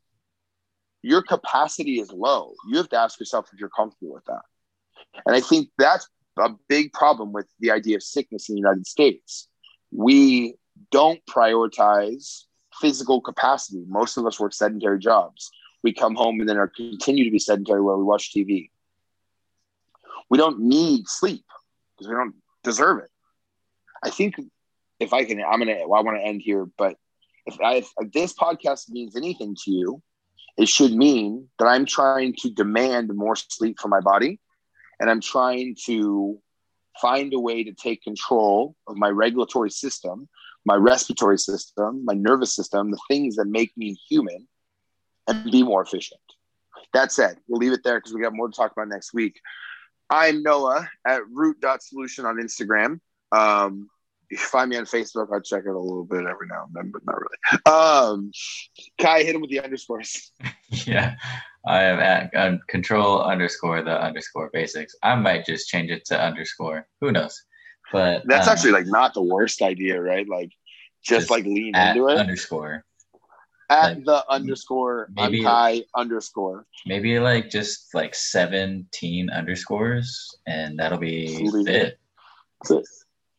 your 1.05 1.21
capacity 1.21 2.01
is 2.01 2.11
low. 2.11 2.55
You 2.67 2.79
have 2.79 2.89
to 2.89 2.97
ask 2.97 3.21
yourself 3.21 3.51
if 3.53 3.61
you're 3.61 3.69
comfortable 3.69 4.15
with 4.15 4.25
that. 4.25 4.41
And 5.27 5.37
I 5.37 5.41
think 5.41 5.69
that's 5.77 6.09
a 6.39 6.51
big 6.67 6.95
problem 6.95 7.33
with 7.33 7.47
the 7.61 7.71
idea 7.71 7.97
of 7.97 8.03
sickness 8.03 8.49
in 8.49 8.55
the 8.55 8.61
United 8.61 8.87
States. 8.87 9.49
We 9.93 10.57
don't 10.91 11.21
prioritize 11.27 12.45
physical 12.81 13.21
capacity. 13.21 13.85
Most 13.87 14.17
of 14.17 14.25
us 14.25 14.41
work 14.41 14.55
sedentary 14.55 14.99
jobs. 14.99 15.51
We 15.83 15.93
come 15.93 16.15
home 16.15 16.41
and 16.41 16.49
then 16.49 16.57
are 16.57 16.69
continue 16.69 17.25
to 17.25 17.31
be 17.31 17.39
sedentary 17.39 17.83
while 17.83 17.99
we 17.99 18.05
watch 18.05 18.33
TV. 18.35 18.71
We 20.31 20.39
don't 20.39 20.61
need 20.61 21.07
sleep 21.07 21.45
because 21.93 22.09
we 22.09 22.15
don't 22.15 22.35
deserve 22.63 23.01
it. 23.01 23.11
I 24.03 24.09
think 24.09 24.37
if 25.01 25.13
I 25.13 25.25
can, 25.25 25.43
I'm 25.43 25.59
gonna. 25.59 25.87
Well, 25.87 26.01
I 26.01 26.03
want 26.03 26.17
to 26.17 26.25
end 26.25 26.41
here, 26.43 26.67
but 26.79 26.97
if, 27.45 27.61
I, 27.61 27.75
if 27.99 28.13
this 28.13 28.33
podcast 28.33 28.89
means 28.89 29.17
anything 29.17 29.55
to 29.65 29.71
you, 29.71 30.03
it 30.57 30.69
should 30.69 30.93
mean 30.93 31.49
that 31.59 31.67
I'm 31.67 31.85
trying 31.85 32.35
to 32.41 32.51
demand 32.51 33.11
more 33.15 33.37
sleep 33.37 33.79
for 33.81 33.89
my 33.89 34.01
body 34.01 34.41
and 35.01 35.11
I'm 35.11 35.21
trying 35.21 35.77
to 35.87 36.39
find 37.01 37.33
a 37.35 37.41
way 37.41 37.65
to 37.65 37.73
take 37.73 38.03
control 38.03 38.77
of 38.87 38.97
my 38.97 39.09
regulatory 39.09 39.71
system, 39.71 40.29
my 40.65 40.77
respiratory 40.77 41.39
system, 41.39 42.05
my 42.05 42.15
nervous 42.15 42.55
system, 42.55 42.91
the 42.91 43.01
things 43.09 43.37
that 43.37 43.47
make 43.47 43.77
me 43.77 43.97
human 44.09 44.47
and 45.27 45.51
be 45.51 45.63
more 45.63 45.83
efficient. 45.83 46.21
That 46.93 47.11
said, 47.11 47.39
we'll 47.49 47.59
leave 47.59 47.73
it 47.73 47.83
there 47.83 47.99
because 47.99 48.15
we 48.15 48.23
got 48.23 48.35
more 48.35 48.49
to 48.49 48.57
talk 48.57 48.73
about 48.73 48.89
next 48.89 49.13
week. 49.13 49.41
I'm 50.09 50.43
Noah 50.43 50.89
at 51.07 51.23
root.solution 51.29 52.25
on 52.27 52.37
Instagram. 52.37 53.01
Um, 53.33 53.89
you 54.31 54.37
can 54.37 54.47
find 54.47 54.71
me 54.71 54.77
on 54.77 54.85
Facebook. 54.85 55.29
I 55.35 55.41
check 55.41 55.65
it 55.67 55.71
a 55.75 55.79
little 55.79 56.05
bit 56.05 56.25
every 56.27 56.47
now 56.49 56.65
and 56.67 56.75
then, 56.75 56.91
but 56.93 57.05
not 57.05 57.17
really. 57.17 57.61
Um, 57.67 58.31
Kai, 59.01 59.23
hit 59.23 59.35
him 59.35 59.41
with 59.41 59.51
the 59.51 59.61
underscores. 59.61 60.33
Yeah. 60.87 61.15
I 61.67 61.85
am 61.85 61.99
at 62.01 62.31
um, 62.37 62.61
control 62.69 63.23
underscore 63.23 63.83
the 63.83 63.99
underscore 64.03 64.51
basics. 64.53 64.95
I 65.03 65.15
might 65.15 65.47
just 65.47 65.69
change 65.69 65.91
it 65.91 66.05
to 66.07 66.21
underscore. 66.21 66.87
Who 67.01 67.13
knows? 67.13 67.41
But 67.93 68.23
That's 68.27 68.49
uh, 68.49 68.53
actually 68.53 68.73
like 68.73 68.87
not 68.87 69.15
the 69.15 69.23
worst 69.23 69.63
idea, 69.63 70.01
right? 70.01 70.29
Like 70.29 70.51
just, 71.05 71.21
Just 71.21 71.31
like 71.31 71.45
lean 71.45 71.77
into 71.77 72.09
it. 72.09 72.19
underscore. 72.19 72.85
at 73.71 73.95
like, 73.97 74.05
the 74.05 74.25
underscore 74.31 75.09
maybe- 75.15 75.43
Kai 75.43 75.83
underscore. 75.95 76.67
Maybe 76.87 77.19
like 77.21 77.51
just 77.51 77.95
like 77.95 78.15
17 78.15 79.31
underscores, 79.31 80.35
and 80.47 80.79
that'll 80.79 80.99
be 80.99 81.27
it. 81.67 81.99
That's 82.61 82.71
it. 82.71 82.85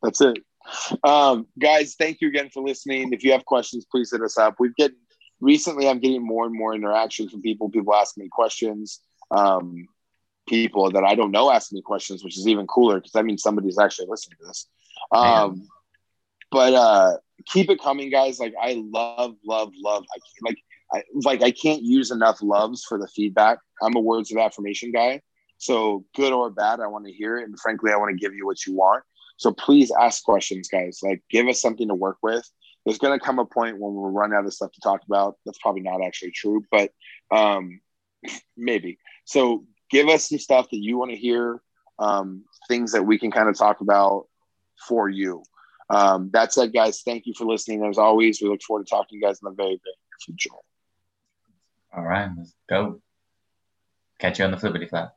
That's 0.01 0.21
it. 0.21 0.37
Um, 1.03 1.47
guys, 1.59 1.95
thank 1.95 2.21
you 2.21 2.27
again 2.27 2.49
for 2.53 2.63
listening. 2.63 3.13
If 3.13 3.23
you 3.23 3.31
have 3.31 3.45
questions, 3.45 3.85
please 3.89 4.11
hit 4.11 4.21
us 4.21 4.37
up. 4.37 4.55
We've 4.59 4.75
getting 4.75 4.97
recently 5.39 5.87
I'm 5.87 5.99
getting 5.99 6.25
more 6.25 6.45
and 6.45 6.55
more 6.55 6.73
interaction 6.73 7.29
from 7.29 7.41
people, 7.41 7.69
people 7.69 7.93
asking 7.93 8.23
me 8.23 8.29
questions. 8.29 9.01
Um, 9.31 9.87
people 10.47 10.91
that 10.91 11.03
I 11.03 11.15
don't 11.15 11.31
know 11.31 11.51
asking 11.51 11.77
me 11.77 11.81
questions, 11.81 12.23
which 12.23 12.37
is 12.37 12.47
even 12.47 12.67
cooler 12.67 12.95
because 12.95 13.11
that 13.13 13.25
means 13.25 13.41
somebody's 13.41 13.79
actually 13.79 14.07
listening 14.09 14.37
to 14.41 14.47
this. 14.47 14.67
Um, 15.11 15.67
but 16.51 16.73
uh, 16.73 17.17
keep 17.47 17.69
it 17.69 17.81
coming, 17.81 18.09
guys. 18.11 18.39
Like 18.39 18.53
I 18.61 18.81
love, 18.91 19.35
love, 19.45 19.73
love. 19.75 20.05
I 20.13 20.19
like, 20.41 20.57
I 20.93 21.03
like 21.13 21.41
I 21.41 21.51
can't 21.51 21.81
use 21.81 22.11
enough 22.11 22.41
loves 22.41 22.83
for 22.83 22.99
the 22.99 23.07
feedback. 23.07 23.57
I'm 23.81 23.95
a 23.95 23.99
words 23.99 24.31
of 24.31 24.37
affirmation 24.37 24.91
guy. 24.91 25.21
So 25.57 26.05
good 26.15 26.33
or 26.33 26.49
bad, 26.49 26.79
I 26.79 26.87
want 26.87 27.05
to 27.05 27.11
hear 27.11 27.37
it, 27.37 27.45
and 27.45 27.59
frankly, 27.59 27.91
I 27.91 27.97
want 27.97 28.11
to 28.11 28.17
give 28.17 28.35
you 28.35 28.45
what 28.45 28.65
you 28.65 28.75
want. 28.75 29.03
So 29.37 29.51
please 29.51 29.91
ask 29.99 30.23
questions, 30.23 30.67
guys. 30.67 30.99
Like, 31.03 31.21
give 31.29 31.47
us 31.47 31.61
something 31.61 31.87
to 31.87 31.93
work 31.95 32.17
with. 32.21 32.49
There's 32.85 32.99
going 32.99 33.17
to 33.17 33.23
come 33.23 33.39
a 33.39 33.45
point 33.45 33.79
when 33.79 33.95
we'll 33.95 34.11
run 34.11 34.33
out 34.33 34.45
of 34.45 34.53
stuff 34.53 34.71
to 34.73 34.81
talk 34.81 35.01
about. 35.07 35.37
That's 35.45 35.57
probably 35.59 35.81
not 35.81 36.03
actually 36.03 36.31
true, 36.31 36.63
but 36.71 36.91
um, 37.31 37.81
maybe. 38.57 38.99
So 39.25 39.65
give 39.89 40.07
us 40.07 40.29
some 40.29 40.37
stuff 40.37 40.69
that 40.69 40.77
you 40.77 40.97
want 40.97 41.11
to 41.11 41.17
hear, 41.17 41.61
um, 41.99 42.45
things 42.67 42.91
that 42.91 43.03
we 43.03 43.17
can 43.17 43.31
kind 43.31 43.49
of 43.49 43.57
talk 43.57 43.81
about 43.81 44.27
for 44.87 45.09
you. 45.09 45.43
Um, 45.89 46.29
that 46.33 46.53
said, 46.53 46.73
guys, 46.73 47.01
thank 47.01 47.25
you 47.25 47.33
for 47.37 47.45
listening. 47.45 47.83
As 47.85 47.97
always, 47.97 48.41
we 48.41 48.49
look 48.49 48.61
forward 48.61 48.85
to 48.85 48.89
talking 48.89 49.07
to 49.09 49.15
you 49.15 49.21
guys 49.21 49.39
in 49.41 49.49
the 49.49 49.55
very, 49.55 49.69
very 49.69 49.77
near 49.83 50.19
future. 50.21 50.49
All 51.95 52.03
right, 52.03 52.29
let's 52.37 52.53
go. 52.67 53.01
Catch 54.19 54.39
you 54.39 54.45
on 54.45 54.51
the 54.51 54.57
flippity 54.57 54.87
flap. 54.87 55.15